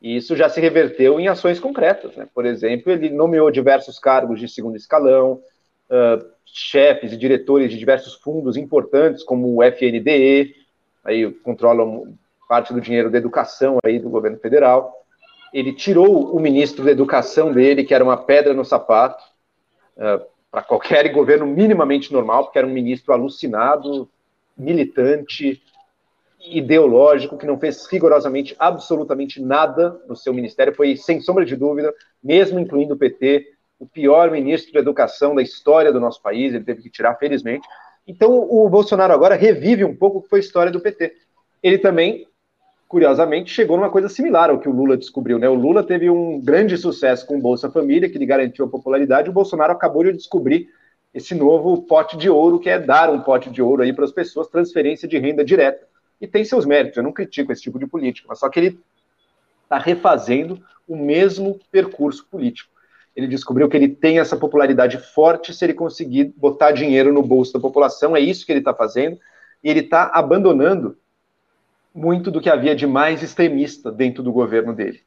[0.01, 2.15] e isso já se reverteu em ações concretas.
[2.15, 2.27] Né?
[2.33, 5.41] Por exemplo, ele nomeou diversos cargos de segundo escalão,
[5.89, 10.55] uh, chefes e diretores de diversos fundos importantes, como o FNDE,
[11.03, 12.15] aí controlam
[12.47, 14.93] parte do dinheiro da educação aí do governo federal.
[15.53, 19.23] Ele tirou o ministro da educação dele, que era uma pedra no sapato,
[19.97, 24.09] uh, para qualquer governo minimamente normal, porque era um ministro alucinado,
[24.57, 25.61] militante,
[26.39, 31.93] ideológico, que não fez rigorosamente absolutamente nada no seu ministério, foi, sem sombra de dúvida,
[32.23, 36.63] mesmo incluindo o PT, o pior ministro da educação da história do nosso país, ele
[36.63, 37.67] teve que tirar, felizmente.
[38.07, 41.13] Então, o Bolsonaro agora revive um pouco o que foi a história do PT.
[41.61, 42.25] Ele também,
[42.87, 45.37] curiosamente, chegou numa coisa similar ao que o Lula descobriu.
[45.37, 45.47] Né?
[45.47, 49.29] O Lula teve um grande sucesso com o Bolsa Família, que lhe garantiu a popularidade,
[49.29, 50.69] o Bolsonaro acabou de descobrir
[51.13, 54.11] esse novo pote de ouro, que é dar um pote de ouro aí para as
[54.11, 55.85] pessoas, transferência de renda direta.
[56.19, 58.79] E tem seus méritos, eu não critico esse tipo de política, mas só que ele
[59.63, 62.71] está refazendo o mesmo percurso político.
[63.17, 67.51] Ele descobriu que ele tem essa popularidade forte se ele conseguir botar dinheiro no bolso
[67.51, 68.15] da população.
[68.15, 69.17] É isso que ele está fazendo.
[69.63, 70.95] E ele está abandonando
[71.91, 75.01] muito do que havia de mais extremista dentro do governo dele.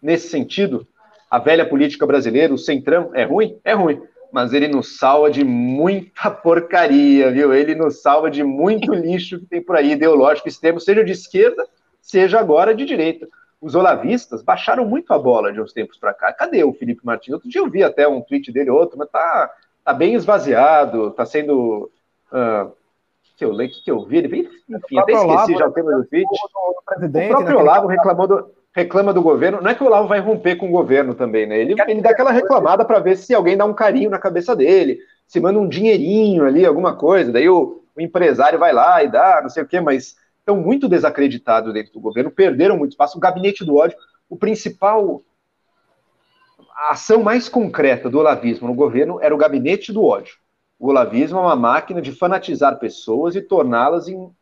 [0.00, 0.86] Nesse sentido,
[1.30, 3.58] a velha política brasileira, o centrão, é ruim?
[3.62, 4.00] É ruim.
[4.32, 7.52] Mas ele nos salva de muita porcaria, viu?
[7.52, 11.68] Ele nos salva de muito lixo que tem por aí, ideológico, extremo, seja de esquerda,
[12.00, 13.28] seja agora de direita
[13.64, 16.32] os olavistas baixaram muito a bola de uns tempos para cá.
[16.34, 17.32] Cadê o Felipe Martins?
[17.32, 19.50] Outro dia eu vi até um tweet dele outro, mas tá,
[19.82, 21.90] tá bem esvaziado, tá sendo.
[22.30, 22.70] Uh,
[23.36, 26.04] que eu leio, que eu vi, ele, enfim, até esqueci Olavo, já o tema do
[26.04, 26.26] tweet.
[26.26, 29.60] O, o próprio Olavo reclamou do, reclama do governo.
[29.60, 31.58] Não é que o Olavo vai romper com o governo também, né?
[31.58, 34.98] Ele, ele dá aquela reclamada para ver se alguém dá um carinho na cabeça dele,
[35.26, 37.32] se manda um dinheirinho ali, alguma coisa.
[37.32, 40.86] Daí o, o empresário vai lá e dá, não sei o quê, mas estão muito
[40.86, 43.16] desacreditados dentro do governo, perderam muito espaço.
[43.16, 43.96] O gabinete do ódio,
[44.28, 45.22] o principal.
[46.76, 50.36] A ação mais concreta do olavismo no governo era o gabinete do ódio.
[50.78, 54.34] O olavismo é uma máquina de fanatizar pessoas e torná-las em, uh,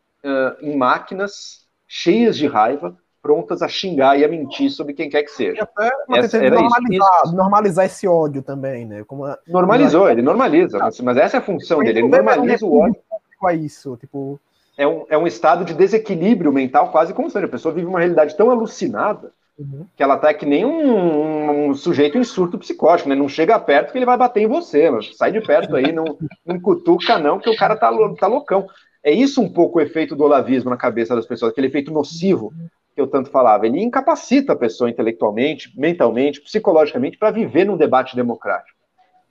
[0.59, 5.31] em máquinas cheias de raiva, prontas a xingar e a mentir sobre quem quer que
[5.31, 5.59] seja.
[5.59, 7.35] E até essa, era normalizar, isso.
[7.35, 9.03] normalizar esse ódio também, né?
[9.05, 12.79] Como a, Normalizou, ele normaliza, mas, mas essa é a função dele, ele normaliza o
[12.79, 12.99] ódio.
[13.45, 14.39] A isso, tipo,
[14.77, 17.45] é um, é um estado de desequilíbrio mental quase constante.
[17.45, 19.85] A pessoa vive uma realidade tão alucinada uhum.
[19.95, 23.15] que ela tá que nem um, um, sujeito em surto psicótico, né?
[23.15, 26.17] Não chega perto que ele vai bater em você, mas sai de perto aí, não,
[26.45, 28.67] não cutuca não, que o cara tá, tá loucão.
[29.03, 32.53] É isso um pouco o efeito do olavismo na cabeça das pessoas, aquele efeito nocivo
[32.95, 33.67] que eu tanto falava.
[33.67, 38.77] Ele incapacita a pessoa intelectualmente, mentalmente, psicologicamente para viver num debate democrático.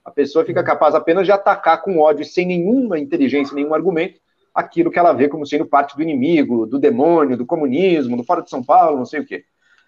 [0.05, 4.19] A pessoa fica capaz apenas de atacar com ódio sem nenhuma inteligência, nenhum argumento,
[4.53, 8.41] aquilo que ela vê como sendo parte do inimigo, do demônio, do comunismo, do fora
[8.41, 9.43] de São Paulo, não sei o quê.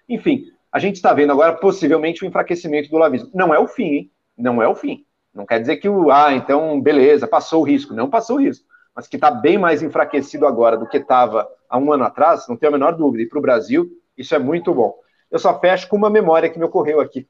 [0.10, 3.30] Enfim, a gente está vendo agora possivelmente o enfraquecimento do lavismo.
[3.34, 4.12] Não é o fim, hein?
[4.38, 5.06] Não é o fim.
[5.34, 7.94] Não quer dizer que o, ah, então, beleza, passou o risco.
[7.94, 8.66] Não passou o risco.
[8.96, 12.56] Mas que está bem mais enfraquecido agora do que estava há um ano atrás, não
[12.56, 13.24] tenho a menor dúvida.
[13.24, 14.96] E para o Brasil, isso é muito bom.
[15.30, 17.28] Eu só fecho com uma memória que me ocorreu aqui.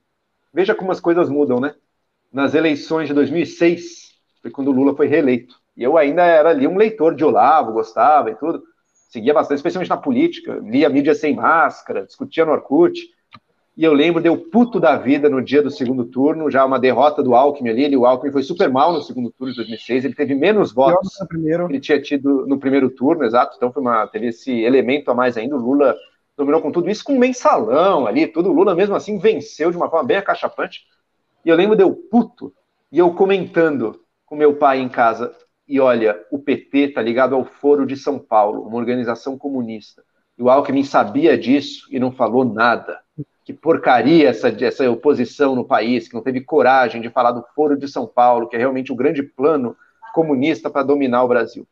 [0.53, 1.75] Veja como as coisas mudam, né?
[2.31, 5.55] Nas eleições de 2006, foi quando o Lula foi reeleito.
[5.75, 8.63] E eu ainda era ali um leitor de Olavo, gostava e tudo.
[9.09, 10.59] Seguia bastante, especialmente na política.
[10.63, 12.99] Lia mídia sem máscara, discutia no Orkut.
[13.77, 17.21] E eu lembro, deu puto da vida no dia do segundo turno, já uma derrota
[17.21, 17.83] do Alckmin ali.
[17.83, 20.05] Ele, o Alckmin foi super mal no segundo turno de 2006.
[20.05, 23.57] Ele teve menos votos que ele tinha tido no primeiro turno, exato.
[23.57, 25.57] Então foi uma, teve esse elemento a mais ainda.
[25.57, 25.93] O Lula
[26.37, 28.49] dominou com tudo isso, com um mensalão ali, tudo.
[28.49, 30.83] O Lula mesmo assim venceu de uma forma bem acachapante.
[31.43, 32.53] E eu lembro, deu puto.
[32.89, 35.35] E eu comentando com meu pai em casa,
[35.67, 40.03] e olha, o PT está ligado ao Foro de São Paulo, uma organização comunista.
[40.37, 42.99] E o Alckmin sabia disso e não falou nada.
[43.43, 47.77] Que porcaria essa, essa oposição no país, que não teve coragem de falar do Foro
[47.77, 49.75] de São Paulo, que é realmente o grande plano
[50.13, 51.67] comunista para dominar o Brasil.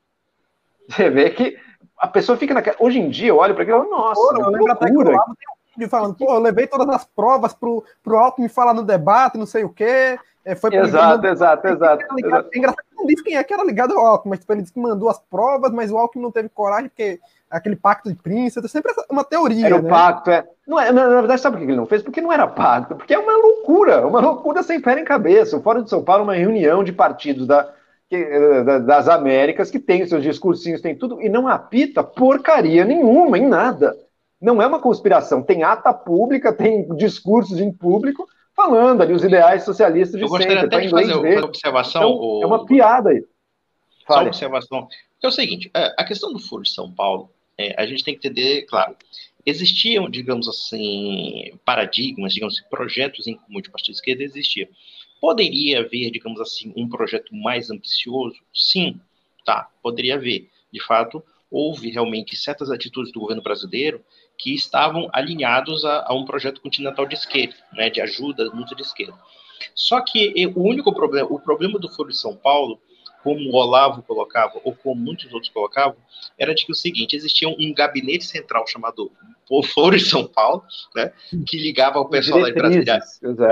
[0.88, 1.58] Você vê que
[1.98, 2.78] a pessoa fica naquela.
[2.80, 5.00] Hoje em dia, eu olho para aquilo e nossa, Pô, eu lembro até que o
[5.00, 8.74] Olavo tem um vídeo falando, pô, eu levei todas as provas pro, pro Alckmin falar
[8.74, 10.20] no debate, não sei o quê.
[10.46, 12.50] É, foi exato, exato, exato, exato.
[12.54, 14.74] É engraçado não disse quem é que era ligado ao Alckmin, mas tipo, ele disse
[14.74, 17.20] que mandou as provas, mas o Alckmin não teve coragem, porque
[17.50, 19.68] aquele pacto de príncipe, sempre uma teoria.
[19.68, 19.88] Era né?
[19.88, 20.44] o pacto, é.
[20.66, 20.92] Não é.
[20.92, 22.02] Na verdade, sabe por que ele não fez?
[22.02, 25.58] Porque não era pacto, porque é uma loucura, uma loucura sem pé em cabeça.
[25.58, 27.70] O Fórum de São Paulo é uma reunião de partidos da,
[28.86, 33.96] das Américas que tem seus discursinhos, tem tudo, e não apita porcaria nenhuma, em nada.
[34.42, 39.64] Não é uma conspiração, tem ata pública, tem discursos em público, falando ali os ideais
[39.64, 42.02] socialistas de Eu gostaria sempre, até de fazer uma observação.
[42.02, 42.44] Então, o...
[42.44, 43.24] É uma piada aí.
[44.08, 44.88] Só uma observação.
[45.22, 48.14] É o seguinte, é, a questão do Foro de São Paulo, é, a gente tem
[48.14, 48.96] que entender, claro,
[49.46, 54.70] existiam, digamos assim, paradigmas, digamos assim, projetos em comum de partido de esquerda, existia.
[55.22, 58.36] Poderia haver, digamos assim, um projeto mais ambicioso?
[58.54, 59.00] Sim,
[59.46, 60.50] tá, poderia haver.
[60.72, 64.04] De fato, houve realmente certas atitudes do governo brasileiro
[64.44, 68.82] que estavam alinhados a, a um projeto continental de esquerda, né, de ajuda muito de
[68.82, 69.14] esquerda.
[69.74, 72.78] Só que o único problema, o problema do Foro de São Paulo,
[73.24, 75.96] como o Olavo colocava, ou como muitos outros colocavam,
[76.38, 79.10] era de que o seguinte, existia um gabinete central chamado
[79.74, 80.62] Foro de São Paulo,
[80.94, 81.14] né,
[81.48, 83.00] que ligava ao pessoal lá de Brasília,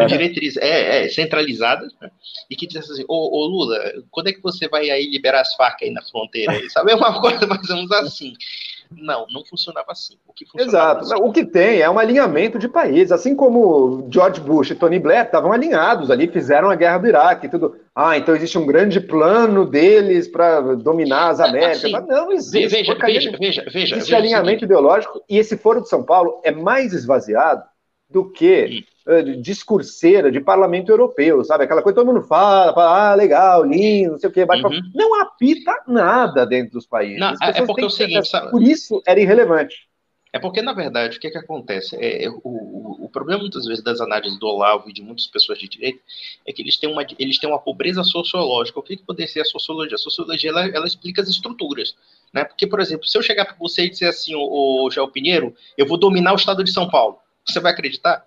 [0.08, 2.12] diretrizes é, é, centralizadas, né,
[2.50, 3.80] e que dizia assim, ô, ô, Lula,
[4.12, 6.52] quando é que você vai aí liberar as facas aí na fronteira?
[6.52, 6.70] Aí?
[6.70, 8.34] Sabe, é uma coisa mais ou menos assim.
[8.98, 10.18] Não, não funcionava assim.
[10.28, 11.06] O que Exato.
[11.06, 11.16] Assim...
[11.16, 15.26] O que tem é um alinhamento de países, assim como George Bush e Tony Blair
[15.26, 17.76] estavam alinhados ali, fizeram a guerra do Iraque e tudo.
[17.96, 21.84] Ah, então existe um grande plano deles para dominar as Américas.
[21.84, 22.68] Assim, Mas não existe.
[22.68, 23.96] Veja, veja, veja, veja.
[23.96, 27.64] Existe alinhamento ideológico e esse Foro de São Paulo é mais esvaziado
[28.10, 28.91] do que eh,
[29.42, 31.64] discurseira de parlamento europeu, sabe?
[31.64, 34.64] Aquela coisa que todo mundo fala, fala ah, legal, lindo, não sei o quê, bate
[34.64, 34.92] uhum.
[34.94, 37.20] não apita nada dentro dos países.
[37.20, 38.52] Não, é porque é o seguinte, sabe?
[38.52, 39.90] Por isso era irrelevante.
[40.34, 41.98] É porque, na verdade, o que, é que acontece?
[41.98, 45.28] É, é, o, o, o, problema, muitas vezes, das análises do Olavo e de muitas
[45.28, 46.00] pessoas de direito
[46.48, 48.80] é que eles têm uma, eles têm uma pobreza sociológica.
[48.80, 49.96] O que, que poderia ser a sociologia?
[49.96, 51.98] A sociologia, ela, ela explica as estruturas.
[52.34, 52.46] Né?
[52.46, 55.54] Porque, por exemplo, se eu chegar para você e dizer assim, o, o João Pinheiro,
[55.78, 58.26] eu vou dominar o estado de São Paulo, você vai acreditar?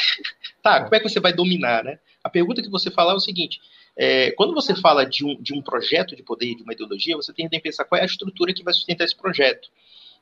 [0.62, 1.98] tá, como é que você vai dominar, né?
[2.22, 3.60] A pergunta que você fala é o seguinte,
[3.96, 7.32] é, quando você fala de um, de um projeto de poder, de uma ideologia, você
[7.32, 9.68] tem que pensar qual é a estrutura que vai sustentar esse projeto.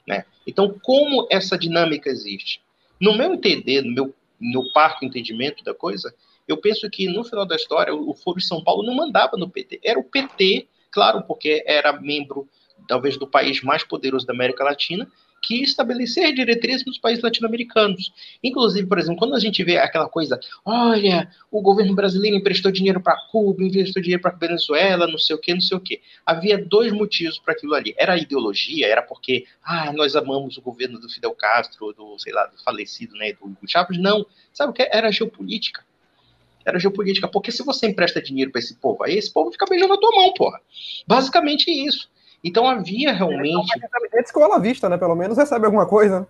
[0.07, 0.25] Né?
[0.47, 2.61] Então, como essa dinâmica existe?
[3.01, 6.15] No meu entender, no meu, no parco entendimento da coisa,
[6.47, 9.51] eu penso que, no final da história, o Foro de São Paulo não mandava no
[9.51, 9.81] PT.
[9.85, 12.49] Era o PT, claro, porque era membro,
[12.87, 15.11] talvez, do país mais poderoso da América Latina,
[15.47, 18.13] que estabelecer diretrizes nos países latino-americanos.
[18.43, 23.01] Inclusive, por exemplo, quando a gente vê aquela coisa, olha, o governo brasileiro emprestou dinheiro
[23.01, 26.01] para Cuba, emprestou dinheiro para Venezuela, não sei o quê, não sei o quê.
[26.25, 27.95] Havia dois motivos para aquilo ali.
[27.97, 32.33] Era a ideologia, era porque, ah, nós amamos o governo do Fidel Castro, do, sei
[32.33, 34.01] lá, do falecido, né, do Hugo Chávez.
[34.01, 34.27] Não.
[34.53, 34.89] Sabe o que?
[34.91, 35.85] Era geopolítica
[36.67, 37.29] era geopolítica.
[37.29, 40.11] Porque se você empresta dinheiro para esse povo aí, esse povo fica beijando a tua
[40.11, 40.61] mão, porra.
[41.07, 42.11] Basicamente isso.
[42.45, 43.53] Então havia realmente.
[43.53, 44.97] São mais inteligentes que o Olavista, né?
[44.97, 46.27] Pelo menos recebe alguma coisa.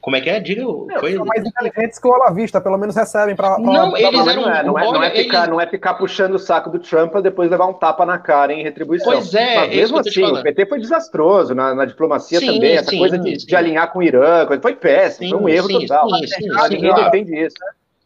[0.00, 0.38] Como é que é?
[0.38, 0.62] Diga.
[1.00, 1.16] Foi...
[1.16, 3.58] São mais inteligentes que o Olavista, pelo menos recebem para.
[3.58, 4.00] Não, pra...
[4.00, 4.42] eles eram.
[4.42, 5.48] Não é, não é, não é ficar, eles...
[5.50, 8.52] não é ficar puxando o saco do Trump para depois levar um tapa na cara
[8.52, 9.12] em retribuição.
[9.12, 12.76] Pois é, Mas mesmo assim, o PT foi desastroso na, na diplomacia sim, também.
[12.76, 13.46] Essa sim, coisa de, sim.
[13.46, 16.08] de, alinhar com o Irã, foi péssimo, foi um erro total.
[16.10, 17.56] Sim, sim, ninguém defende isso.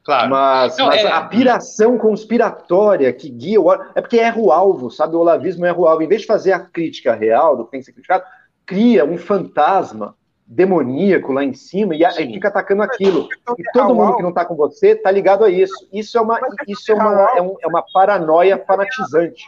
[0.04, 0.30] Claro.
[0.30, 1.08] Mas, não, mas é...
[1.08, 3.72] a piração conspiratória que guia o.
[3.72, 5.14] É porque erra o alvo, sabe?
[5.14, 6.02] O olavismo erra o alvo.
[6.02, 8.24] Em vez de fazer a crítica real do que tem que ser criticado,
[8.66, 10.16] cria um fantasma
[10.54, 13.26] demoníaco lá em cima e, e fica atacando aquilo.
[13.58, 15.88] E todo mundo que não está com você está ligado a isso.
[15.92, 16.38] Isso é uma,
[16.68, 19.46] isso é uma, é, um, é uma paranoia fanatizante.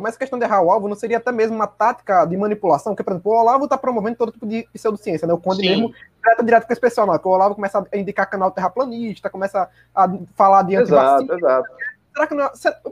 [0.00, 2.92] Mas a questão de errar o alvo não seria até mesmo uma tática de manipulação?
[2.92, 5.34] Porque, por exemplo, o Olavo está promovendo todo tipo de pseudociência, né?
[5.34, 5.68] O Conde Sim.
[5.68, 7.14] mesmo trata direto com esse pessoal, não.
[7.22, 11.34] o Olavo começa a indicar canal terraplanista, começa a falar de antivacina.
[11.34, 11.68] Exato, exato.
[12.14, 12.48] Será que não,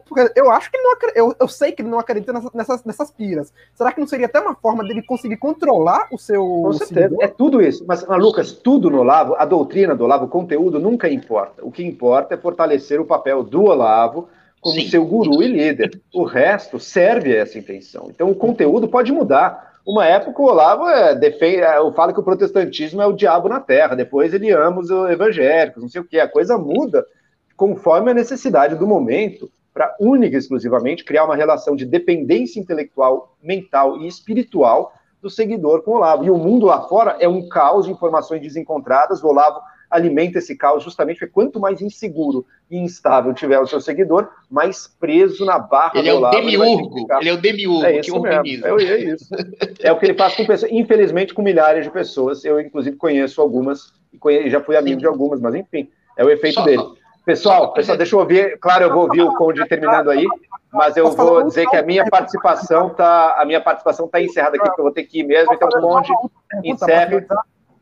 [0.08, 2.84] porque eu acho que ele não eu, eu sei que ele não acredita nessas, nessas,
[2.84, 3.52] nessas piras.
[3.72, 6.44] Será que não seria até uma forma dele conseguir controlar o seu.
[6.44, 7.24] Com certeza, seguidor?
[7.24, 7.84] é tudo isso.
[7.86, 11.64] Mas, Lucas, tudo no Olavo, a doutrina do Olavo, o conteúdo nunca importa.
[11.64, 14.28] O que importa é fortalecer o papel do Olavo
[14.60, 14.88] como Sim.
[14.88, 16.00] seu guru e líder.
[16.12, 18.08] O resto serve a essa intenção.
[18.10, 19.72] Então o conteúdo pode mudar.
[19.86, 23.60] Uma época o Olavo é, defende, é, fala que o protestantismo é o diabo na
[23.60, 26.18] terra, depois ele ama os evangélicos, não sei o que.
[26.18, 27.04] A coisa muda
[27.62, 33.36] conforme a necessidade do momento, para única e exclusivamente criar uma relação de dependência intelectual,
[33.40, 36.24] mental e espiritual do seguidor com o Olavo.
[36.24, 39.22] E o mundo lá fora é um caos de informações desencontradas.
[39.22, 43.80] O Olavo alimenta esse caos justamente porque quanto mais inseguro e instável tiver o seu
[43.80, 46.36] seguidor, mais preso na barra ele do é Olavo.
[46.38, 47.20] Ele, ficar...
[47.20, 48.66] ele é o demiurgo é isso que organiza.
[48.66, 49.28] É, é, isso.
[49.78, 52.44] é o que ele faz com pessoas, infelizmente com milhares de pessoas.
[52.44, 55.02] Eu, inclusive, conheço algumas e já fui amigo Sim.
[55.02, 56.82] de algumas, mas enfim, é o efeito Só, dele.
[57.24, 58.58] Pessoal, pessoal, deixa eu ouvir.
[58.58, 60.26] Claro, eu vou ouvir o Conde terminando aí,
[60.72, 64.66] mas eu vou dizer que a minha participação tá, a minha participação tá encerrada aqui,
[64.66, 65.54] porque eu vou ter que ir mesmo.
[65.54, 66.12] Então, Conde,
[66.64, 67.26] encerre.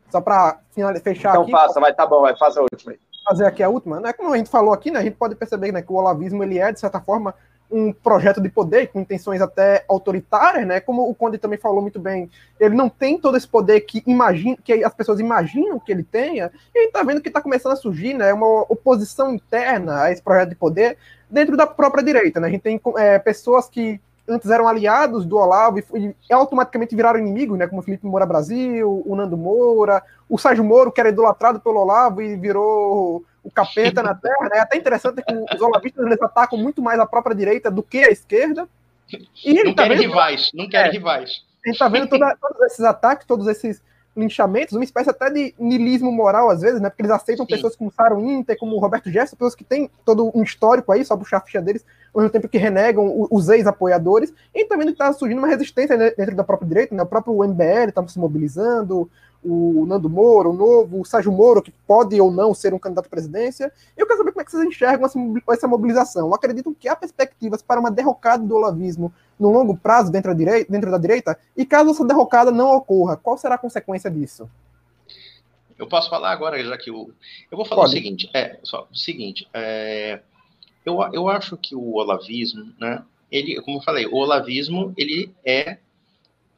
[0.09, 0.59] Só para
[1.03, 1.51] fechar então, aqui.
[1.51, 2.99] Então faça, vai, tá bom, vai, faça a última aí.
[3.25, 4.13] Fazer aqui a última, né?
[4.13, 4.99] Como a gente falou aqui, né?
[4.99, 7.33] A gente pode perceber né, que o olavismo ele é, de certa forma,
[7.71, 10.79] um projeto de poder com intenções até autoritárias, né?
[10.79, 12.29] Como o Conde também falou muito bem,
[12.59, 16.51] ele não tem todo esse poder que imagina, que as pessoas imaginam que ele tenha.
[16.75, 18.33] E a gente tá vendo que está começando a surgir, né?
[18.33, 20.97] Uma oposição interna a esse projeto de poder
[21.29, 22.47] dentro da própria direita, né?
[22.47, 27.19] A gente tem é, pessoas que antes eram aliados do Olavo e, e automaticamente viraram
[27.19, 27.67] inimigos, né?
[27.67, 31.79] Como o Felipe Moura Brasil, o Nando Moura, o Sérgio Moro, que era idolatrado pelo
[31.79, 34.57] Olavo e virou o capeta na terra, né?
[34.57, 37.99] É até interessante que os olavistas eles atacam muito mais a própria direita do que
[37.99, 38.67] a esquerda.
[39.43, 41.43] E não tá querem vendo, rivais, não querem é, rivais.
[41.65, 43.81] A gente tá vendo toda, todos esses ataques, todos esses
[44.15, 46.89] linchamentos, uma espécie até de nilismo moral, às vezes, né?
[46.89, 47.53] Porque eles aceitam Sim.
[47.53, 51.15] pessoas como Saro Inter, como Roberto Jefferson, pessoas que têm todo um histórico aí, só
[51.15, 55.37] puxar a ficha deles, ao mesmo tempo que renegam os ex-apoiadores, e também está surgindo
[55.37, 57.03] uma resistência dentro da própria direita, né?
[57.03, 59.09] O próprio MBL está se mobilizando,
[59.43, 63.07] o Nando Moro, o novo, o Sérgio Moro, que pode ou não ser um candidato
[63.07, 63.71] à presidência.
[63.97, 65.09] Eu quero saber como é que vocês enxergam
[65.49, 66.33] essa mobilização.
[66.33, 70.71] Acreditam que há perspectivas para uma derrocada do olavismo no longo prazo dentro da direita,
[70.71, 71.39] dentro da direita?
[71.57, 74.49] E caso essa derrocada não ocorra, qual será a consequência disso?
[75.77, 77.11] Eu posso falar agora, já que o.
[77.49, 77.93] Eu vou falar pode.
[77.93, 80.19] o seguinte: é, só, o seguinte, é,
[80.85, 83.03] eu, eu acho que o olavismo, né?
[83.31, 85.77] Ele, como eu falei, o olavismo ele é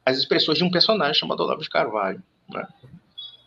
[0.04, 2.22] as expressões de um personagem chamado Olavo de Carvalho.
[2.48, 2.66] Né?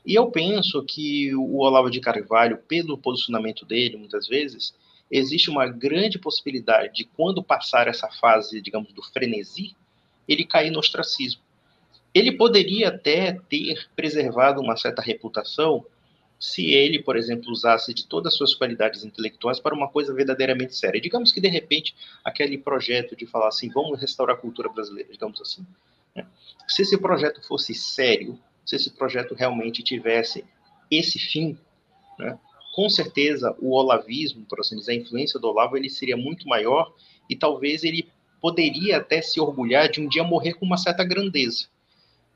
[0.05, 4.73] E eu penso que o Olavo de Carvalho, pelo posicionamento dele, muitas vezes,
[5.11, 9.75] existe uma grande possibilidade de, quando passar essa fase, digamos, do frenesi,
[10.27, 11.41] ele cair no ostracismo.
[12.13, 15.85] Ele poderia até ter preservado uma certa reputação
[16.39, 20.75] se ele, por exemplo, usasse de todas as suas qualidades intelectuais para uma coisa verdadeiramente
[20.75, 21.01] séria.
[21.01, 25.41] Digamos que, de repente, aquele projeto de falar assim, vamos restaurar a cultura brasileira, digamos
[25.41, 25.65] assim.
[26.15, 26.25] Né?
[26.67, 30.43] Se esse projeto fosse sério, se esse projeto realmente tivesse
[30.91, 31.57] esse fim,
[32.19, 32.37] né?
[32.75, 36.93] com certeza o olavismo, por assim dizer, a influência do Olavo, ele seria muito maior
[37.29, 38.07] e talvez ele
[38.41, 41.67] poderia até se orgulhar de um dia morrer com uma certa grandeza.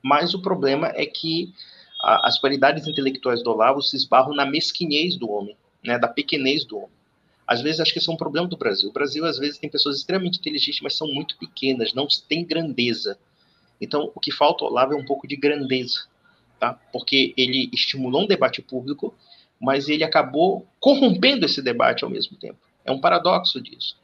[0.01, 1.53] Mas o problema é que
[2.01, 6.65] a, as qualidades intelectuais do Olavo se esbarram na mesquinhez do homem, né, da pequenez
[6.65, 7.01] do homem.
[7.45, 8.89] Às vezes acho que esse é um problema do Brasil.
[8.89, 13.19] O Brasil às vezes tem pessoas extremamente inteligentes, mas são muito pequenas, não têm grandeza.
[13.79, 16.05] Então, o que falta ao Olavo é um pouco de grandeza,
[16.61, 16.79] tá?
[16.93, 19.15] Porque ele estimulou um debate público,
[19.59, 22.59] mas ele acabou corrompendo esse debate ao mesmo tempo.
[22.85, 23.97] É um paradoxo disso.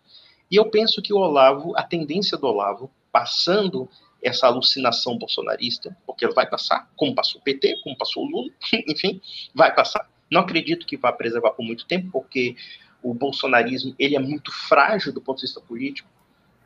[0.50, 3.88] E eu penso que o Olavo, a tendência do Olavo, passando
[4.24, 8.50] essa alucinação bolsonarista, porque vai passar, como passou o PT, como passou o Lula,
[8.90, 9.22] enfim,
[9.54, 10.10] vai passar.
[10.32, 12.56] Não acredito que vá preservar por muito tempo, porque
[13.04, 16.10] o bolsonarismo ele é muito frágil do ponto de vista político.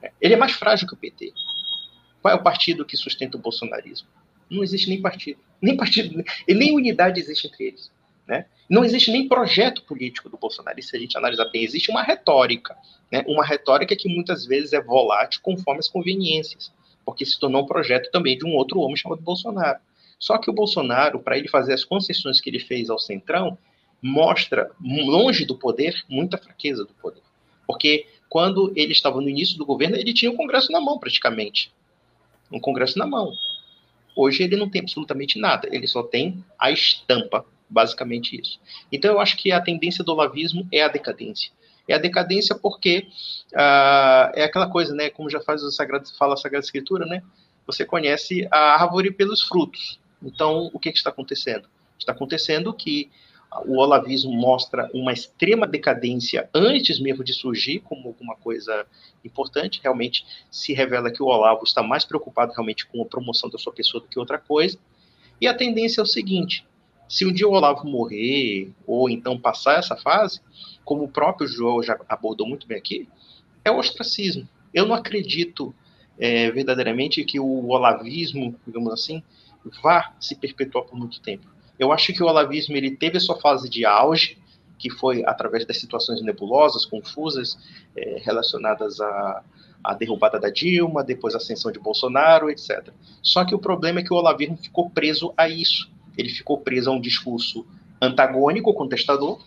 [0.01, 0.11] Né?
[0.22, 1.34] Ele é mais frágil que o PT.
[2.22, 4.07] Qual é o partido que sustenta o bolsonarismo?
[4.51, 7.91] Não existe nem partido, nem partido, e nem unidade existe entre eles.
[8.27, 8.45] Né?
[8.69, 12.03] Não existe nem projeto político do Bolsonaro, e se a gente analisar bem, existe uma
[12.03, 12.75] retórica,
[13.11, 13.23] né?
[13.27, 16.71] uma retórica que muitas vezes é volátil conforme as conveniências,
[17.05, 19.79] porque se tornou um projeto também de um outro homem chamado Bolsonaro.
[20.19, 23.57] Só que o Bolsonaro, para ele fazer as concessões que ele fez ao Centrão,
[24.01, 27.23] mostra, longe do poder, muita fraqueza do poder.
[27.65, 31.73] Porque quando ele estava no início do governo, ele tinha o Congresso na mão, praticamente.
[32.51, 33.33] Um Congresso na mão.
[34.22, 38.60] Hoje ele não tem absolutamente nada, ele só tem a estampa basicamente isso.
[38.91, 41.52] Então eu acho que a tendência do olavismo é a decadência.
[41.88, 43.07] É a decadência porque
[43.52, 45.10] uh, é aquela coisa, né?
[45.10, 47.23] Como já faz o Sagrado, fala a Sagrada Escritura, né?
[47.65, 49.99] Você conhece a árvore pelos frutos.
[50.22, 51.68] Então, o que, que está acontecendo?
[51.98, 53.10] Está acontecendo que
[53.65, 58.85] o olavismo mostra uma extrema decadência antes mesmo de surgir como alguma coisa
[59.25, 59.81] importante.
[59.83, 63.73] Realmente se revela que o Olavo está mais preocupado realmente com a promoção da sua
[63.73, 64.79] pessoa do que outra coisa.
[65.39, 66.65] E a tendência é o seguinte:
[67.09, 70.39] se um dia o Olavo morrer, ou então passar essa fase,
[70.85, 73.09] como o próprio João já abordou muito bem aqui,
[73.65, 74.47] é o ostracismo.
[74.73, 75.75] Eu não acredito
[76.17, 79.21] é, verdadeiramente que o olavismo, digamos assim,
[79.83, 81.47] vá se perpetuar por muito tempo.
[81.81, 84.37] Eu acho que o olavismo ele teve a sua fase de auge,
[84.77, 87.57] que foi através das situações nebulosas, confusas,
[87.95, 89.43] é, relacionadas à,
[89.83, 92.89] à derrubada da Dilma, depois a ascensão de Bolsonaro, etc.
[93.21, 96.89] Só que o problema é que o olavismo ficou preso a isso ele ficou preso
[96.89, 97.65] a um discurso
[98.01, 99.39] antagônico, contestador,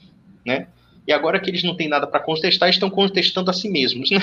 [0.44, 0.68] né?
[1.06, 4.18] E agora que eles não têm nada para contestar, estão contestando a si mesmos, né?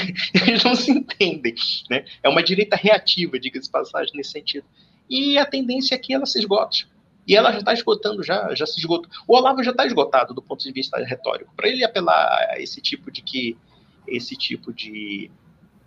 [0.48, 1.54] Eles não se entendem,
[1.90, 2.06] né?
[2.24, 4.66] É uma direita reativa, diga-se passagem, nesse sentido.
[5.10, 6.88] E a tendência é que ela se esgote.
[7.32, 9.10] E ela já está esgotando, já, já se esgotou.
[9.26, 11.54] O Olavo já está esgotado do ponto de vista retórico.
[11.56, 13.58] Para ele apelar a esse tipo de que
[14.06, 15.32] esse tipo de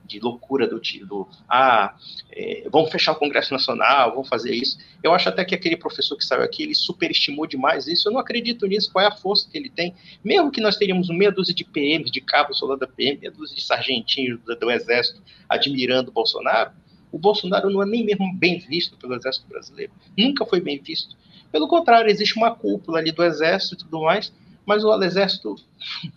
[0.06, 1.96] de loucura do tipo, ah,
[2.30, 4.78] é, vamos fechar o Congresso Nacional, vamos fazer isso.
[5.02, 8.08] Eu acho até que aquele professor que saiu aqui, ele superestimou demais isso.
[8.08, 8.92] Eu não acredito nisso.
[8.92, 9.94] Qual é a força que ele tem?
[10.22, 13.56] Mesmo que nós teríamos meia dúzia de PMs, de cabos soldado da PM, meia dúzia
[13.56, 16.72] de sargentinhos do, do Exército admirando o Bolsonaro,
[17.14, 19.92] o Bolsonaro não é nem mesmo bem visto pelo Exército brasileiro.
[20.18, 21.16] Nunca foi bem visto.
[21.54, 24.32] Pelo contrário, existe uma cúpula ali do Exército e tudo mais,
[24.66, 25.54] mas o Exército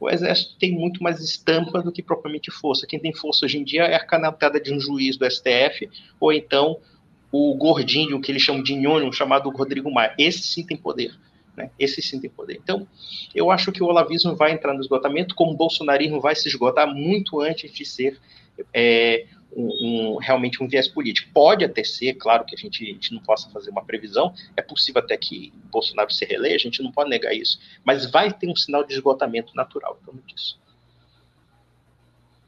[0.00, 2.88] o exército tem muito mais estampa do que propriamente força.
[2.88, 5.88] Quem tem força hoje em dia é a canetada de um juiz do STF,
[6.18, 6.80] ou então
[7.30, 10.12] o gordinho, que eles chamam de nhonho, chamado Rodrigo Maia.
[10.18, 11.14] Esse sim tem poder.
[11.56, 11.70] Né?
[11.78, 12.58] Esse sim tem poder.
[12.60, 12.84] Então,
[13.32, 16.92] eu acho que o olavismo vai entrar no esgotamento, como o bolsonarismo vai se esgotar
[16.92, 18.18] muito antes de ser
[18.74, 19.24] é,
[19.56, 19.68] um,
[20.12, 21.30] um, realmente um viés político.
[21.32, 24.62] Pode até ser, claro que a gente, a gente, não possa fazer uma previsão, é
[24.62, 28.48] possível até que Bolsonaro se releia, a gente não pode negar isso, mas vai ter
[28.48, 30.58] um sinal de esgotamento natural em torno disso.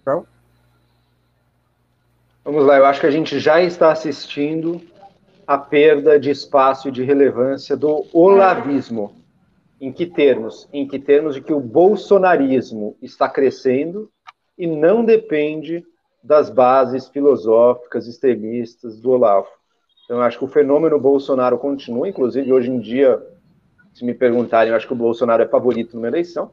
[0.01, 0.27] Então,
[2.45, 4.81] vamos lá, eu acho que a gente já está assistindo
[5.47, 9.20] a perda de espaço e de relevância do olavismo.
[9.81, 10.69] Em que termos?
[10.73, 14.09] Em que termos de que o bolsonarismo está crescendo
[14.57, 15.85] e não depende
[16.23, 19.49] das bases filosóficas extremistas do Olavo.
[20.05, 23.20] Então, eu acho que o fenômeno Bolsonaro continua, inclusive hoje em dia,
[23.93, 26.51] se me perguntarem, eu acho que o Bolsonaro é favorito numa eleição,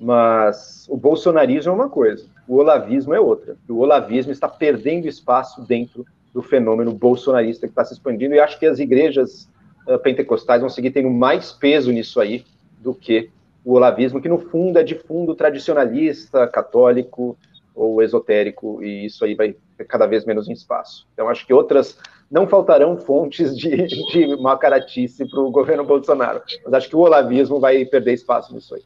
[0.00, 3.56] mas o bolsonarismo é uma coisa, o olavismo é outra.
[3.68, 6.04] O olavismo está perdendo espaço dentro
[6.34, 9.48] do fenômeno bolsonarista que está se expandindo, e acho que as igrejas
[9.88, 12.44] uh, pentecostais vão seguir tendo mais peso nisso aí
[12.78, 13.30] do que
[13.64, 17.36] o olavismo, que no fundo é de fundo tradicionalista, católico
[17.76, 19.54] ou esotérico, e isso aí vai
[19.86, 21.06] cada vez menos em espaço.
[21.12, 21.98] Então, acho que outras
[22.30, 27.60] não faltarão fontes de, de macaratice para o governo Bolsonaro, mas acho que o olavismo
[27.60, 28.82] vai perder espaço nisso aí.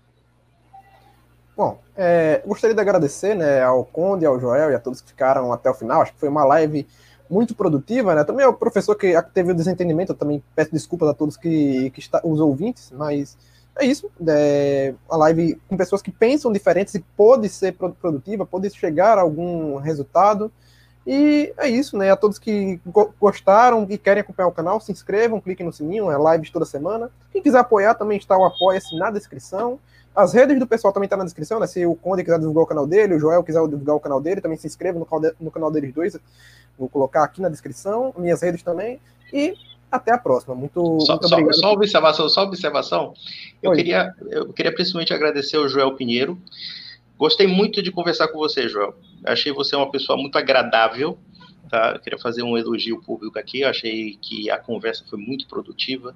[1.57, 5.53] Bom, é, gostaria de agradecer né, ao Conde, ao Joel e a todos que ficaram
[5.53, 6.01] até o final.
[6.01, 6.87] Acho que foi uma live
[7.29, 8.25] muito produtiva, né?
[8.25, 12.01] Também o professor que teve o desentendimento, eu também peço desculpas a todos que, que
[12.01, 13.37] está, os ouvintes, mas
[13.81, 14.11] é isso.
[14.28, 19.23] É, a live com pessoas que pensam diferentes e pode ser produtiva, pode chegar a
[19.23, 20.52] algum resultado.
[21.07, 22.11] E é isso, né?
[22.11, 22.78] A todos que
[23.19, 27.11] gostaram e querem acompanhar o canal, se inscrevam, cliquem no sininho, é live toda semana.
[27.32, 29.78] Quem quiser apoiar, também está o apoia-se na descrição.
[30.15, 31.66] As redes do pessoal também estão tá na descrição, né?
[31.66, 34.40] Se o Conde quiser divulgar o canal dele, o Joel quiser divulgar o canal dele,
[34.40, 36.16] também se inscreva no canal, no canal deles dois.
[36.78, 39.01] Vou colocar aqui na descrição, minhas redes também.
[39.32, 39.55] E
[39.91, 40.55] até a próxima.
[40.55, 41.61] Muito, só, muito só, obrigado.
[41.61, 43.15] Só observação, só observação.
[43.62, 46.39] Eu queria, eu queria principalmente agradecer ao Joel Pinheiro.
[47.19, 48.95] Gostei muito de conversar com você, Joel.
[49.25, 51.19] Achei você uma pessoa muito agradável.
[51.69, 51.93] Tá?
[51.95, 53.61] Eu queria fazer um elogio público aqui.
[53.61, 56.15] Eu achei que a conversa foi muito produtiva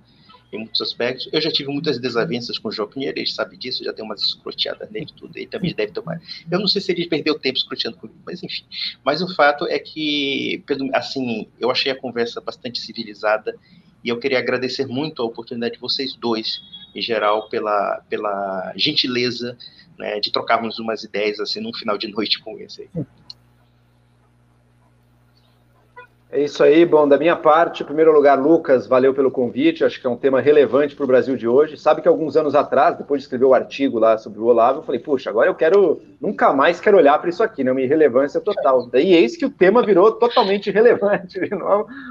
[0.56, 1.28] em muitos aspectos.
[1.32, 4.22] Eu já tive muitas desavenças com o João Pinheiro, ele sabe disso, já tem umas
[4.22, 6.20] escroteadas nele tudo, ele também deve tomar.
[6.51, 8.64] Eu não sei se ele perdeu tempo escroteando comigo, mas enfim.
[9.05, 10.62] Mas o fato é que,
[10.93, 13.55] assim, eu achei a conversa bastante civilizada
[14.02, 16.60] e eu queria agradecer muito a oportunidade de vocês dois,
[16.94, 19.56] em geral, pela, pela gentileza
[19.98, 23.05] né, de trocarmos umas ideias assim num final de noite com esse aí.
[26.35, 30.01] É isso aí, bom, da minha parte, em primeiro lugar, Lucas, valeu pelo convite, acho
[30.01, 31.77] que é um tema relevante para o Brasil de hoje.
[31.77, 34.82] Sabe que alguns anos atrás, depois de escrever o artigo lá sobre o Olavo, eu
[34.82, 38.40] falei, puxa, agora eu quero, nunca mais quero olhar para isso aqui, né, uma irrelevância
[38.40, 38.89] total.
[38.89, 41.39] Daí eis que o tema virou totalmente relevante,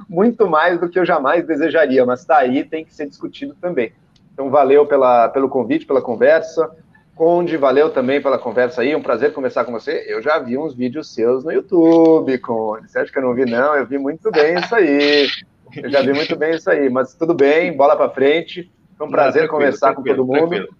[0.07, 3.91] muito mais do que eu jamais desejaria, mas está aí, tem que ser discutido também.
[4.33, 6.71] Então, valeu pela, pelo convite, pela conversa.
[7.15, 10.03] Conde, valeu também pela conversa aí, um prazer conversar com você.
[10.07, 12.89] Eu já vi uns vídeos seus no YouTube, Conde.
[12.89, 13.75] Você acha que eu não vi, não?
[13.75, 15.27] Eu vi muito bem isso aí.
[15.75, 18.71] Eu já vi muito bem isso aí, mas tudo bem, bola para frente.
[18.97, 20.49] Foi um prazer não, conversar com todo mundo.
[20.49, 20.75] Tranquilo.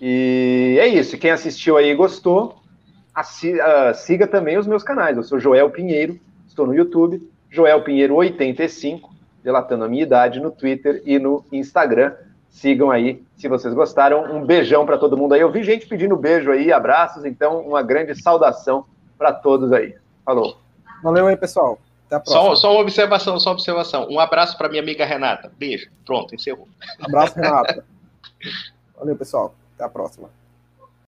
[0.00, 1.16] E é isso.
[1.18, 2.56] Quem assistiu aí e gostou,
[3.94, 5.16] siga também os meus canais.
[5.16, 9.08] Eu sou Joel Pinheiro, estou no YouTube, Joel Pinheiro 85,
[9.42, 12.12] delatando a minha idade no Twitter e no Instagram.
[12.54, 14.32] Sigam aí, se vocês gostaram.
[14.32, 15.40] Um beijão para todo mundo aí.
[15.40, 18.86] Eu vi gente pedindo beijo aí, abraços, então uma grande saudação
[19.18, 19.96] para todos aí.
[20.24, 20.56] Falou.
[21.02, 21.80] Valeu aí, pessoal.
[22.06, 22.44] Até a próxima.
[22.44, 24.06] Só, só uma observação, só uma observação.
[24.08, 25.50] Um abraço para minha amiga Renata.
[25.58, 25.90] Beijo.
[26.06, 26.68] Pronto, encerrou.
[27.00, 27.84] Abraço, Renata.
[28.96, 29.52] Valeu, pessoal.
[29.74, 30.30] Até a próxima.